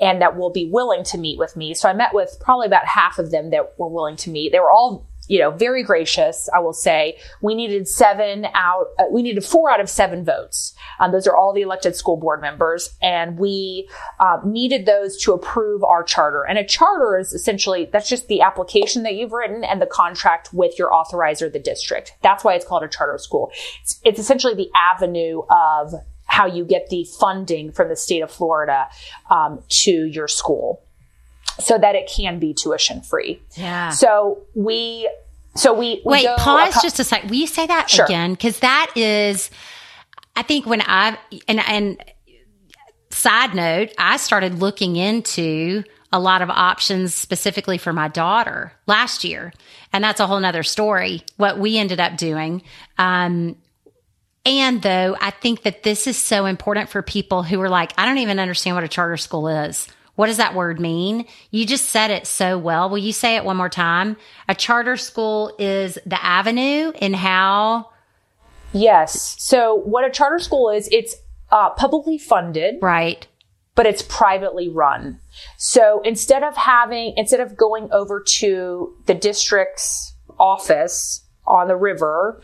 and 0.00 0.20
that 0.20 0.36
will 0.36 0.50
be 0.50 0.68
willing 0.70 1.04
to 1.04 1.18
meet 1.18 1.38
with 1.38 1.56
me. 1.56 1.74
So 1.74 1.88
I 1.88 1.94
met 1.94 2.14
with 2.14 2.36
probably 2.40 2.66
about 2.66 2.86
half 2.86 3.18
of 3.18 3.30
them 3.30 3.50
that 3.50 3.78
were 3.78 3.88
willing 3.88 4.16
to 4.16 4.30
meet. 4.30 4.52
They 4.52 4.60
were 4.60 4.70
all 4.70 5.06
you 5.28 5.38
know, 5.38 5.50
very 5.50 5.82
gracious, 5.82 6.48
I 6.54 6.60
will 6.60 6.72
say. 6.72 7.18
We 7.40 7.54
needed 7.54 7.88
seven 7.88 8.46
out, 8.54 8.86
uh, 8.98 9.04
we 9.10 9.22
needed 9.22 9.44
four 9.44 9.70
out 9.70 9.80
of 9.80 9.88
seven 9.88 10.24
votes. 10.24 10.74
Um, 11.00 11.12
those 11.12 11.26
are 11.26 11.36
all 11.36 11.52
the 11.52 11.62
elected 11.62 11.96
school 11.96 12.16
board 12.16 12.40
members. 12.40 12.94
And 13.02 13.38
we 13.38 13.88
uh, 14.20 14.38
needed 14.44 14.86
those 14.86 15.16
to 15.22 15.32
approve 15.32 15.82
our 15.84 16.02
charter. 16.02 16.44
And 16.44 16.58
a 16.58 16.64
charter 16.64 17.18
is 17.18 17.32
essentially, 17.32 17.88
that's 17.92 18.08
just 18.08 18.28
the 18.28 18.40
application 18.40 19.02
that 19.02 19.14
you've 19.14 19.32
written 19.32 19.64
and 19.64 19.80
the 19.80 19.86
contract 19.86 20.52
with 20.52 20.78
your 20.78 20.90
authorizer, 20.90 21.52
the 21.52 21.58
district. 21.58 22.14
That's 22.22 22.44
why 22.44 22.54
it's 22.54 22.64
called 22.64 22.82
a 22.82 22.88
charter 22.88 23.18
school. 23.18 23.50
It's, 23.82 24.00
it's 24.04 24.18
essentially 24.18 24.54
the 24.54 24.70
avenue 24.74 25.42
of 25.50 25.94
how 26.26 26.46
you 26.46 26.64
get 26.64 26.88
the 26.90 27.04
funding 27.18 27.72
from 27.72 27.88
the 27.88 27.96
state 27.96 28.20
of 28.20 28.30
Florida 28.30 28.88
um, 29.30 29.62
to 29.68 29.90
your 29.90 30.28
school 30.28 30.82
so 31.58 31.78
that 31.78 31.94
it 31.94 32.10
can 32.14 32.38
be 32.38 32.54
tuition 32.54 33.00
free. 33.00 33.40
Yeah. 33.54 33.90
So 33.90 34.42
we, 34.54 35.10
so 35.54 35.72
we, 35.72 36.02
we 36.04 36.12
wait, 36.12 36.28
pause 36.38 36.76
a 36.76 36.82
just 36.82 37.00
a 37.00 37.04
sec. 37.04 37.24
Will 37.24 37.34
you 37.34 37.46
say 37.46 37.66
that 37.66 37.88
sure. 37.90 38.04
again? 38.04 38.36
Cause 38.36 38.58
that 38.60 38.92
is, 38.94 39.50
I 40.34 40.42
think 40.42 40.66
when 40.66 40.82
I, 40.82 41.18
and, 41.48 41.60
and 41.66 42.04
side 43.10 43.54
note, 43.54 43.92
I 43.98 44.18
started 44.18 44.58
looking 44.58 44.96
into 44.96 45.82
a 46.12 46.20
lot 46.20 46.42
of 46.42 46.50
options 46.50 47.14
specifically 47.14 47.78
for 47.78 47.92
my 47.92 48.08
daughter 48.08 48.72
last 48.86 49.24
year. 49.24 49.52
And 49.92 50.04
that's 50.04 50.20
a 50.20 50.26
whole 50.26 50.40
nother 50.40 50.62
story, 50.62 51.22
what 51.36 51.58
we 51.58 51.78
ended 51.78 52.00
up 52.00 52.16
doing. 52.16 52.62
Um, 52.98 53.56
and 54.44 54.80
though 54.80 55.16
I 55.20 55.30
think 55.30 55.62
that 55.62 55.82
this 55.82 56.06
is 56.06 56.16
so 56.16 56.46
important 56.46 56.88
for 56.88 57.02
people 57.02 57.42
who 57.42 57.60
are 57.60 57.68
like, 57.68 57.92
I 57.98 58.06
don't 58.06 58.18
even 58.18 58.38
understand 58.38 58.76
what 58.76 58.84
a 58.84 58.88
charter 58.88 59.16
school 59.16 59.48
is. 59.48 59.88
What 60.16 60.26
does 60.26 60.38
that 60.38 60.54
word 60.54 60.80
mean? 60.80 61.26
You 61.50 61.64
just 61.64 61.90
said 61.90 62.10
it 62.10 62.26
so 62.26 62.58
well. 62.58 62.90
Will 62.90 62.98
you 62.98 63.12
say 63.12 63.36
it 63.36 63.44
one 63.44 63.56
more 63.56 63.68
time? 63.68 64.16
A 64.48 64.54
charter 64.54 64.96
school 64.96 65.54
is 65.58 65.98
the 66.04 66.22
avenue 66.22 66.92
in 67.00 67.14
how. 67.14 67.90
Yes. 68.72 69.36
So 69.38 69.74
what 69.74 70.04
a 70.04 70.10
charter 70.10 70.38
school 70.38 70.70
is, 70.70 70.88
it's 70.90 71.14
uh, 71.52 71.70
publicly 71.70 72.18
funded. 72.18 72.76
Right. 72.82 73.26
But 73.74 73.86
it's 73.86 74.02
privately 74.02 74.70
run. 74.70 75.20
So 75.58 76.00
instead 76.02 76.42
of 76.42 76.56
having, 76.56 77.12
instead 77.16 77.40
of 77.40 77.56
going 77.56 77.88
over 77.92 78.22
to 78.38 78.96
the 79.04 79.14
district's 79.14 80.14
office 80.38 81.22
on 81.46 81.68
the 81.68 81.76
river 81.76 82.40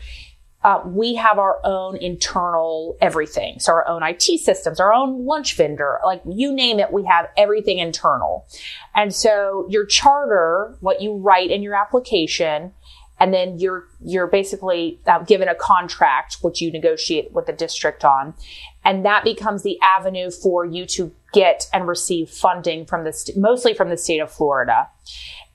uh, 0.63 0.81
we 0.85 1.15
have 1.15 1.39
our 1.39 1.59
own 1.65 1.97
internal 1.97 2.97
everything. 3.01 3.59
So 3.59 3.73
our 3.73 3.87
own 3.87 4.01
IT 4.03 4.21
systems, 4.21 4.79
our 4.79 4.93
own 4.93 5.25
lunch 5.25 5.55
vendor, 5.55 5.99
like 6.05 6.21
you 6.25 6.53
name 6.53 6.79
it, 6.79 6.91
we 6.91 7.03
have 7.05 7.27
everything 7.37 7.79
internal. 7.79 8.45
And 8.95 9.13
so 9.13 9.67
your 9.69 9.85
charter, 9.85 10.77
what 10.79 11.01
you 11.01 11.15
write 11.15 11.51
in 11.51 11.63
your 11.63 11.75
application, 11.75 12.71
and 13.19 13.33
then 13.33 13.59
you're 13.59 13.85
you're 14.01 14.27
basically 14.27 14.99
uh, 15.05 15.19
given 15.19 15.47
a 15.47 15.55
contract 15.55 16.37
which 16.41 16.61
you 16.61 16.71
negotiate 16.71 17.31
with 17.31 17.45
the 17.45 17.53
district 17.53 18.03
on 18.03 18.33
and 18.83 19.05
that 19.05 19.23
becomes 19.23 19.63
the 19.63 19.79
avenue 19.81 20.29
for 20.31 20.65
you 20.65 20.85
to 20.85 21.13
get 21.31 21.69
and 21.71 21.87
receive 21.87 22.29
funding 22.29 22.85
from 22.85 23.03
the 23.03 23.13
st- 23.13 23.37
mostly 23.37 23.73
from 23.73 23.89
the 23.89 23.97
state 23.97 24.19
of 24.19 24.31
Florida 24.31 24.89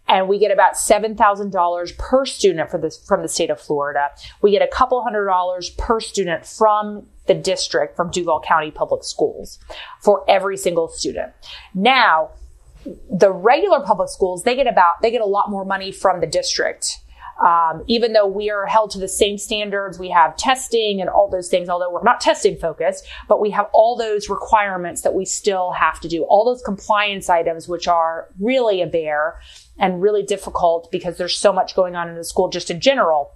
and 0.08 0.28
we 0.28 0.38
get 0.38 0.50
about 0.50 0.74
$7,000 0.74 1.98
per 1.98 2.24
student 2.24 2.70
for 2.70 2.78
this, 2.78 2.98
from 3.06 3.22
the 3.22 3.28
state 3.28 3.50
of 3.50 3.60
Florida. 3.60 4.10
We 4.40 4.50
get 4.50 4.62
a 4.62 4.66
couple 4.66 5.02
hundred 5.02 5.26
dollars 5.26 5.70
per 5.70 6.00
student 6.00 6.46
from 6.46 7.06
the 7.26 7.34
district, 7.34 7.94
from 7.94 8.10
Duval 8.10 8.40
County 8.40 8.70
Public 8.70 9.04
Schools 9.04 9.58
for 10.00 10.24
every 10.28 10.56
single 10.56 10.88
student. 10.88 11.32
Now, 11.74 12.30
the 13.10 13.30
regular 13.30 13.80
public 13.80 14.08
schools, 14.08 14.44
they 14.44 14.56
get 14.56 14.66
about, 14.66 15.02
they 15.02 15.10
get 15.10 15.20
a 15.20 15.26
lot 15.26 15.50
more 15.50 15.64
money 15.64 15.92
from 15.92 16.20
the 16.20 16.26
district. 16.26 16.98
Um, 17.44 17.84
even 17.86 18.14
though 18.14 18.26
we 18.26 18.50
are 18.50 18.66
held 18.66 18.90
to 18.92 18.98
the 18.98 19.06
same 19.06 19.38
standards, 19.38 19.96
we 19.96 20.08
have 20.10 20.36
testing 20.36 21.00
and 21.00 21.08
all 21.08 21.30
those 21.30 21.48
things, 21.48 21.68
although 21.68 21.92
we're 21.92 22.02
not 22.02 22.20
testing 22.20 22.56
focused, 22.56 23.06
but 23.28 23.40
we 23.40 23.50
have 23.50 23.66
all 23.72 23.96
those 23.96 24.28
requirements 24.28 25.02
that 25.02 25.14
we 25.14 25.24
still 25.24 25.70
have 25.70 26.00
to 26.00 26.08
do, 26.08 26.24
all 26.24 26.44
those 26.44 26.62
compliance 26.62 27.30
items, 27.30 27.68
which 27.68 27.86
are 27.86 28.28
really 28.40 28.82
a 28.82 28.88
bear 28.88 29.36
and 29.78 30.02
really 30.02 30.22
difficult 30.22 30.90
because 30.90 31.16
there's 31.16 31.36
so 31.36 31.52
much 31.52 31.74
going 31.74 31.96
on 31.96 32.08
in 32.08 32.16
the 32.16 32.24
school 32.24 32.48
just 32.48 32.70
in 32.70 32.80
general. 32.80 33.32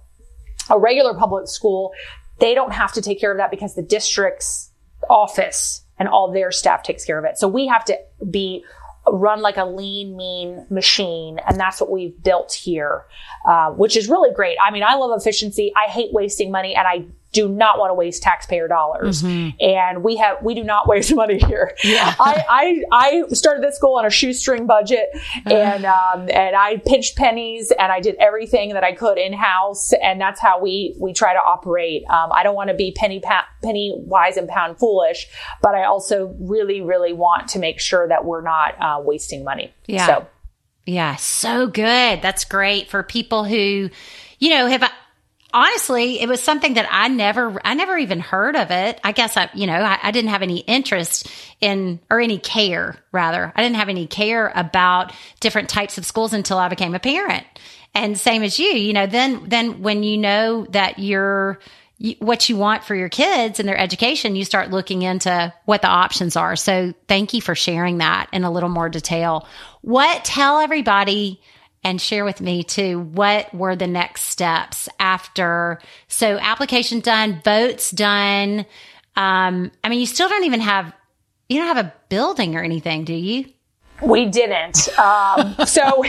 A 0.69 0.77
regular 0.77 1.13
public 1.13 1.47
school, 1.47 1.91
they 2.39 2.53
don't 2.53 2.73
have 2.73 2.91
to 2.93 3.01
take 3.01 3.19
care 3.19 3.31
of 3.31 3.37
that 3.37 3.51
because 3.51 3.75
the 3.75 3.81
district's 3.81 4.71
office 5.09 5.83
and 5.99 6.07
all 6.07 6.31
their 6.31 6.51
staff 6.51 6.83
takes 6.83 7.05
care 7.05 7.19
of 7.19 7.25
it. 7.25 7.37
So 7.37 7.47
we 7.47 7.67
have 7.67 7.85
to 7.85 7.97
be 8.29 8.63
run 9.11 9.41
like 9.41 9.57
a 9.57 9.65
lean, 9.65 10.15
mean 10.15 10.65
machine. 10.69 11.39
And 11.47 11.59
that's 11.59 11.81
what 11.81 11.91
we've 11.91 12.21
built 12.23 12.53
here, 12.53 13.05
uh, 13.45 13.71
which 13.71 13.97
is 13.97 14.07
really 14.07 14.33
great. 14.33 14.57
I 14.65 14.71
mean, 14.71 14.83
I 14.83 14.95
love 14.95 15.11
efficiency. 15.19 15.73
I 15.75 15.89
hate 15.89 16.13
wasting 16.13 16.51
money 16.51 16.75
and 16.75 16.87
I 16.87 17.05
do 17.33 17.49
not 17.49 17.79
want 17.79 17.89
to 17.89 17.95
waste 17.95 18.21
taxpayer 18.21 18.67
dollars. 18.67 19.23
Mm-hmm. 19.23 19.57
And 19.59 20.03
we 20.03 20.15
have, 20.17 20.37
we 20.41 20.53
do 20.53 20.63
not 20.63 20.87
waste 20.87 21.13
money 21.15 21.39
here. 21.39 21.75
Yeah. 21.83 22.15
I, 22.19 22.45
I, 22.47 22.83
I 22.91 23.33
started 23.33 23.63
this 23.63 23.75
school 23.75 23.97
on 23.97 24.05
a 24.05 24.09
shoestring 24.09 24.67
budget 24.67 25.09
and, 25.45 25.85
um, 25.85 26.29
and 26.31 26.55
I 26.55 26.81
pinched 26.85 27.17
pennies 27.17 27.71
and 27.71 27.91
I 27.91 27.99
did 27.99 28.15
everything 28.15 28.73
that 28.73 28.83
I 28.83 28.93
could 28.93 29.17
in 29.17 29.33
house. 29.33 29.93
And 29.93 30.21
that's 30.21 30.39
how 30.39 30.61
we, 30.61 30.95
we 30.99 31.11
try 31.11 31.33
to 31.33 31.39
operate. 31.39 32.03
Um, 32.05 32.31
I 32.31 32.43
don't 32.43 32.55
want 32.55 32.69
to 32.69 32.75
be 32.75 32.91
penny, 32.91 33.19
pa- 33.19 33.47
penny 33.63 33.93
wise 33.97 34.37
and 34.37 34.47
pound 34.47 34.77
foolish, 34.77 35.27
but 35.61 35.73
I 35.73 35.85
also 35.85 36.35
really, 36.39 36.81
really 36.81 37.13
want 37.13 37.49
to 37.49 37.59
make 37.59 37.79
sure 37.79 38.07
that 38.07 38.25
we're 38.25 38.43
not, 38.43 38.79
uh, 38.79 39.01
wasting 39.01 39.43
money. 39.43 39.73
Yeah. 39.87 40.05
So. 40.05 40.27
Yeah. 40.85 41.15
So 41.15 41.65
good. 41.65 42.21
That's 42.21 42.45
great 42.45 42.89
for 42.89 43.01
people 43.01 43.45
who, 43.45 43.89
you 44.37 44.49
know, 44.49 44.67
have 44.67 44.83
honestly, 45.53 46.19
it 46.19 46.27
was 46.27 46.41
something 46.41 46.73
that 46.73 46.87
I 46.89 47.07
never, 47.07 47.61
I 47.63 47.75
never 47.75 47.97
even 47.97 48.19
heard 48.19 48.55
of 48.55 48.71
it. 48.71 48.99
I 49.03 49.11
guess 49.11 49.37
I, 49.37 49.49
you 49.53 49.67
know, 49.67 49.75
I, 49.75 49.99
I, 50.01 50.11
didn't 50.11 50.31
have 50.31 50.41
any 50.41 50.59
interest 50.59 51.29
in, 51.61 51.99
or 52.09 52.19
any 52.19 52.39
care 52.39 52.97
rather. 53.11 53.53
I 53.55 53.61
didn't 53.61 53.77
have 53.77 53.89
any 53.89 54.07
care 54.07 54.51
about 54.55 55.13
different 55.39 55.69
types 55.69 55.97
of 55.97 56.05
schools 56.05 56.33
until 56.33 56.57
I 56.57 56.69
became 56.69 56.95
a 56.95 56.99
parent. 56.99 57.45
And 57.93 58.17
same 58.17 58.41
as 58.41 58.57
you, 58.57 58.69
you 58.69 58.93
know, 58.93 59.05
then, 59.05 59.47
then 59.47 59.83
when 59.83 60.01
you 60.01 60.17
know 60.17 60.65
that 60.71 60.97
you're, 60.97 61.59
what 62.19 62.49
you 62.49 62.57
want 62.57 62.83
for 62.83 62.95
your 62.95 63.07
kids 63.07 63.59
and 63.59 63.69
their 63.69 63.77
education, 63.77 64.35
you 64.35 64.43
start 64.43 64.71
looking 64.71 65.03
into 65.03 65.53
what 65.65 65.81
the 65.81 65.87
options 65.87 66.35
are. 66.35 66.55
So 66.55 66.93
thank 67.07 67.33
you 67.33 67.41
for 67.41 67.55
sharing 67.55 67.99
that 67.99 68.27
in 68.33 68.43
a 68.43 68.51
little 68.51 68.67
more 68.67 68.89
detail. 68.89 69.47
What, 69.81 70.25
tell 70.25 70.59
everybody, 70.59 71.39
and 71.83 72.01
share 72.01 72.25
with 72.25 72.41
me 72.41 72.63
too 72.63 72.99
what 72.99 73.53
were 73.53 73.75
the 73.75 73.87
next 73.87 74.23
steps 74.23 74.89
after 74.99 75.79
so 76.07 76.37
application 76.39 76.99
done 76.99 77.41
votes 77.43 77.91
done 77.91 78.65
um 79.15 79.71
i 79.83 79.89
mean 79.89 79.99
you 79.99 80.05
still 80.05 80.29
don't 80.29 80.43
even 80.43 80.61
have 80.61 80.93
you 81.49 81.59
don't 81.59 81.75
have 81.75 81.85
a 81.85 81.93
building 82.09 82.55
or 82.55 82.63
anything 82.63 83.03
do 83.03 83.13
you 83.13 83.45
we 84.01 84.25
didn't. 84.25 84.89
Um, 84.99 85.55
so 85.65 86.03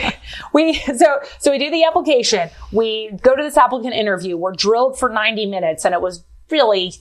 we 0.53 0.73
so 0.73 1.19
so 1.39 1.51
we 1.51 1.57
do 1.57 1.71
the 1.71 1.83
application. 1.85 2.49
We 2.71 3.11
go 3.21 3.35
to 3.35 3.43
this 3.43 3.57
applicant 3.57 3.93
interview. 3.93 4.37
We're 4.37 4.53
drilled 4.53 4.99
for 4.99 5.09
ninety 5.09 5.45
minutes, 5.45 5.85
and 5.85 5.93
it 5.93 6.01
was 6.01 6.23
really 6.49 6.93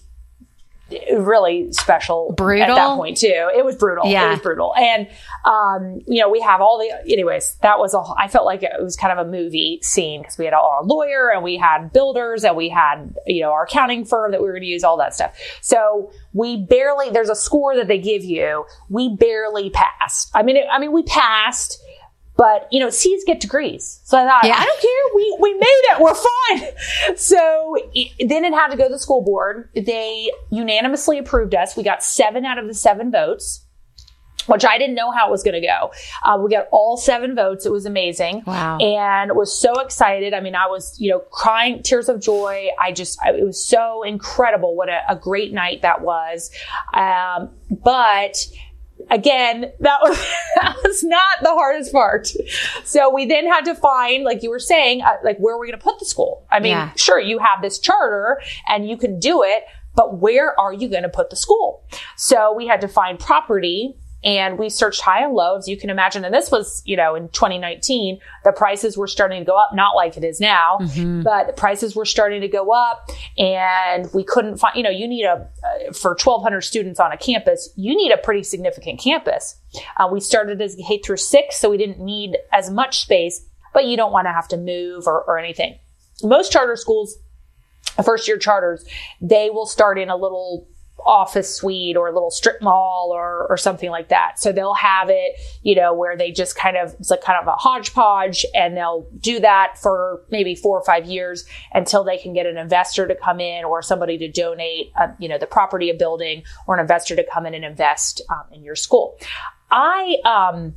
really 0.91 1.73
special 1.73 2.33
brutal 2.37 2.63
at 2.71 2.75
that 2.75 2.97
point 2.97 3.17
too. 3.17 3.51
It 3.57 3.65
was 3.65 3.77
brutal. 3.77 4.07
Yeah. 4.07 4.27
It 4.27 4.31
was 4.31 4.41
brutal. 4.41 4.75
And, 4.77 5.09
um, 5.45 6.01
you 6.07 6.21
know, 6.21 6.29
we 6.29 6.41
have 6.41 6.61
all 6.61 6.79
the, 6.79 7.11
anyways, 7.11 7.57
that 7.63 7.79
was 7.79 7.95
a, 7.95 8.03
I 8.19 8.29
felt 8.29 8.45
like 8.45 8.63
it 8.63 8.71
was 8.81 8.97
kind 8.97 9.19
of 9.19 9.27
a 9.27 9.31
movie 9.31 9.81
scene 9.83 10.21
because 10.21 10.37
we 10.37 10.45
had 10.45 10.55
all 10.55 10.69
our 10.69 10.85
lawyer 10.85 11.33
and 11.33 11.43
we 11.43 11.57
had 11.57 11.93
builders 11.93 12.45
and 12.45 12.55
we 12.57 12.69
had, 12.69 13.15
you 13.27 13.43
know, 13.43 13.53
our 13.53 13.65
accounting 13.65 14.05
firm 14.05 14.33
that 14.33 14.41
we 14.41 14.47
were 14.47 14.53
going 14.53 14.63
to 14.63 14.69
use, 14.69 14.85
all 14.85 14.99
that 14.99 15.15
stuff. 15.15 15.35
So 15.63 16.13
we 16.33 16.59
barely, 16.59 17.11
there's 17.11 17.31
a 17.31 17.37
score 17.37 17.75
that 17.77 17.89
they 17.89 17.99
give 17.99 18.23
you. 18.23 18.67
We 18.89 19.17
barely 19.17 19.71
passed. 19.71 20.31
I 20.35 20.43
mean, 20.43 20.57
it, 20.57 20.67
I 20.71 20.79
mean, 20.79 20.93
we 20.93 21.03
passed, 21.05 21.81
but 22.37 22.69
you 22.71 22.81
know, 22.81 22.91
C's 22.91 23.25
get 23.25 23.41
degrees. 23.41 24.01
So 24.05 24.19
I 24.19 24.27
thought, 24.27 24.45
Yeah. 24.45 24.57
I 24.57 24.65
don't 24.65 24.81
care. 24.81 25.15
We, 25.15 25.37
we 25.41 25.55
made 25.55 25.83
it. 25.91 26.01
We're 26.01 26.15
fine. 26.15 26.73
So 27.17 27.77
it, 27.95 28.29
then 28.29 28.45
it 28.45 28.53
had 28.53 28.69
to 28.69 28.77
go 28.77 28.85
to 28.85 28.91
the 28.91 28.99
school 28.99 29.23
board. 29.23 29.71
They 29.75 30.31
unanimously 30.51 31.19
approved 31.19 31.55
us. 31.55 31.77
We 31.77 31.83
got 31.83 32.03
seven 32.03 32.45
out 32.45 32.59
of 32.59 32.67
the 32.67 32.75
seven 32.75 33.11
votes. 33.13 33.61
Which 34.47 34.63
I 34.65 34.77
didn't 34.77 34.95
know 34.95 35.11
how 35.11 35.29
it 35.29 35.31
was 35.31 35.43
going 35.43 35.59
to 35.59 35.67
go. 35.67 35.91
Uh, 36.23 36.37
we 36.39 36.51
got 36.51 36.67
all 36.71 36.99
seven 36.99 37.35
votes. 37.35 37.65
It 37.65 37.73
was 37.73 37.87
amazing. 37.87 38.43
Wow. 38.47 38.77
And 38.77 39.35
was 39.35 39.59
so 39.59 39.81
excited. 39.81 40.35
I 40.35 40.41
mean, 40.41 40.55
I 40.55 40.67
was, 40.67 40.95
you 41.01 41.11
know, 41.11 41.21
crying 41.21 41.83
tears 41.83 42.11
of 42.11 42.21
joy. 42.21 42.69
I 42.79 42.93
just, 42.93 43.19
I, 43.25 43.31
it 43.31 43.43
was 43.47 43.67
so 43.67 44.03
incredible. 44.03 44.77
What 44.77 44.91
a, 44.91 45.01
a 45.09 45.17
great 45.17 45.55
night 45.55 45.81
that 45.81 46.03
was. 46.03 46.51
Um, 46.93 47.53
but 47.71 48.37
again, 49.11 49.73
that 49.81 49.99
was, 50.03 50.17
that 50.57 50.77
was 50.85 51.03
not 51.05 51.39
the 51.43 51.51
hardest 51.51 51.93
part. 51.93 52.29
So 52.85 53.13
we 53.13 53.27
then 53.27 53.47
had 53.47 53.65
to 53.67 53.75
find, 53.75 54.25
like 54.25 54.43
you 54.43 54.51
were 54.51 54.59
saying, 54.59 55.03
uh, 55.03 55.17
like 55.23 55.39
where 55.39 55.55
are 55.55 55.61
we 55.61 55.67
going 55.69 55.79
to 55.79 55.85
put 55.85 55.99
the 55.99 56.07
school? 56.07 56.47
I 56.51 56.61
mean, 56.61 56.73
Yeah. 56.73 56.93
sure, 56.97 57.21
you 57.21 57.39
have 57.39 57.63
this 57.63 57.79
charter 57.79 58.41
and 58.69 58.89
you 58.89 58.97
can 58.97 59.19
do 59.19 59.43
it, 59.43 59.65
but 59.95 60.19
where 60.19 60.59
are 60.59 60.73
you 60.73 60.89
going 60.89 61.03
to 61.05 61.09
put 61.09 61.31
the 61.31 61.37
school? 61.37 61.85
So 62.17 62.53
we 62.53 62.67
had 62.67 62.81
to 62.81 62.89
find 62.89 63.19
property 63.19 63.97
and 64.25 64.59
we 64.59 64.71
searched 64.71 65.03
high 65.03 65.23
and 65.23 65.35
low, 65.35 65.57
as 65.59 65.69
you 65.69 65.77
can 65.77 65.91
imagine. 65.91 66.25
And 66.25 66.35
this 66.35 66.51
was, 66.51 66.83
you 66.87 66.97
know, 66.97 67.15
in 67.15 67.29
2019, 67.29 68.19
the 68.43 68.53
prices 68.53 68.97
were 68.97 69.07
starting 69.07 69.41
to 69.41 69.45
go 69.45 69.57
up, 69.57 69.71
not 69.75 69.95
like 69.95 70.17
it 70.17 70.25
is 70.25 70.41
now, 70.41 70.79
but 71.23 71.47
the 71.47 71.53
prices 71.53 71.95
were 71.95 72.07
starting 72.07 72.41
to 72.41 72.49
go 72.49 72.73
up 72.73 73.11
and 73.37 74.09
we 74.15 74.25
couldn't 74.25 74.57
find, 74.57 74.77
you 74.77 74.83
know, 74.83 74.91
you 74.91 75.07
need 75.07 75.25
a, 75.25 75.33
uh, 75.33 75.93
for 75.93 76.13
1200 76.13 76.63
students 76.63 76.99
on 76.99 77.13
a 77.13 77.19
campus, 77.19 77.69
you 77.77 77.95
need 77.95 78.13
a 78.13 78.17
pretty 78.17 78.43
significant 78.43 78.99
campus. 78.99 79.57
Uh, 79.99 80.09
we 80.11 80.21
started 80.21 80.61
as 80.63 80.77
K 80.77 80.99
through 80.99 81.19
six, 81.19 81.57
so 81.57 81.69
we 81.69 81.77
didn't 81.77 82.01
need 82.01 82.39
as 82.53 82.71
much 82.71 83.01
space, 83.01 83.47
but 83.75 83.85
you 83.85 83.97
don't 83.97 84.13
want 84.13 84.27
to 84.27 84.33
have 84.33 84.49
to 84.49 84.57
move 84.57 85.07
or, 85.07 85.23
or 85.25 85.39
anything. 85.39 85.79
Most 86.23 86.51
charter 86.51 86.77
schools 86.77 87.19
first 88.03 88.27
year 88.27 88.39
charters, 88.39 88.85
they 89.21 89.51
will 89.51 89.67
start 89.67 89.99
in 89.99 90.09
a 90.09 90.17
little 90.17 90.67
office 91.05 91.55
suite 91.55 91.97
or 91.97 92.09
a 92.09 92.13
little 92.13 92.31
strip 92.31 92.63
mall 92.63 93.11
or, 93.15 93.47
or 93.49 93.57
something 93.57 93.91
like 93.91 94.09
that. 94.09 94.39
So 94.39 94.53
they'll 94.53 94.75
have 94.75 95.11
it, 95.11 95.39
you 95.63 95.75
know, 95.75 95.93
where 95.93 96.17
they 96.17 96.31
just 96.31 96.57
kind 96.57 96.77
of, 96.77 96.95
it's 96.99 97.11
like 97.11 97.21
kind 97.23 97.39
of 97.41 97.47
a 97.47 97.53
hodgepodge 97.57 98.47
and 98.55 98.77
they'll 98.77 99.07
do 99.19 99.41
that 99.41 99.79
for 99.79 100.23
maybe 100.31 100.55
four 100.55 100.79
or 100.79 100.85
five 100.85 101.07
years 101.07 101.45
until 101.73 102.05
they 102.05 102.17
can 102.19 102.33
get 102.33 102.47
an 102.47 102.57
investor 102.57 103.07
to 103.07 103.15
come 103.15 103.41
in 103.41 103.65
or 103.65 103.83
somebody 103.83 104.17
to 104.19 104.29
donate, 104.31 104.93
uh, 104.99 105.09
you 105.19 105.29
know, 105.29 105.39
the 105.39 105.47
property, 105.47 105.91
a 105.91 105.95
building 105.95 106.43
or 106.67 106.75
an 106.75 106.81
investor 106.81 107.15
to 107.17 107.25
come 107.33 107.47
in 107.47 107.55
and 107.55 107.65
invest 107.65 108.23
um, 108.31 108.45
in 108.53 108.63
your 108.63 108.77
school. 108.77 109.17
I, 109.71 110.17
um, 110.25 110.75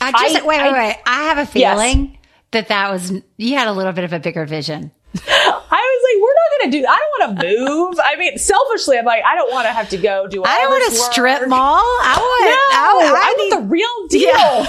I 0.00 0.12
just 0.12 0.36
I- 0.42 0.46
wait, 0.46 0.60
wait, 0.60 0.60
I- 0.60 0.72
wait. 0.88 0.96
I 1.06 1.22
have 1.24 1.38
a 1.38 1.58
Yes. 1.58 1.74
feeling 1.78 2.18
that 2.52 2.68
that 2.68 2.90
was 2.90 3.12
you 3.36 3.56
had 3.56 3.68
a 3.68 3.72
little 3.72 3.92
bit 3.92 4.04
of 4.04 4.12
a 4.12 4.18
bigger 4.18 4.44
vision. 4.46 4.90
I 5.16 5.98
was 5.98 6.02
like, 6.06 6.22
we're 6.22 6.34
not 6.34 6.60
going 6.60 6.70
to 6.70 6.78
do, 6.78 6.86
I 6.86 6.98
don't 6.98 7.12
want 7.18 7.40
to 7.40 7.58
move. 7.58 8.00
I 8.04 8.16
mean, 8.16 8.38
selfishly, 8.38 8.96
I'm 8.96 9.04
like, 9.04 9.24
I 9.24 9.34
don't 9.34 9.50
want 9.52 9.66
to 9.66 9.72
have 9.72 9.88
to 9.90 9.96
go 9.96 10.28
do 10.28 10.44
I 10.44 10.58
don't 10.58 10.70
want 10.70 10.92
a 10.92 10.96
strip 10.96 11.48
mall. 11.48 11.78
I 11.78 12.16
want. 12.16 12.44
No, 12.44 12.78
I, 12.78 13.16
I, 13.16 13.26
I 13.26 13.32
need- 13.32 13.50
want 13.50 13.62
the 13.62 13.68
real 13.68 14.06
deal. 14.08 14.66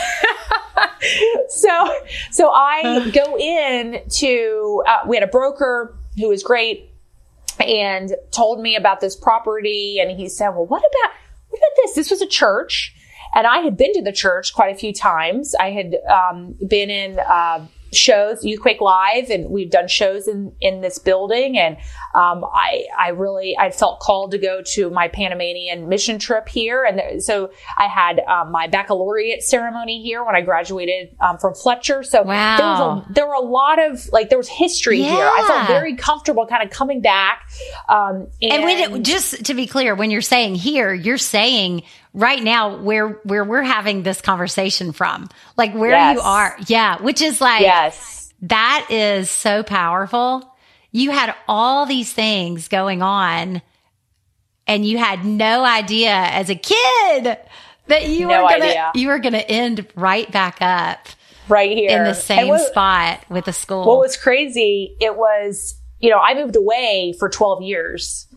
so, 1.50 1.94
so 2.32 2.50
I 2.52 3.10
go 3.14 3.38
in 3.38 4.02
to, 4.10 4.84
uh, 4.88 5.00
we 5.08 5.16
had 5.16 5.24
a 5.24 5.32
broker 5.32 5.96
who 6.18 6.30
was 6.30 6.42
great 6.44 6.90
and 7.60 8.16
told 8.32 8.60
me 8.60 8.76
about 8.76 9.00
this 9.00 9.16
property. 9.16 10.00
And 10.00 10.10
he 10.12 10.28
said, 10.28 10.50
well, 10.50 10.66
what 10.66 10.80
about, 10.80 11.16
what 11.50 11.60
about 11.60 11.76
this? 11.84 11.94
This 11.94 12.10
was 12.10 12.22
a 12.22 12.28
church. 12.28 12.96
And 13.36 13.46
I 13.46 13.60
had 13.60 13.78
been 13.78 13.94
to 13.94 14.02
the 14.02 14.12
church 14.12 14.54
quite 14.54 14.74
a 14.76 14.78
few 14.78 14.92
times. 14.92 15.56
I 15.56 15.70
had 15.70 15.96
um, 16.10 16.56
been 16.68 16.90
in 16.90 17.20
uh, 17.20 17.66
shows, 17.94 18.44
Youthquake 18.44 18.80
Live, 18.82 19.30
and 19.30 19.50
we've 19.50 19.70
done 19.70 19.88
shows 19.88 20.28
in, 20.28 20.54
in 20.62 20.82
this 20.82 20.98
building. 21.00 21.58
And 21.58 21.78
um, 22.16 22.44
I, 22.46 22.86
I 22.98 23.10
really, 23.10 23.58
I 23.58 23.72
felt 23.72 24.00
called 24.00 24.32
to 24.32 24.38
go 24.38 24.62
to 24.74 24.90
my 24.90 25.08
Panamanian 25.08 25.90
mission 25.90 26.20
trip 26.20 26.48
here. 26.48 26.84
And 26.84 26.98
there, 26.98 27.20
so 27.20 27.52
I 27.78 27.88
had 27.88 28.20
um, 28.20 28.52
my 28.52 28.68
baccalaureate 28.68 29.44
ceremony 29.44 30.02
here 30.02 30.24
when 30.24 30.36
I 30.36 30.42
graduated 30.42 31.16
um, 31.20 31.38
from 31.38 31.54
Fletcher. 31.54 32.04
So 32.04 32.18
there, 32.20 32.26
Wow. 32.26 32.58
was 32.60 33.06
a, 33.10 33.14
there 33.14 33.28
were 33.28 33.34
a 33.34 33.42
lot 33.42 33.80
of, 33.80 34.08
like, 34.12 34.30
there 34.30 34.38
was 34.38 34.50
history 34.50 35.02
here. 35.02 35.26
I 35.26 35.44
felt 35.48 35.68
very 35.68 35.96
comfortable 35.96 36.48
kind 36.48 36.64
of 36.64 36.70
coming 36.70 37.02
back. 37.02 37.44
Um, 37.90 38.28
and, 38.42 38.52
And 38.54 38.64
when 38.64 38.78
it, 38.78 39.04
just 39.04 39.46
to 39.46 39.54
be 39.54 39.68
clear, 39.68 39.96
when 39.96 40.12
you're 40.12 40.22
saying 40.22 40.56
here, 40.56 40.94
you're 40.94 41.18
saying 41.18 41.84
right 42.14 42.42
now 42.42 42.78
where 42.78 43.10
where 43.24 43.44
we're 43.44 43.62
having 43.64 44.04
this 44.04 44.22
conversation 44.22 44.92
from, 44.92 45.30
like 45.58 45.74
where 45.74 45.92
Yes. 45.92 46.16
you 46.16 46.22
are, 46.22 46.58
yeah, 46.68 47.02
which 47.02 47.22
is 47.22 47.40
like 47.42 47.62
yes. 47.62 48.34
that 48.44 48.88
is 48.90 49.30
so 49.30 49.64
powerful. 49.64 50.48
You 50.92 51.12
had 51.12 51.34
all 51.48 51.86
these 51.86 52.12
things 52.12 52.68
going 52.68 53.02
on, 53.02 53.62
and 54.68 54.86
you 54.86 54.98
had 54.98 55.24
no 55.26 55.64
idea 55.64 56.12
as 56.14 56.50
a 56.50 56.56
kid 56.56 57.38
that 57.88 58.08
you 58.08 58.28
No 58.28 58.44
were 58.44 58.50
gonna 58.50 58.66
idea. 58.66 58.92
you 58.96 59.08
were 59.08 59.20
gonna 59.20 59.38
end 59.38 59.88
right 59.96 60.30
back 60.32 60.58
up 60.62 61.08
right 61.48 61.72
here 61.72 61.98
in 61.98 62.04
the 62.04 62.14
same 62.14 62.48
what- 62.50 62.68
spot 62.68 63.24
with 63.30 63.46
the 63.46 63.54
school. 63.54 63.86
What 63.86 64.00
was 64.00 64.18
crazy, 64.18 64.96
it 65.00 65.16
was, 65.16 65.76
you 66.00 66.10
know, 66.10 66.20
I 66.20 66.34
moved 66.34 66.56
away 66.56 67.14
for 67.20 67.30
12 67.30 67.62
years. 67.64 68.28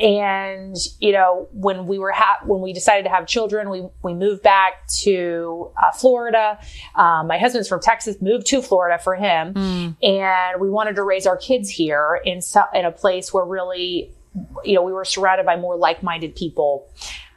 And, 0.00 0.76
you 1.00 1.12
know, 1.12 1.48
when 1.52 1.86
we 1.86 1.98
were, 1.98 2.12
ha- 2.12 2.38
when 2.44 2.60
we 2.60 2.72
decided 2.72 3.02
to 3.04 3.10
have 3.10 3.26
children, 3.26 3.68
we, 3.70 3.86
we 4.02 4.14
moved 4.14 4.42
back 4.42 4.86
to 5.02 5.70
uh, 5.82 5.90
Florida. 5.92 6.58
Um, 6.94 7.26
my 7.26 7.38
husband's 7.38 7.68
from 7.68 7.80
Texas, 7.80 8.16
moved 8.20 8.46
to 8.48 8.62
Florida 8.62 8.98
for 9.02 9.14
him. 9.14 9.52
And 10.02 10.60
we 10.60 10.70
wanted 10.70 10.96
to 10.96 11.02
raise 11.02 11.26
our 11.26 11.36
kids 11.36 11.68
here 11.68 12.20
in, 12.24 12.40
so- 12.42 12.64
in 12.74 12.84
a 12.84 12.92
place 12.92 13.32
where 13.32 13.44
really, 13.44 14.12
you 14.64 14.74
know, 14.74 14.82
we 14.82 14.92
were 14.92 15.04
surrounded 15.04 15.44
by 15.46 15.56
more 15.56 15.76
like-minded 15.76 16.36
people 16.36 16.88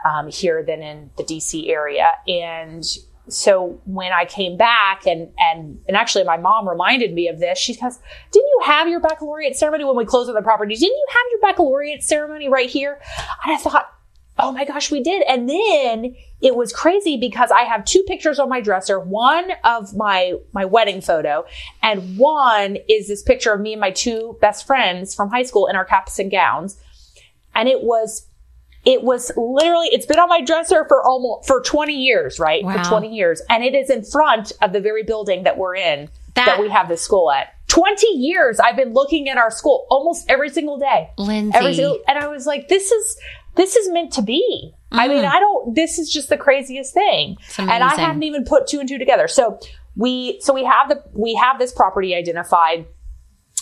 um, 0.06 0.30
here 0.30 0.64
than 0.64 0.82
in 0.82 1.10
the 1.18 1.24
DC 1.24 1.70
area. 1.70 2.12
And 2.28 2.84
so 3.32 3.80
when 3.86 4.12
I 4.12 4.26
came 4.26 4.58
back 4.58 5.06
and, 5.06 5.32
and, 5.40 5.80
and 5.88 5.98
actually 5.98 6.24
my 6.24 6.38
mom 6.38 6.68
reminded 6.68 7.14
me 7.14 7.28
of 7.28 7.40
this, 7.40 7.58
she 7.58 7.76
goes, 7.76 8.00
didn't 8.32 8.48
you 8.48 8.62
have 8.66 8.88
your 8.88 9.00
baccalaureate 9.00 9.56
ceremony 9.56 9.86
when 9.86 9.96
we 9.96 10.06
closed 10.06 10.30
on 10.30 10.36
the 10.36 10.42
property? 10.42 10.76
Didn't 10.76 10.98
you 10.98 11.08
have 11.10 11.24
your 11.32 11.42
baccalaureate 11.42 12.04
ceremony 12.04 12.50
right 12.50 12.70
here? 12.70 13.00
And 13.46 13.54
I 13.54 13.58
thought, 13.58 13.90
oh 14.38 14.52
my 14.52 14.66
gosh, 14.66 14.92
we 14.92 15.02
did. 15.02 15.24
And 15.28 15.50
then 15.50 16.16
it 16.42 16.56
was 16.56 16.74
crazy 16.74 17.18
because 17.18 17.52
I 17.52 17.62
have 17.62 17.86
two 17.86 18.04
pictures 18.04 18.40
on 18.40 18.50
my 18.50 18.60
dresser. 18.60 19.00
One 19.00 19.52
of 19.64 19.96
my, 19.96 20.34
my 20.52 20.66
wedding 20.66 21.02
photo 21.02 21.46
and 21.82 22.18
one 22.18 22.78
is 22.90 23.08
this 23.08 23.22
picture 23.22 23.54
of 23.54 23.62
me 23.62 23.74
and 23.74 23.82
my 23.82 23.92
two 23.92 24.38
best 24.42 24.66
friends 24.66 25.14
from 25.14 25.30
high 25.30 25.44
school 25.44 25.68
in 25.68 25.76
our 25.76 25.86
caps 25.86 26.20
and 26.20 26.32
gowns. 26.32 26.78
And 27.54 27.70
it 27.70 27.84
was 27.84 28.28
it 28.86 29.04
was 29.04 29.32
literally 29.38 29.88
it's 29.92 30.06
been 30.06 30.20
on 30.20 30.30
my 30.30 30.42
dresser 30.42 30.86
for 30.88 31.04
almost 31.04 31.48
for 31.48 31.62
20 31.62 31.94
years 31.94 32.40
right? 32.40 32.64
Wow. 32.64 32.84
for 32.84 32.90
20 32.90 33.16
years. 33.16 33.42
And 33.50 33.64
it 33.64 33.76
is 33.76 33.90
in 33.90 34.04
front 34.04 34.52
of 34.62 34.74
the 34.74 34.80
very 34.80 35.04
building 35.04 35.44
that 35.44 35.58
we're 35.58 35.76
in 35.76 36.10
that, 36.36 36.46
That- 36.46 36.60
we 36.60 36.70
have 36.70 36.88
this 36.88 37.02
school 37.02 37.32
at. 37.32 37.54
20 37.68 38.06
years 38.08 38.60
i've 38.60 38.76
been 38.76 38.92
looking 38.92 39.30
at 39.30 39.38
our 39.38 39.50
school 39.50 39.88
almost 39.90 40.30
every 40.30 40.50
single 40.50 40.78
day. 40.78 41.10
Lindsay. 41.18 41.58
every 41.58 41.74
single 41.74 42.00
and 42.06 42.18
i 42.18 42.28
was 42.28 42.46
like 42.46 42.68
this 42.68 42.92
is 42.92 43.18
this 43.56 43.78
is 43.78 43.90
meant 43.90 44.12
to 44.14 44.22
be. 44.22 44.74
I 44.92 45.08
mean 45.08 45.24
mm. 45.24 45.32
i 45.32 45.40
don't 45.40 45.74
this 45.74 45.98
is 45.98 46.12
just 46.12 46.28
the 46.28 46.38
craziest 46.38 46.94
thing. 46.94 47.38
And 47.58 47.70
i 47.72 47.96
hadn't 47.96 48.24
even 48.24 48.44
put 48.44 48.68
two 48.68 48.80
and 48.82 48.90
two 48.90 48.98
together. 48.98 49.30
So 49.30 49.60
we 49.96 50.40
so 50.42 50.54
we 50.54 50.64
have 50.64 50.90
the 50.90 51.04
we 51.14 51.36
have 51.36 51.60
this 51.60 51.72
property 51.72 52.16
identified. 52.16 52.86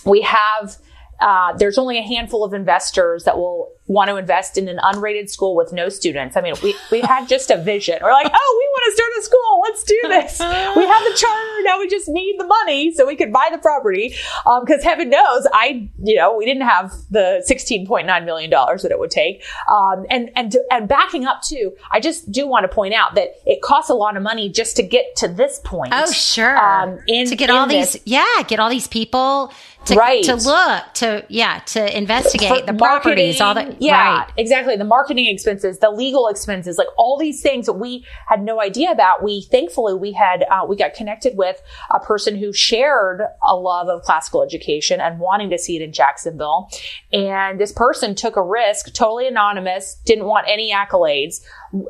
We 0.06 0.22
have 0.22 0.78
uh, 1.22 1.54
there's 1.58 1.78
only 1.78 1.98
a 1.98 2.02
handful 2.04 2.44
of 2.44 2.54
investors 2.54 3.24
that 3.26 3.38
will 3.38 3.72
want 3.88 4.08
to 4.10 4.18
invest 4.18 4.56
in 4.58 4.68
an 4.68 4.78
unrated 4.84 5.30
school 5.30 5.56
with 5.56 5.74
no 5.74 5.90
students. 5.90 6.38
I 6.38 6.42
mean, 6.42 6.54
we, 6.62 6.76
we 6.92 7.02
had 7.02 7.28
just 7.28 7.50
a 7.50 7.58
vision. 7.58 7.98
We're 8.04 8.12
like, 8.12 8.32
oh, 8.32 8.56
we 8.60 8.68
want 8.68 8.86
to 8.86 8.96
start 8.96 9.12
a 9.20 9.24
school. 9.24 9.62
Let's 9.64 9.84
do 9.84 10.00
this. 10.04 10.40
We 10.78 10.86
have 10.86 11.04
the 11.04 11.18
charter. 11.18 11.64
Now 11.64 11.80
we 11.80 11.88
just 11.90 12.08
need 12.08 12.36
the 12.40 12.46
money 12.46 12.94
so 12.94 13.08
we 13.08 13.16
could 13.16 13.34
buy 13.34 13.50
the 13.52 13.58
property. 13.58 14.14
Um, 14.46 14.64
cause 14.68 14.84
heaven 14.84 15.10
knows 15.10 15.48
I, 15.54 15.90
you 16.04 16.16
know, 16.18 16.38
we 16.38 16.46
didn't 16.46 16.68
have 16.68 16.94
the 17.10 17.44
$16.9 17.50 18.26
million 18.26 18.50
that 18.52 18.88
it 18.92 19.00
would 19.00 19.10
take. 19.12 19.44
Um, 19.72 20.06
and, 20.12 20.30
and, 20.36 20.56
and 20.72 20.88
backing 20.88 21.26
up 21.26 21.42
too, 21.42 21.74
I 21.92 22.00
just 22.00 22.32
do 22.32 22.48
want 22.48 22.66
to 22.66 22.74
point 22.74 22.94
out 22.94 23.16
that 23.16 23.30
it 23.48 23.64
costs 23.64 23.90
a 23.90 23.96
lot 23.96 24.16
of 24.16 24.22
money 24.22 24.50
just 24.50 24.76
to 24.76 24.84
get 24.84 25.16
to 25.18 25.28
this 25.28 25.60
point. 25.64 25.94
Oh, 25.96 26.12
sure. 26.12 26.56
Um, 26.58 27.00
in- 27.08 27.28
to 27.28 27.36
get 27.36 27.50
all 27.50 27.66
this- 27.66 27.94
these, 27.94 28.02
yeah, 28.06 28.44
get 28.48 28.60
all 28.60 28.70
these 28.70 28.88
people 28.88 29.52
to, 29.90 29.96
Right. 29.96 30.24
to 30.24 30.36
look, 30.36 30.84
to, 30.96 31.26
yeah, 31.30 31.60
to 31.68 31.98
investigate 31.98 32.66
for 32.66 32.72
the 32.72 32.78
properties, 32.78 33.42
all 33.42 33.54
the, 33.54 33.76
yeah, 33.80 34.20
right. 34.20 34.32
exactly. 34.38 34.76
The 34.76 34.86
marketing 34.86 35.28
expenses, 35.28 35.80
the 35.80 35.90
legal 35.90 36.28
expenses, 36.28 36.78
like 36.78 36.88
all 36.98 37.18
these 37.18 37.42
things 37.42 37.66
that 37.66 37.74
we 37.74 38.06
had 38.28 38.42
no 38.42 38.62
idea 38.62 38.92
about. 38.92 39.24
We 39.24 39.42
thankfully 39.42 39.94
we 39.94 40.12
had 40.14 40.46
uh, 40.50 40.66
we 40.68 40.76
got 40.76 40.94
connected 40.94 41.38
with 41.38 41.62
a 41.92 42.00
person 42.00 42.36
who 42.36 42.54
shared 42.54 43.22
a 43.44 43.56
love 43.56 43.88
of 43.90 44.02
classical 44.04 44.44
education 44.44 45.00
and 45.02 45.20
wanting 45.20 45.50
to 45.50 45.58
see 45.58 45.76
it 45.76 45.82
in 45.82 45.92
Jacksonville. 45.92 46.70
And 47.12 47.60
this 47.60 47.72
person 47.72 48.16
took 48.16 48.36
a 48.36 48.44
risk, 48.44 48.94
totally 48.94 49.28
anonymous, 49.28 50.00
didn't 50.06 50.26
want 50.26 50.48
any 50.48 50.72
accolades, 50.72 51.42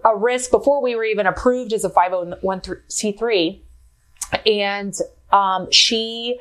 a 0.04 0.16
risk 0.16 0.52
before 0.52 0.82
we 0.82 0.95
were 0.95 1.06
even 1.06 1.28
approved 1.28 1.74
as 1.74 1.84
a 1.86 1.89
501c3 1.89 3.62
and 4.45 4.93
um, 5.32 5.72
she 5.72 6.39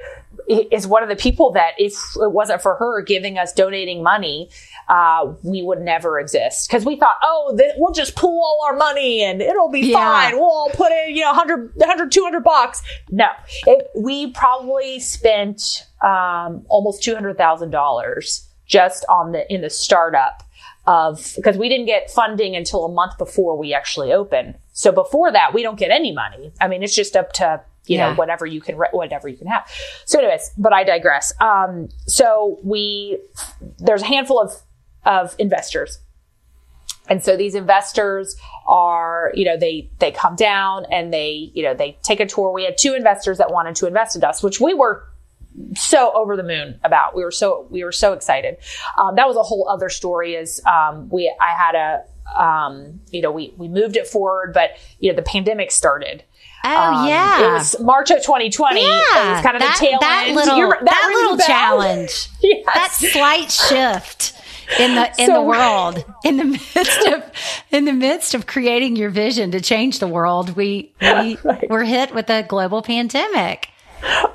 is 0.49 0.87
one 0.87 1.03
of 1.03 1.09
the 1.09 1.17
people 1.17 1.53
that 1.53 1.73
if 1.79 1.93
it 2.17 2.33
wasn't 2.33 2.61
for 2.63 2.75
her 2.77 3.03
giving 3.03 3.37
us 3.39 3.53
donating 3.53 4.03
money 4.03 4.49
uh, 4.89 5.33
we 5.43 5.63
would 5.63 5.81
never 5.81 6.19
exist 6.19 6.69
because 6.69 6.85
we 6.85 6.97
thought 6.97 7.17
oh 7.23 7.55
th- 7.59 7.73
we'll 7.77 7.93
just 7.93 8.17
pool 8.17 8.41
all 8.43 8.67
our 8.67 8.77
money 8.77 9.23
and 9.23 9.43
it'll 9.43 9.71
be 9.71 9.81
Yeah. 9.81 9.97
fine 9.99 10.37
we'll 10.37 10.45
all 10.51 10.71
put 10.71 10.91
in 10.93 11.15
you 11.15 11.21
know 11.23 11.29
100 11.33 11.73
100 11.77 12.11
200 12.13 12.43
bucks 12.43 12.83
no 13.11 13.27
it, 13.67 13.89
we 13.97 14.31
probably 14.33 14.99
spent 15.01 15.85
um, 16.03 16.65
almost 16.69 17.03
$200000 17.03 18.45
just 18.67 19.05
on 19.09 19.33
the 19.33 19.53
in 19.53 19.61
the 19.63 19.71
startup 19.71 20.43
of 20.87 21.33
because 21.37 21.57
we 21.57 21.69
didn't 21.69 21.87
get 21.87 22.11
funding 22.11 22.55
until 22.57 22.85
a 22.85 22.93
month 22.93 23.19
before 23.19 23.57
we 23.59 23.75
actually 23.75 24.13
open. 24.13 24.55
So 24.73 24.91
before 24.93 25.31
that, 25.33 25.53
we 25.53 25.63
don't 25.63 25.79
get 25.79 25.91
any 25.91 26.13
money. 26.13 26.53
I 26.61 26.69
mean, 26.69 26.83
it's 26.83 26.95
just 26.95 27.17
up 27.17 27.33
to 27.35 27.61
you 27.89 27.97
Yeah. 27.97 28.11
know 28.11 28.15
whatever 28.17 28.47
you 28.47 28.61
can 28.61 28.77
whatever 28.77 29.29
you 29.29 29.37
can 29.37 29.47
have. 29.49 29.69
So, 30.05 30.19
anyways, 30.19 30.51
but 30.59 30.73
I 30.73 30.85
digress. 30.85 31.33
Um, 31.41 31.89
so 32.07 32.59
we 32.63 33.19
there's 33.79 34.03
a 34.03 34.07
handful 34.07 34.41
of 34.41 34.53
of 35.05 35.35
investors. 35.39 35.99
And 37.11 37.25
so 37.25 37.39
these 37.39 37.55
investors 37.55 38.37
are, 38.67 39.33
you 39.35 39.47
know, 39.47 39.57
they, 39.57 39.89
they 39.99 40.13
come 40.13 40.37
down 40.37 40.85
and 40.93 41.11
they, 41.11 41.51
you 41.55 41.63
know, 41.63 41.73
they 41.73 41.97
take 42.03 42.21
a 42.21 42.27
tour. 42.27 42.53
We 42.53 42.65
had 42.65 42.77
two 42.77 42.93
investors 42.93 43.39
that 43.39 43.51
wanted 43.51 43.77
to 43.77 43.87
invest 43.87 44.15
in 44.15 44.23
us, 44.25 44.43
which 44.43 44.61
we 44.61 44.75
were 44.75 45.05
so 45.75 46.13
over 46.15 46.37
the 46.37 46.43
moon 46.43 46.79
about. 46.85 47.17
We 47.17 47.25
were 47.25 47.31
so 47.31 47.67
we 47.71 47.83
were 47.83 47.93
so 47.93 48.13
excited. 48.13 48.59
Um, 48.99 49.17
that 49.17 49.27
was 49.27 49.37
a 49.37 49.43
whole 49.43 49.67
other 49.71 49.89
story. 49.89 50.35
Is 50.35 50.61
um, 50.67 51.09
we 51.09 51.35
I 51.41 51.53
had 51.55 51.75
a 51.75 52.41
um, 52.43 53.01
you 53.11 53.23
know 53.23 53.31
we 53.33 53.55
we 53.57 53.69
moved 53.69 53.97
it 53.97 54.07
forward, 54.07 54.53
but 54.53 54.73
you 55.01 55.11
know 55.11 55.17
the 55.17 55.23
pandemic 55.23 55.71
started. 55.71 56.25
Oh 56.65 56.69
Um, 56.93 57.09
yeah. 57.09 57.49
it 57.49 57.53
was 57.53 57.81
March 57.81 58.11
of 58.11 58.23
2020. 58.23 58.81
yeah. 58.81 58.89
it 58.89 59.33
was 59.35 59.43
kind 59.43 59.57
of 59.57 59.63
that, 59.63 59.77
the 59.81 59.87
tail 59.87 59.99
that 60.01 60.25
end. 60.27 60.37
little 60.37 60.57
You're- 60.59 60.79
that, 60.85 61.05
rings 61.09 61.21
little 61.21 61.37
bell? 61.37 61.47
challenge. 61.47 62.29
Yes. 62.43 62.65
That 62.75 62.93
slight 62.93 63.51
shift 63.53 64.33
in 64.79 64.95
the 64.97 65.09
in 65.19 65.27
So- 65.29 65.35
the 65.35 65.43
world 65.43 66.05
in 66.25 66.37
the 66.37 66.45
midst 66.75 67.07
of 67.07 67.23
in 67.71 67.85
the 67.85 67.93
midst 67.93 68.35
of 68.35 68.47
creating 68.47 68.97
your 68.97 69.11
vision 69.11 69.51
to 69.53 69.61
change 69.61 69.99
the 70.01 70.09
world, 70.09 70.57
we 70.57 70.93
we 71.01 71.37
Right. 71.45 71.71
were 71.71 71.85
hit 71.85 72.15
with 72.15 72.29
a 72.31 72.43
global 72.43 72.83
pandemic. 72.83 73.69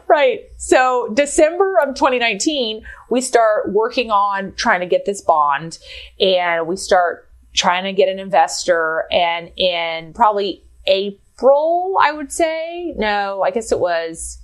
Right. 0.07 0.41
So 0.57 1.09
December 1.13 1.77
of 1.79 1.95
2019, 1.95 2.83
we 3.09 3.21
start 3.21 3.71
working 3.71 4.11
on 4.11 4.53
trying 4.55 4.81
to 4.81 4.85
get 4.85 5.05
this 5.05 5.21
bond 5.21 5.77
and 6.19 6.67
we 6.67 6.75
start 6.75 7.29
trying 7.53 7.83
to 7.85 7.93
get 7.93 8.09
an 8.09 8.19
investor. 8.19 9.05
And 9.11 9.51
in 9.57 10.13
probably 10.13 10.63
April, 10.85 11.19
I 12.01 12.11
would 12.11 12.31
say, 12.31 12.93
no, 12.95 13.41
I 13.41 13.51
guess 13.51 13.71
it 13.71 13.79
was 13.79 14.39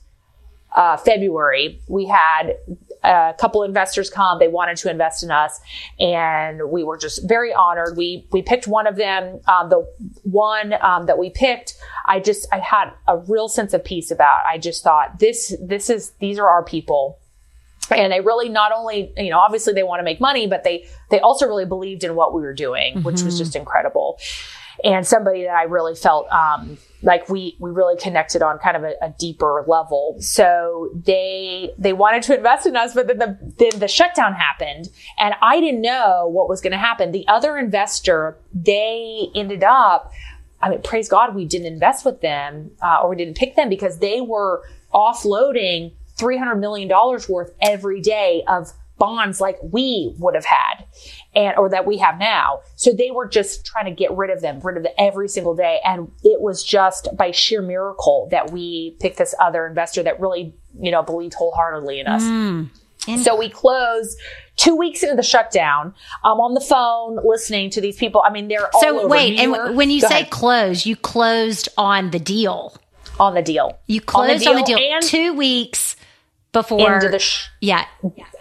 uh, 0.76 0.98
February, 0.98 1.82
we 1.88 2.06
had 2.06 2.58
a 3.04 3.34
couple 3.38 3.64
investors 3.64 4.10
come. 4.10 4.40
They 4.40 4.48
wanted 4.48 4.78
to 4.78 4.92
invest 4.92 5.24
in 5.24 5.32
us, 5.32 5.60
and 6.00 6.70
we 6.70 6.84
were 6.84 6.98
just 6.98 7.28
very 7.28 7.54
honored. 7.54 7.96
We 7.98 8.28
we 8.32 8.42
picked 8.42 8.68
one 8.68 8.88
of 8.88 8.96
them. 8.96 9.40
Um, 9.48 9.70
the 9.70 9.88
one 10.24 10.74
um, 10.82 11.06
that 11.06 11.18
we 11.18 11.30
picked, 11.30 11.76
I 12.06 12.20
just 12.20 12.48
I 12.52 12.60
had 12.60 12.92
a 13.08 13.18
real 13.18 13.48
sense 13.48 13.74
of 13.74 13.84
peace 13.84 14.12
about. 14.12 14.42
I 14.48 14.58
just 14.58 14.84
thought 14.84 15.20
this 15.20 15.56
this 15.62 15.90
is 15.90 16.12
these 16.20 16.38
are 16.40 16.48
our 16.48 16.64
people. 16.64 17.20
And 17.92 18.14
they 18.14 18.22
really 18.22 18.50
not 18.50 18.72
only, 18.72 19.12
you 19.18 19.32
know, 19.32 19.40
obviously 19.40 19.74
they 19.74 19.82
want 19.82 20.00
to 20.00 20.04
make 20.04 20.22
money, 20.22 20.46
but 20.46 20.64
they 20.64 20.86
they 21.10 21.20
also 21.22 21.48
really 21.48 21.66
believed 21.66 22.04
in 22.04 22.14
what 22.14 22.36
we 22.36 22.42
were 22.42 22.54
doing, 22.54 23.02
which 23.02 23.24
was 23.24 23.40
just 23.40 23.56
incredible 23.56 24.20
and 24.84 25.06
somebody 25.06 25.44
that 25.44 25.56
I 25.56 25.64
really 25.64 25.96
felt 25.96 26.32
um, 26.32 26.78
like 27.02 27.30
we 27.30 27.56
we 27.60 27.72
really 27.72 27.98
connected 27.98 28.42
on 28.42 28.60
kind 28.60 28.78
of 28.78 28.84
a, 28.84 28.94
a 29.02 29.14
deeper 29.18 29.64
level. 29.68 30.18
So 30.20 30.90
they 30.94 31.74
they 31.78 31.94
wanted 31.94 32.24
to 32.24 32.38
invest 32.38 32.66
in 32.66 32.76
us, 32.76 32.94
but 32.94 33.08
then 33.08 33.18
the 33.18 33.38
then 33.58 33.80
the 33.80 33.88
shutdown 33.88 34.34
happened, 34.34 34.90
and 35.18 35.36
I 35.42 35.60
didn't 35.60 35.82
know 35.82 36.28
what 36.28 36.50
was 36.50 36.62
going 36.62 36.72
to 36.72 36.78
happen. 36.78 37.12
The 37.12 37.28
other 37.28 37.58
investor, 37.58 38.38
they 38.54 39.30
ended 39.36 39.64
up. 39.64 40.12
I 40.62 40.70
mean, 40.70 40.82
praise 40.82 41.08
God, 41.08 41.36
we 41.36 41.46
didn't 41.46 41.68
invest 41.68 42.04
with 42.04 42.20
them 42.20 42.72
uh, 42.82 43.00
or 43.02 43.12
we 43.12 43.16
didn't 43.16 43.38
pick 43.38 43.56
them 43.56 43.70
because 43.70 44.00
they 44.00 44.20
were 44.20 44.62
offloading 44.94 45.94
three 46.18 46.38
hundred 46.38 46.56
million 46.56 46.90
dollars 46.90 47.30
worth 47.30 47.54
every 47.62 48.02
day 48.02 48.44
of 48.48 48.74
bonds 48.98 49.40
like 49.40 49.58
we 49.64 50.14
would 50.20 50.36
have 50.36 50.46
had 50.46 50.84
and 51.36 51.56
or 51.58 51.70
that 51.70 51.86
we 51.86 51.98
have 52.00 52.18
now. 52.18 52.60
So 52.76 52.92
they 52.92 53.12
were 53.12 53.28
just 53.28 53.66
trying 53.66 53.86
to 53.86 53.92
get 53.92 54.12
rid 54.12 54.30
of 54.32 54.42
them 54.42 54.60
rid 54.62 54.78
of 54.78 54.84
them 54.84 54.94
every 54.98 55.28
single 55.30 55.56
day. 55.56 55.80
And 55.86 56.12
it 56.24 56.42
was 56.42 56.64
just 56.64 57.08
by 57.16 57.32
sheer 57.32 57.62
miracle 57.62 58.28
that 58.32 58.52
we 58.52 58.96
picked 59.00 59.18
this 59.18 59.36
other 59.40 59.68
investor 59.68 60.02
that 60.04 60.20
really 60.20 60.56
you 60.80 60.92
know 60.92 61.04
believed 61.04 61.36
wholeheartedly 61.36 62.00
in 62.00 62.08
us. 62.08 62.24
Hmm. 62.24 62.64
So 63.24 63.36
we 63.36 63.50
close 63.50 64.16
two 64.56 64.76
weeks 64.76 65.02
into 65.04 65.16
the 65.16 65.24
shutdown. 65.24 65.96
I'm 66.24 66.40
on 66.40 66.54
the 66.54 66.62
phone 66.62 67.18
listening 67.26 67.70
to 67.72 67.82
these 67.82 67.96
people. 67.98 68.22
I 68.26 68.32
mean 68.32 68.48
they're 68.50 68.70
all 68.74 68.82
So 68.82 69.08
wait, 69.08 69.36
New 69.36 69.44
and 69.44 69.56
York. 69.56 69.76
when 69.76 69.90
you 69.90 70.02
Go 70.02 70.10
say 70.10 70.22
ahead. 70.22 70.32
close, 70.32 70.86
you 70.86 70.96
closed 70.96 71.70
on 71.78 72.12
the 72.12 72.20
deal. 72.20 72.76
on 73.20 73.34
the 73.36 73.42
deal. 73.42 73.80
You 73.88 74.02
closed 74.02 74.46
on 74.48 74.56
the 74.58 74.64
deal, 74.64 74.78
and 74.78 75.04
two 75.04 75.34
weeks 75.34 75.96
before. 76.52 76.94
into 76.96 77.10
the 77.10 77.20
sh- 77.20 77.48
yeah. 77.62 77.86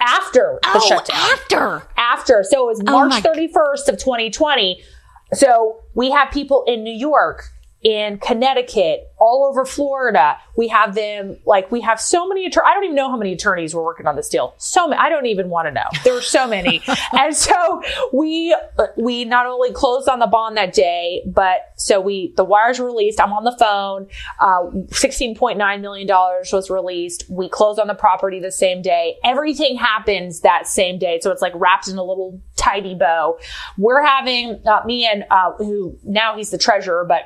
after 0.00 0.58
the 0.62 0.70
Oh, 0.74 0.80
shutdown 0.88 1.16
after. 1.16 1.82
after. 1.96 2.44
So 2.44 2.64
it 2.64 2.66
was 2.66 2.82
Oh 2.86 2.92
March 2.92 3.10
my- 3.10 3.20
31st 3.20 3.88
of 3.88 3.98
2020. 3.98 4.82
So 5.34 5.80
we 5.94 6.10
have 6.10 6.30
people 6.30 6.64
in 6.66 6.82
New 6.84 6.94
York, 6.96 7.44
in 7.82 8.18
Connecticut, 8.18 9.12
all 9.18 9.46
over 9.48 9.64
Florida. 9.64 10.36
We 10.56 10.68
have 10.68 10.94
them, 10.94 11.36
like, 11.46 11.70
we 11.70 11.80
have 11.82 12.00
so 12.00 12.26
many, 12.26 12.44
attorneys. 12.46 12.68
I 12.68 12.74
don't 12.74 12.84
even 12.84 12.96
know 12.96 13.08
how 13.08 13.16
many 13.16 13.32
attorneys 13.32 13.74
were 13.74 13.84
working 13.84 14.06
on 14.06 14.16
this 14.16 14.28
deal. 14.28 14.54
So 14.58 14.88
many, 14.88 15.00
I 15.00 15.08
don't 15.08 15.26
even 15.26 15.48
want 15.48 15.68
to 15.68 15.72
know. 15.72 15.86
There 16.02 16.12
were 16.12 16.20
so 16.20 16.46
many. 16.48 16.82
and 17.12 17.34
so 17.36 17.82
we, 18.12 18.56
we 18.96 19.24
not 19.24 19.46
only 19.46 19.72
closed 19.72 20.08
on 20.08 20.18
the 20.18 20.26
bond 20.26 20.56
that 20.56 20.72
day, 20.72 21.22
but 21.26 21.72
so 21.76 22.00
we, 22.00 22.34
the 22.36 22.44
wires 22.44 22.80
were 22.80 22.86
released. 22.86 23.20
I'm 23.20 23.32
on 23.32 23.44
the 23.44 23.56
phone. 23.56 24.08
Uh, 24.40 24.70
$16.9 24.88 25.80
million 25.80 26.08
was 26.08 26.70
released. 26.70 27.24
We 27.28 27.48
closed 27.48 27.78
on 27.78 27.86
the 27.86 27.94
property 27.94 28.40
the 28.40 28.52
same 28.52 28.82
day. 28.82 29.18
Everything 29.24 29.76
happens 29.76 30.40
that 30.40 30.66
same 30.66 30.98
day. 30.98 31.20
So 31.20 31.30
it's 31.30 31.42
like 31.42 31.52
wrapped 31.54 31.86
in 31.86 31.96
a 31.96 32.04
little 32.04 32.40
tidy 32.56 32.96
bow. 32.96 33.38
We're 33.76 34.02
having, 34.02 34.60
uh, 34.66 34.82
me 34.84 35.06
and, 35.06 35.24
uh, 35.30 35.52
who 35.58 35.96
now 36.02 36.36
he's 36.36 36.50
the 36.50 36.58
treasurer, 36.58 37.04
but 37.04 37.22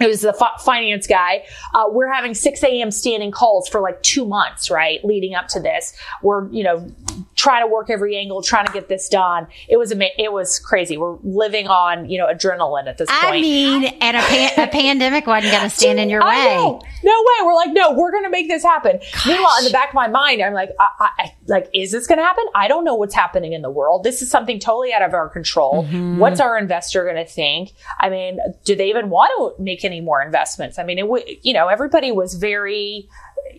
it 0.00 0.06
was 0.06 0.20
the 0.22 0.32
fi- 0.32 0.56
finance 0.64 1.06
guy. 1.06 1.44
Uh, 1.74 1.84
we're 1.88 2.12
having 2.12 2.34
6 2.34 2.62
a.m. 2.62 2.90
standing 2.90 3.30
calls 3.30 3.68
for 3.68 3.80
like 3.80 4.02
two 4.02 4.24
months, 4.24 4.70
right? 4.70 5.04
Leading 5.04 5.34
up 5.34 5.48
to 5.48 5.60
this. 5.60 5.96
We're, 6.22 6.48
you 6.50 6.64
know, 6.64 6.90
trying 7.38 7.62
to 7.62 7.72
work 7.72 7.88
every 7.88 8.16
angle, 8.16 8.42
trying 8.42 8.66
to 8.66 8.72
get 8.72 8.88
this 8.88 9.08
done. 9.08 9.46
It 9.68 9.76
was 9.76 9.92
ama- 9.92 10.10
it 10.18 10.32
was 10.32 10.58
crazy. 10.58 10.98
We're 10.98 11.16
living 11.22 11.68
on, 11.68 12.10
you 12.10 12.18
know, 12.18 12.26
adrenaline 12.26 12.88
at 12.88 12.98
this 12.98 13.08
point. 13.08 13.24
I 13.24 13.40
mean, 13.40 13.84
and 13.84 14.16
a, 14.16 14.20
pan- 14.20 14.52
a 14.58 14.66
pandemic 14.66 15.26
wasn't 15.26 15.52
going 15.52 15.62
to 15.62 15.70
stand 15.70 16.00
in 16.00 16.10
your 16.10 16.22
I 16.22 16.26
way. 16.46 16.54
know. 16.56 16.80
No 17.04 17.12
way. 17.12 17.46
We're 17.46 17.54
like, 17.54 17.72
no, 17.72 17.92
we're 17.92 18.10
going 18.10 18.24
to 18.24 18.30
make 18.30 18.48
this 18.48 18.64
happen. 18.64 18.98
Meanwhile, 19.24 19.54
in 19.60 19.64
the 19.64 19.70
back 19.70 19.88
of 19.90 19.94
my 19.94 20.08
mind, 20.08 20.42
I'm 20.42 20.52
like, 20.52 20.70
I, 20.80 20.88
I, 20.98 21.08
I- 21.20 21.34
like, 21.46 21.70
is 21.72 21.92
this 21.92 22.06
going 22.08 22.18
to 22.18 22.24
happen? 22.24 22.44
I 22.54 22.66
don't 22.68 22.84
know 22.84 22.96
what's 22.96 23.14
happening 23.14 23.52
in 23.52 23.62
the 23.62 23.70
world. 23.70 24.02
This 24.04 24.20
is 24.20 24.30
something 24.30 24.58
totally 24.58 24.92
out 24.92 25.02
of 25.02 25.14
our 25.14 25.28
control. 25.30 25.84
Mm-hmm. 25.84 26.18
What's 26.18 26.40
our 26.40 26.58
investor 26.58 27.04
going 27.04 27.16
to 27.16 27.24
think? 27.24 27.70
I 28.00 28.10
mean, 28.10 28.38
do 28.64 28.74
they 28.74 28.90
even 28.90 29.08
want 29.10 29.30
to 29.56 29.62
make 29.62 29.84
any 29.84 30.00
more 30.00 30.20
investments? 30.20 30.78
I 30.78 30.82
mean, 30.84 30.98
it 30.98 31.02
w- 31.02 31.24
you 31.42 31.54
know, 31.54 31.68
everybody 31.68 32.10
was 32.12 32.34
very, 32.34 33.08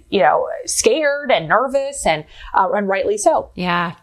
you 0.10 0.20
know, 0.20 0.48
scared 0.66 1.32
and 1.32 1.48
nervous 1.48 2.06
and, 2.06 2.26
uh, 2.54 2.70
and 2.72 2.88
rightly 2.88 3.18
so 3.18 3.52
Yeah. 3.56 3.96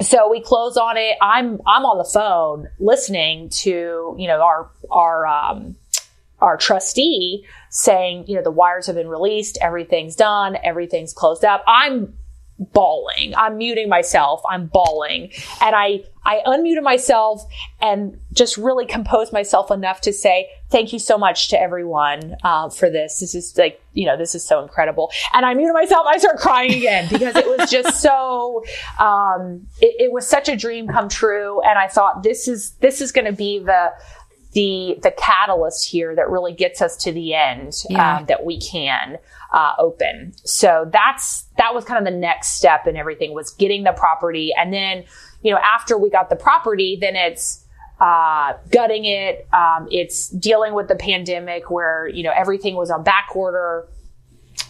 so 0.00 0.28
we 0.30 0.40
close 0.40 0.76
on 0.76 0.96
it. 0.96 1.16
I'm 1.22 1.60
I'm 1.66 1.84
on 1.84 1.98
the 1.98 2.04
phone 2.12 2.68
listening 2.78 3.48
to 3.64 4.14
you 4.18 4.26
know 4.28 4.40
our 4.42 4.70
our 4.90 5.26
um, 5.26 5.76
our 6.40 6.56
trustee 6.56 7.46
saying 7.70 8.24
you 8.26 8.36
know 8.36 8.42
the 8.42 8.50
wires 8.50 8.86
have 8.86 8.96
been 8.96 9.08
released, 9.08 9.58
everything's 9.60 10.16
done, 10.16 10.56
everything's 10.62 11.12
closed 11.12 11.44
up. 11.44 11.64
I'm 11.66 12.14
bawling. 12.58 13.34
I'm 13.36 13.58
muting 13.58 13.88
myself. 13.88 14.40
I'm 14.48 14.66
bawling, 14.66 15.30
and 15.60 15.74
I 15.74 16.04
I 16.24 16.40
unmuted 16.46 16.82
myself 16.82 17.44
and 17.80 18.18
just 18.32 18.56
really 18.56 18.86
composed 18.86 19.32
myself 19.32 19.70
enough 19.70 20.00
to 20.02 20.12
say 20.12 20.48
thank 20.70 20.92
you 20.92 20.98
so 20.98 21.18
much 21.18 21.48
to 21.50 21.60
everyone 21.60 22.36
uh, 22.42 22.70
for 22.70 22.88
this. 22.88 23.20
This 23.20 23.34
is 23.34 23.56
like 23.58 23.82
you 23.92 24.06
know 24.06 24.16
this 24.16 24.34
is 24.34 24.44
so 24.46 24.62
incredible. 24.62 25.10
And 25.32 25.44
I 25.44 25.54
muted 25.54 25.74
myself. 25.74 26.06
I 26.08 26.18
start 26.18 26.38
crying 26.38 26.72
again 26.72 27.08
because 27.10 27.36
it 27.36 27.46
was 27.46 27.70
just 27.70 28.00
so. 28.02 28.64
Um, 28.98 29.66
it, 29.80 30.06
it 30.06 30.12
was 30.12 30.26
such 30.26 30.48
a 30.48 30.56
dream 30.56 30.88
come 30.88 31.08
true, 31.08 31.60
and 31.62 31.78
I 31.78 31.88
thought 31.88 32.22
this 32.22 32.46
is 32.48 32.70
this 32.80 33.00
is 33.00 33.12
going 33.12 33.26
to 33.26 33.32
be 33.32 33.58
the 33.58 33.92
the 34.52 34.98
the 35.02 35.10
catalyst 35.10 35.88
here 35.90 36.14
that 36.14 36.30
really 36.30 36.52
gets 36.52 36.80
us 36.80 36.96
to 36.98 37.10
the 37.12 37.34
end 37.34 37.74
Yeah. 37.90 38.18
um, 38.18 38.26
that 38.26 38.44
we 38.44 38.60
can 38.60 39.18
uh, 39.54 39.72
open. 39.78 40.32
So 40.44 40.90
that's 40.92 41.44
that 41.58 41.72
was 41.72 41.84
kind 41.84 42.04
of 42.04 42.12
the 42.12 42.18
next 42.18 42.48
step 42.48 42.88
in 42.88 42.96
everything 42.96 43.32
was 43.32 43.52
getting 43.52 43.84
the 43.84 43.92
property, 43.92 44.52
and 44.58 44.72
then 44.72 45.04
you 45.42 45.52
know 45.52 45.58
after 45.58 45.96
we 45.96 46.10
got 46.10 46.28
the 46.28 46.36
property, 46.36 46.98
then 47.00 47.14
it's 47.14 47.64
uh, 48.00 48.54
gutting 48.72 49.04
it. 49.04 49.46
Um, 49.54 49.86
it's 49.92 50.28
dealing 50.28 50.74
with 50.74 50.88
the 50.88 50.96
pandemic 50.96 51.70
where 51.70 52.08
you 52.08 52.24
know 52.24 52.32
everything 52.36 52.74
was 52.74 52.90
on 52.90 53.04
back 53.04 53.28
order. 53.36 53.88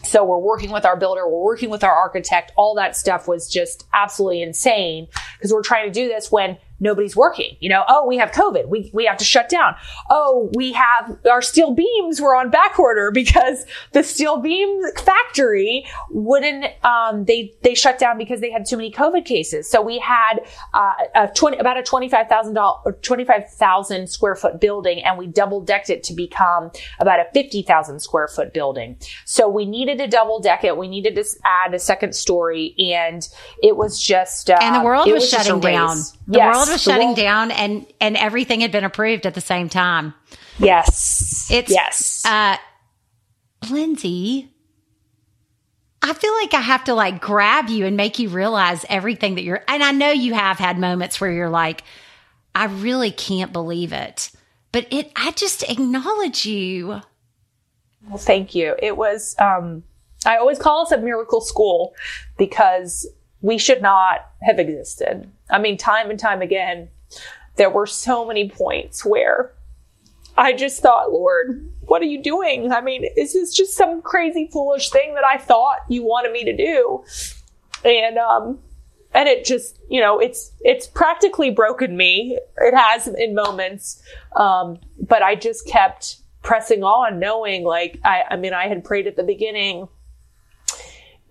So 0.02 0.22
we're 0.22 0.38
working 0.38 0.70
with 0.70 0.84
our 0.84 0.96
builder, 0.98 1.26
we're 1.26 1.42
working 1.42 1.70
with 1.70 1.82
our 1.82 1.94
architect. 1.94 2.52
All 2.56 2.74
that 2.74 2.94
stuff 2.94 3.26
was 3.26 3.50
just 3.50 3.86
absolutely 3.94 4.42
insane 4.42 5.08
because 5.38 5.52
we're 5.52 5.62
trying 5.62 5.86
to 5.86 5.92
do 5.92 6.08
this 6.08 6.30
when 6.30 6.58
nobody's 6.80 7.16
working. 7.16 7.56
You 7.60 7.70
know, 7.70 7.84
oh, 7.88 8.06
we 8.06 8.16
have 8.18 8.30
COVID. 8.32 8.68
We, 8.68 8.90
we 8.92 9.04
have 9.06 9.16
to 9.18 9.24
shut 9.24 9.48
down. 9.48 9.74
Oh, 10.10 10.50
we 10.54 10.72
have 10.72 11.18
our 11.30 11.42
steel 11.42 11.72
beams 11.72 12.20
were 12.20 12.34
on 12.34 12.50
back 12.50 12.78
order 12.78 13.10
because 13.10 13.64
the 13.92 14.02
steel 14.02 14.38
beam 14.38 14.80
factory 14.96 15.86
wouldn't, 16.10 16.66
um, 16.84 17.24
they, 17.24 17.54
they 17.62 17.74
shut 17.74 17.98
down 17.98 18.18
because 18.18 18.40
they 18.40 18.50
had 18.50 18.66
too 18.66 18.76
many 18.76 18.90
COVID 18.90 19.24
cases. 19.24 19.68
So 19.68 19.80
we 19.80 19.98
had, 19.98 20.40
uh, 20.72 20.92
a 21.14 21.28
20, 21.28 21.58
about 21.58 21.78
a 21.78 21.82
$25,000, 21.82 23.02
25,000 23.02 24.06
square 24.08 24.34
foot 24.34 24.60
building 24.60 25.02
and 25.04 25.18
we 25.18 25.26
double 25.26 25.60
decked 25.60 25.90
it 25.90 26.02
to 26.04 26.14
become 26.14 26.70
about 26.98 27.20
a 27.20 27.26
50,000 27.32 28.00
square 28.00 28.28
foot 28.28 28.52
building. 28.52 28.96
So 29.24 29.48
we 29.48 29.64
needed 29.64 29.98
to 29.98 30.06
double 30.06 30.40
deck 30.40 30.64
it. 30.64 30.76
We 30.76 30.88
needed 30.88 31.14
to 31.16 31.24
add 31.44 31.72
a 31.74 31.78
second 31.78 32.14
story 32.14 32.74
and 32.78 33.26
it 33.62 33.76
was 33.76 34.02
just, 34.02 34.50
uh, 34.50 34.58
and 34.60 34.76
the 34.76 34.84
world 34.84 35.06
was, 35.06 35.22
was 35.22 35.30
shutting 35.30 35.60
down. 35.60 35.98
The 36.26 36.38
yes, 36.38 36.54
world 36.54 36.63
was 36.68 36.82
shutting 36.82 37.08
world- 37.08 37.16
down 37.16 37.50
and, 37.50 37.86
and 38.00 38.16
everything 38.16 38.60
had 38.60 38.72
been 38.72 38.84
approved 38.84 39.26
at 39.26 39.34
the 39.34 39.40
same 39.40 39.68
time. 39.68 40.14
Yes. 40.58 41.48
It's, 41.50 41.70
yes. 41.70 42.22
Uh, 42.24 42.56
Lindsay, 43.70 44.50
I 46.02 46.12
feel 46.12 46.32
like 46.34 46.54
I 46.54 46.60
have 46.60 46.84
to 46.84 46.94
like 46.94 47.20
grab 47.20 47.68
you 47.68 47.86
and 47.86 47.96
make 47.96 48.18
you 48.18 48.28
realize 48.28 48.84
everything 48.88 49.36
that 49.36 49.42
you're, 49.42 49.64
and 49.66 49.82
I 49.82 49.90
know 49.92 50.10
you 50.10 50.34
have 50.34 50.58
had 50.58 50.78
moments 50.78 51.20
where 51.20 51.32
you're 51.32 51.48
like, 51.48 51.82
I 52.54 52.66
really 52.66 53.10
can't 53.10 53.52
believe 53.52 53.92
it, 53.92 54.30
but 54.70 54.86
it, 54.90 55.10
I 55.16 55.32
just 55.32 55.62
acknowledge 55.68 56.46
you. 56.46 57.00
Well, 58.06 58.18
thank 58.18 58.54
you. 58.54 58.76
It 58.80 58.96
was, 58.96 59.34
um, 59.38 59.82
I 60.26 60.36
always 60.36 60.58
call 60.58 60.82
us 60.82 60.92
a 60.92 60.98
miracle 60.98 61.40
school 61.40 61.94
because 62.36 63.06
we 63.44 63.58
should 63.58 63.82
not 63.82 64.26
have 64.40 64.58
existed. 64.58 65.30
I 65.50 65.58
mean, 65.58 65.76
time 65.76 66.08
and 66.08 66.18
time 66.18 66.40
again, 66.40 66.88
there 67.56 67.68
were 67.68 67.86
so 67.86 68.26
many 68.26 68.48
points 68.48 69.04
where 69.04 69.52
I 70.34 70.54
just 70.54 70.80
thought, 70.80 71.12
Lord, 71.12 71.70
what 71.82 72.00
are 72.00 72.06
you 72.06 72.22
doing? 72.22 72.72
I 72.72 72.80
mean, 72.80 73.04
is 73.18 73.34
this 73.34 73.54
just 73.54 73.76
some 73.76 74.00
crazy 74.00 74.48
foolish 74.50 74.88
thing 74.88 75.12
that 75.12 75.24
I 75.26 75.36
thought 75.36 75.80
you 75.90 76.02
wanted 76.02 76.32
me 76.32 76.44
to 76.44 76.56
do? 76.56 77.04
And, 77.84 78.16
um, 78.16 78.60
and 79.12 79.28
it 79.28 79.44
just, 79.44 79.78
you 79.90 80.00
know, 80.00 80.18
it's, 80.18 80.50
it's 80.62 80.86
practically 80.86 81.50
broken 81.50 81.98
me. 81.98 82.38
It 82.56 82.74
has 82.74 83.08
in 83.08 83.34
moments. 83.34 84.02
Um, 84.36 84.78
but 84.98 85.22
I 85.22 85.34
just 85.34 85.68
kept 85.68 86.16
pressing 86.42 86.82
on 86.82 87.20
knowing 87.20 87.62
like, 87.62 88.00
I, 88.04 88.22
I 88.30 88.36
mean, 88.36 88.54
I 88.54 88.68
had 88.68 88.84
prayed 88.84 89.06
at 89.06 89.16
the 89.16 89.22
beginning, 89.22 89.86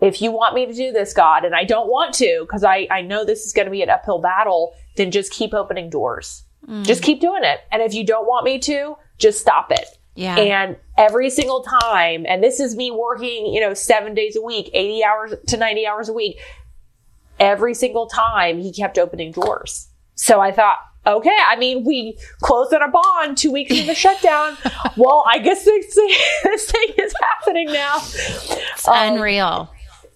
if 0.04 0.22
you 0.22 0.32
want 0.32 0.54
me 0.54 0.66
to 0.66 0.74
do 0.74 0.92
this, 0.92 1.14
God, 1.14 1.46
and 1.46 1.56
I 1.56 1.64
don't 1.64 1.88
want 1.88 2.14
to, 2.16 2.40
because 2.42 2.64
I, 2.64 2.88
I 2.92 3.02
know 3.02 3.24
this 3.24 3.46
is 3.46 3.54
going 3.54 3.66
to 3.66 3.72
be 3.72 3.82
an 3.82 3.90
uphill 3.90 4.20
battle, 4.20 4.74
then 4.98 5.12
just 5.12 5.32
keep 5.32 5.54
opening 5.54 5.90
doors. 5.90 6.44
Mm. 6.68 6.86
Just 6.86 7.02
keep 7.02 7.22
doing 7.22 7.44
it. 7.44 7.62
And 7.72 7.82
if 7.82 7.94
you 7.94 8.06
don't 8.06 8.28
want 8.28 8.44
me 8.44 8.60
to, 8.60 8.98
just 9.18 9.40
stop 9.40 9.72
it. 9.72 9.88
Yeah. 10.16 10.36
And 10.38 10.78
every 10.98 11.30
single 11.30 11.64
time, 11.64 12.26
and 12.28 12.44
this 12.44 12.60
is 12.60 12.76
me 12.76 12.92
working, 12.92 13.48
you 13.48 13.62
know, 13.62 13.74
seven 13.74 14.14
days 14.14 14.36
a 14.36 14.42
week, 14.42 14.70
80 14.74 15.04
hours 15.04 15.34
to 15.48 15.58
90 15.58 15.88
hours 15.88 16.10
a 16.10 16.14
week. 16.14 16.38
Every 17.40 17.74
single 17.74 18.08
time 18.08 18.60
he 18.60 18.72
kept 18.72 18.98
opening 18.98 19.32
doors. 19.32 19.88
So 20.16 20.40
I 20.40 20.52
thought, 20.52 20.78
okay, 21.08 21.38
I 21.48 21.56
mean, 21.56 21.84
we 21.84 22.18
closed 22.42 22.74
on 22.74 22.82
a 22.82 22.90
bond 22.90 23.38
two 23.38 23.52
weeks 23.52 23.72
into 23.72 23.88
the 23.88 23.96
shutdown. 23.96 24.58
well, 24.98 25.24
I 25.28 25.40
guess 25.40 25.66
this, 25.66 25.96
this 26.44 26.72
thing 26.72 26.90
is 26.98 27.14
happening 27.20 27.72
now. 27.72 27.96
It's 27.98 28.88
um, 28.88 29.14
unreal. 29.16 29.73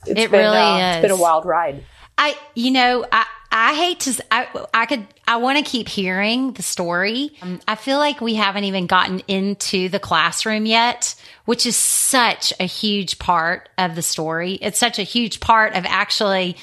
It's 0.07 0.19
it 0.19 0.31
been, 0.31 0.39
really 0.39 0.57
uh, 0.57 0.77
is. 0.77 0.95
It's 0.97 1.01
been 1.03 1.11
a 1.11 1.21
wild 1.21 1.45
ride. 1.45 1.83
I, 2.17 2.35
you 2.55 2.71
know, 2.71 3.05
I, 3.11 3.25
I 3.51 3.73
hate 3.75 3.99
to, 4.01 4.25
I, 4.31 4.47
I 4.73 4.85
could, 4.85 5.05
I 5.27 5.37
want 5.37 5.63
to 5.63 5.69
keep 5.69 5.87
hearing 5.87 6.53
the 6.53 6.63
story. 6.63 7.31
Um, 7.41 7.59
I 7.67 7.75
feel 7.75 7.97
like 7.97 8.21
we 8.21 8.35
haven't 8.35 8.63
even 8.63 8.87
gotten 8.87 9.19
into 9.27 9.89
the 9.89 9.99
classroom 9.99 10.65
yet, 10.65 11.15
which 11.45 11.65
is 11.65 11.75
such 11.75 12.53
a 12.59 12.65
huge 12.65 13.19
part 13.19 13.69
of 13.77 13.95
the 13.95 14.01
story. 14.01 14.53
It's 14.53 14.79
such 14.79 14.99
a 14.99 15.03
huge 15.03 15.39
part 15.39 15.75
of 15.75 15.85
actually, 15.85 16.57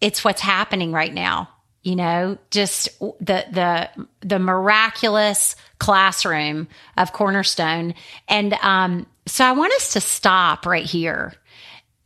it's 0.00 0.24
what's 0.24 0.40
happening 0.40 0.92
right 0.92 1.12
now. 1.12 1.48
You 1.82 1.96
know, 1.96 2.38
just 2.50 2.98
the, 3.00 3.44
the, 3.50 3.90
the 4.20 4.38
miraculous 4.38 5.54
classroom 5.78 6.68
of 6.96 7.12
Cornerstone. 7.12 7.94
And, 8.26 8.54
um, 8.54 9.06
so 9.26 9.44
I 9.44 9.52
want 9.52 9.72
us 9.74 9.94
to 9.94 10.00
stop 10.00 10.66
right 10.66 10.84
here 10.84 11.34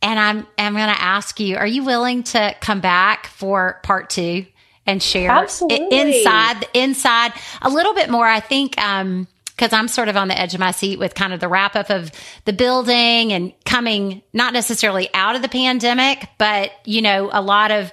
and 0.01 0.19
I'm 0.19 0.47
I'm 0.57 0.73
going 0.73 0.93
to 0.93 1.01
ask 1.01 1.39
you: 1.39 1.57
Are 1.57 1.67
you 1.67 1.83
willing 1.83 2.23
to 2.23 2.55
come 2.61 2.81
back 2.81 3.27
for 3.27 3.79
part 3.83 4.09
two 4.09 4.45
and 4.85 5.01
share 5.01 5.31
Absolutely. 5.31 5.99
inside 5.99 6.67
inside 6.73 7.33
a 7.61 7.69
little 7.69 7.93
bit 7.93 8.09
more? 8.09 8.27
I 8.27 8.39
think. 8.39 8.77
Um, 8.79 9.27
because 9.55 9.73
I'm 9.73 9.89
sort 9.89 10.07
of 10.07 10.15
on 10.15 10.29
the 10.29 10.39
edge 10.39 10.53
of 10.53 10.61
my 10.61 10.71
seat 10.71 10.99
with 10.99 11.15
kind 11.15 11.33
of 11.33 11.41
the 11.41 11.49
wrap 11.49 11.75
up 11.75 11.89
of 11.89 12.13
the 12.45 12.53
building 12.53 13.33
and 13.33 13.51
coming 13.65 14.21
not 14.31 14.53
necessarily 14.53 15.09
out 15.13 15.35
of 15.35 15.41
the 15.41 15.49
pandemic, 15.49 16.29
but 16.37 16.71
you 16.85 17.01
know, 17.01 17.29
a 17.33 17.41
lot 17.41 17.69
of 17.69 17.91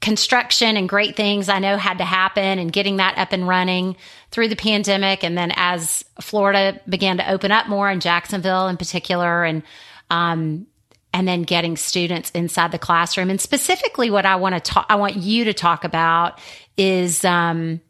construction 0.00 0.76
and 0.76 0.88
great 0.88 1.16
things 1.16 1.48
I 1.48 1.58
know 1.58 1.76
had 1.76 1.98
to 1.98 2.04
happen 2.04 2.60
and 2.60 2.72
getting 2.72 2.98
that 2.98 3.18
up 3.18 3.32
and 3.32 3.48
running 3.48 3.96
through 4.30 4.48
the 4.48 4.54
pandemic. 4.56 5.24
And 5.24 5.36
then 5.36 5.52
as 5.56 6.04
Florida 6.20 6.80
began 6.88 7.16
to 7.16 7.28
open 7.28 7.50
up 7.50 7.66
more 7.66 7.90
in 7.90 7.98
Jacksonville 7.98 8.68
in 8.68 8.76
particular 8.76 9.42
and, 9.42 9.64
um, 10.10 10.66
and 11.12 11.26
then 11.26 11.42
getting 11.42 11.76
students 11.76 12.30
inside 12.30 12.72
the 12.72 12.78
classroom. 12.78 13.30
And 13.30 13.40
specifically, 13.40 14.10
what 14.10 14.26
I 14.26 14.36
want 14.36 14.54
to 14.54 14.60
talk, 14.60 14.86
I 14.88 14.96
want 14.96 15.16
you 15.16 15.44
to 15.44 15.54
talk 15.54 15.84
about 15.84 16.38
is, 16.76 17.24
um, 17.24 17.80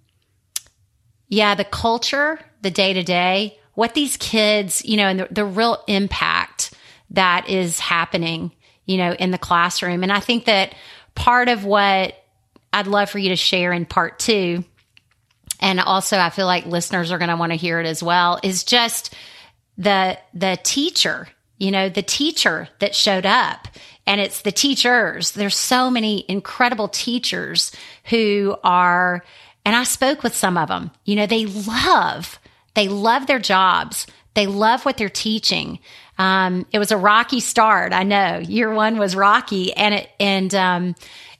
yeah, 1.28 1.54
the 1.54 1.64
culture, 1.64 2.38
the 2.62 2.70
day 2.70 2.92
to 2.92 3.02
day, 3.02 3.58
what 3.74 3.94
these 3.94 4.16
kids, 4.16 4.84
you 4.84 4.96
know, 4.96 5.08
and 5.08 5.20
the, 5.20 5.28
the 5.30 5.44
real 5.44 5.82
impact 5.86 6.72
that 7.10 7.48
is 7.48 7.78
happening, 7.78 8.52
you 8.86 8.96
know, 8.96 9.12
in 9.12 9.30
the 9.30 9.38
classroom. 9.38 10.02
And 10.02 10.12
I 10.12 10.20
think 10.20 10.46
that 10.46 10.74
part 11.14 11.48
of 11.48 11.64
what 11.64 12.14
I'd 12.72 12.86
love 12.86 13.10
for 13.10 13.18
you 13.18 13.30
to 13.30 13.36
share 13.36 13.72
in 13.72 13.86
part 13.86 14.18
two, 14.18 14.64
and 15.60 15.80
also 15.80 16.18
I 16.18 16.30
feel 16.30 16.46
like 16.46 16.66
listeners 16.66 17.10
are 17.10 17.18
going 17.18 17.30
to 17.30 17.36
want 17.36 17.52
to 17.52 17.56
hear 17.56 17.80
it 17.80 17.86
as 17.86 18.02
well, 18.02 18.38
is 18.42 18.64
just 18.64 19.14
the 19.76 20.18
the 20.34 20.58
teacher 20.62 21.28
you 21.58 21.70
know, 21.70 21.88
the 21.88 22.02
teacher 22.02 22.68
that 22.78 22.94
showed 22.94 23.26
up 23.26 23.68
and 24.06 24.20
it's 24.20 24.40
the 24.40 24.52
teachers. 24.52 25.32
There's 25.32 25.56
so 25.56 25.90
many 25.90 26.24
incredible 26.28 26.88
teachers 26.88 27.72
who 28.04 28.56
are, 28.64 29.22
and 29.64 29.76
I 29.76 29.84
spoke 29.84 30.22
with 30.22 30.34
some 30.34 30.56
of 30.56 30.68
them, 30.68 30.90
you 31.04 31.14
know, 31.14 31.26
they 31.26 31.44
love, 31.44 32.38
they 32.74 32.88
love 32.88 33.26
their 33.26 33.38
jobs. 33.38 34.06
They 34.34 34.46
love 34.46 34.84
what 34.84 34.96
they're 34.96 35.08
teaching. 35.08 35.80
Um, 36.16 36.64
it 36.72 36.78
was 36.78 36.92
a 36.92 36.96
rocky 36.96 37.40
start. 37.40 37.92
I 37.92 38.04
know 38.04 38.38
year 38.38 38.72
one 38.72 38.96
was 38.96 39.16
rocky 39.16 39.72
and 39.72 39.94
it, 39.94 40.08
and, 40.20 40.54
um, 40.54 40.94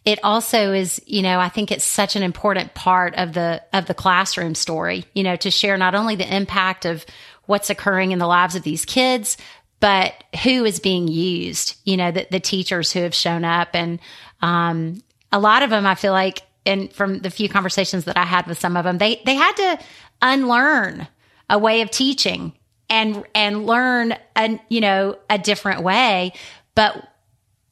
it 0.04 0.18
also 0.24 0.72
is, 0.72 1.00
you 1.06 1.22
know, 1.22 1.38
I 1.38 1.48
think 1.48 1.70
it's 1.70 1.84
such 1.84 2.16
an 2.16 2.22
important 2.22 2.74
part 2.74 3.14
of 3.14 3.34
the, 3.34 3.62
of 3.72 3.86
the 3.86 3.94
classroom 3.94 4.54
story, 4.54 5.04
you 5.14 5.22
know, 5.22 5.36
to 5.36 5.50
share 5.50 5.76
not 5.76 5.94
only 5.94 6.16
the 6.16 6.34
impact 6.34 6.86
of 6.86 7.04
what's 7.44 7.70
occurring 7.70 8.12
in 8.12 8.18
the 8.18 8.26
lives 8.26 8.54
of 8.54 8.62
these 8.62 8.84
kids, 8.84 9.36
but 9.80 10.12
who 10.42 10.64
is 10.64 10.80
being 10.80 11.08
used, 11.08 11.76
you 11.84 11.96
know, 11.96 12.10
the, 12.10 12.26
the 12.30 12.40
teachers 12.40 12.92
who 12.92 13.00
have 13.00 13.14
shown 13.14 13.44
up. 13.44 13.68
And 13.74 14.00
um, 14.42 15.02
a 15.30 15.38
lot 15.38 15.62
of 15.62 15.70
them, 15.70 15.86
I 15.86 15.94
feel 15.94 16.12
like, 16.12 16.42
and 16.66 16.92
from 16.92 17.20
the 17.20 17.30
few 17.30 17.48
conversations 17.48 18.04
that 18.04 18.16
I 18.16 18.24
had 18.24 18.46
with 18.46 18.58
some 18.58 18.76
of 18.76 18.84
them, 18.84 18.98
they, 18.98 19.22
they 19.24 19.34
had 19.34 19.52
to 19.52 19.78
unlearn 20.20 21.06
a 21.48 21.58
way 21.58 21.80
of 21.80 21.90
teaching 21.90 22.52
and, 22.90 23.24
and 23.34 23.66
learn 23.66 24.14
a, 24.36 24.60
you 24.68 24.80
know, 24.80 25.16
a 25.30 25.38
different 25.38 25.82
way. 25.82 26.32
But 26.74 27.08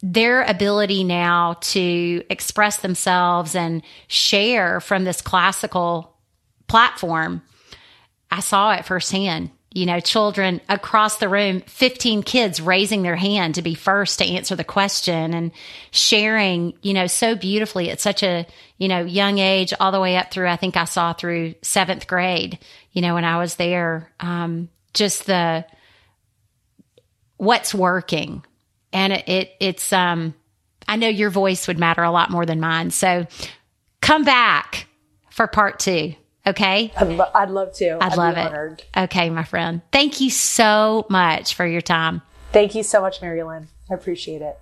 their 0.03 0.43
ability 0.43 1.05
now 1.05 1.55
to 1.61 2.23
express 2.31 2.79
themselves 2.79 3.55
and 3.55 3.83
share 4.07 4.81
from 4.81 5.05
this 5.05 5.21
classical 5.21 6.17
platform, 6.69 7.43
I 8.31 8.41
saw 8.41 8.73
it 8.73 8.85
firsthand 8.85 9.51
you 9.77 9.85
know, 9.85 10.01
children 10.01 10.63
across 10.71 11.19
the 11.19 11.29
room, 11.29 11.61
15 11.61 12.23
kids 12.23 12.63
raising 12.63 13.03
their 13.03 13.15
hand 13.15 13.57
to 13.57 13.63
be 13.63 13.75
first 13.75 14.21
to 14.21 14.25
answer 14.25 14.57
the 14.57 14.65
question 14.65 15.35
and 15.35 15.53
sharing, 15.91 16.73
you 16.81 16.95
know, 16.95 17.07
so 17.07 17.35
beautifully 17.35 17.91
at 17.91 18.01
such 18.01 18.23
a, 18.23 18.47
you 18.79 18.89
know, 18.89 19.01
young 19.01 19.37
age, 19.37 19.75
all 19.79 19.93
the 19.93 20.01
way 20.01 20.17
up 20.17 20.31
through, 20.31 20.49
I 20.49 20.57
think 20.57 20.79
I 20.79 20.87
saw 20.87 21.13
through 21.13 21.57
seventh 21.61 22.07
grade, 22.07 22.59
you 22.93 23.03
know, 23.03 23.13
when 23.13 23.27
I 23.27 23.37
was 23.37 23.57
there. 23.57 24.11
Um, 24.19 24.71
just 24.95 25.27
the, 25.27 25.67
what's 27.37 27.75
working. 27.75 28.47
And 28.95 29.13
it, 29.13 29.29
it 29.29 29.51
it's, 29.61 29.93
um, 29.93 30.33
I 30.89 30.97
know 30.97 31.09
your 31.09 31.29
voice 31.29 31.69
would 31.69 31.79
matter 31.79 32.03
a 32.03 32.11
lot 32.11 32.31
more 32.31 32.47
than 32.47 32.61
mine. 32.61 32.93
So 32.93 33.27
come 34.01 34.25
back 34.25 34.87
for 35.29 35.47
part 35.47 35.79
two. 35.81 36.15
Okay. 36.47 36.93
I'd, 36.97 37.09
lo- 37.09 37.31
I'd 37.35 37.51
love 37.51 37.73
to. 37.75 37.97
I'd, 37.97 38.13
I'd 38.13 38.17
love 38.17 38.37
it. 38.37 38.47
Honored. 38.47 38.85
Okay, 38.97 39.31
my 39.31 39.43
friend. 39.43 39.83
Thank 39.91 40.21
you 40.21 40.31
so 40.31 41.07
much 41.11 41.55
for 41.55 41.67
your 41.67 41.81
time. 41.81 42.23
Thank 42.53 42.75
you 42.75 42.83
so 42.83 43.01
much, 43.01 43.21
Mary 43.21 43.43
Lynn. 43.43 43.69
I 43.91 43.95
appreciate 43.95 44.43
it. 44.43 44.59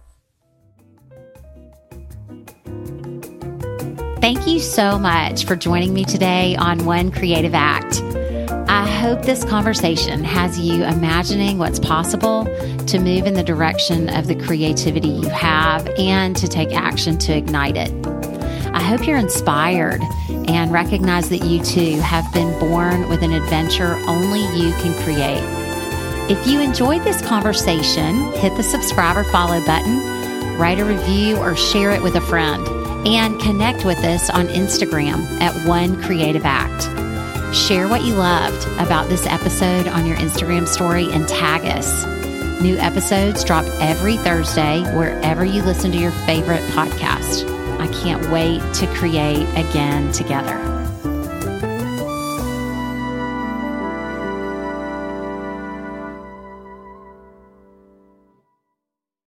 Thank 4.21 4.47
you 4.47 4.59
so 4.59 4.99
much 4.99 5.45
for 5.45 5.55
joining 5.55 5.93
me 5.93 6.07
today 6.07 6.57
on 6.57 6.87
One 6.87 7.11
Creative 7.11 7.55
Act. 7.55 8.01
I 8.71 8.89
hope 8.89 9.23
this 9.23 9.45
conversation 9.45 10.25
has 10.25 10.59
you 10.59 10.83
imagining 10.85 11.59
what's 11.59 11.79
possible 11.79 12.45
to 12.87 12.99
move 12.99 13.27
in 13.27 13.35
the 13.35 13.43
direction 13.43 14.09
of 14.09 14.27
the 14.27 14.35
creativity 14.35 15.09
you 15.09 15.29
have 15.29 15.87
and 15.99 16.35
to 16.37 16.49
take 16.49 16.73
action 16.73 17.19
to 17.19 17.37
ignite 17.37 17.77
it. 17.77 17.93
I 18.75 18.83
hope 18.83 19.07
you're 19.07 19.17
inspired 19.17 20.03
and 20.29 20.73
recognize 20.73 21.29
that 21.29 21.45
you 21.45 21.63
too 21.63 22.01
have 22.01 22.31
been 22.35 22.59
born 22.59 23.09
with 23.09 23.23
an 23.23 23.33
adventure 23.33 23.95
only 24.09 24.41
you 24.41 24.73
can 24.83 25.01
create. 25.05 25.43
If 26.29 26.47
you 26.47 26.61
enjoyed 26.61 27.05
this 27.05 27.23
conversation, 27.23 28.17
hit 28.33 28.57
the 28.57 28.65
subscribe 28.65 29.17
or 29.17 29.23
follow 29.25 29.65
button, 29.65 30.59
write 30.59 30.81
a 30.81 30.85
review, 30.85 31.37
or 31.37 31.55
share 31.55 31.93
it 31.93 32.03
with 32.03 32.17
a 32.17 32.21
friend 32.21 32.67
and 33.07 33.41
connect 33.41 33.85
with 33.85 33.99
us 33.99 34.29
on 34.29 34.49
Instagram 34.49 35.41
at 35.41 35.55
One 35.67 36.03
Creative 36.03 36.45
Act. 36.45 36.85
Share 37.55 37.87
what 37.87 38.03
you 38.03 38.15
loved 38.15 38.67
about 38.81 39.09
this 39.09 39.25
episode 39.27 39.87
on 39.87 40.05
your 40.05 40.17
Instagram 40.17 40.67
story 40.67 41.09
and 41.13 41.29
tag 41.29 41.65
us. 41.65 42.05
New 42.61 42.77
episodes 42.79 43.45
drop 43.45 43.67
every 43.81 44.17
Thursday 44.17 44.83
wherever 44.97 45.45
you 45.45 45.63
listen 45.63 45.93
to 45.93 45.99
your 45.99 46.11
favorite 46.27 46.63
podcast. 46.71 47.64
I 47.85 47.89
can't 47.89 48.31
wait 48.31 48.63
to 48.77 48.87
create 48.95 49.47
again 49.59 50.11
together. 50.11 50.74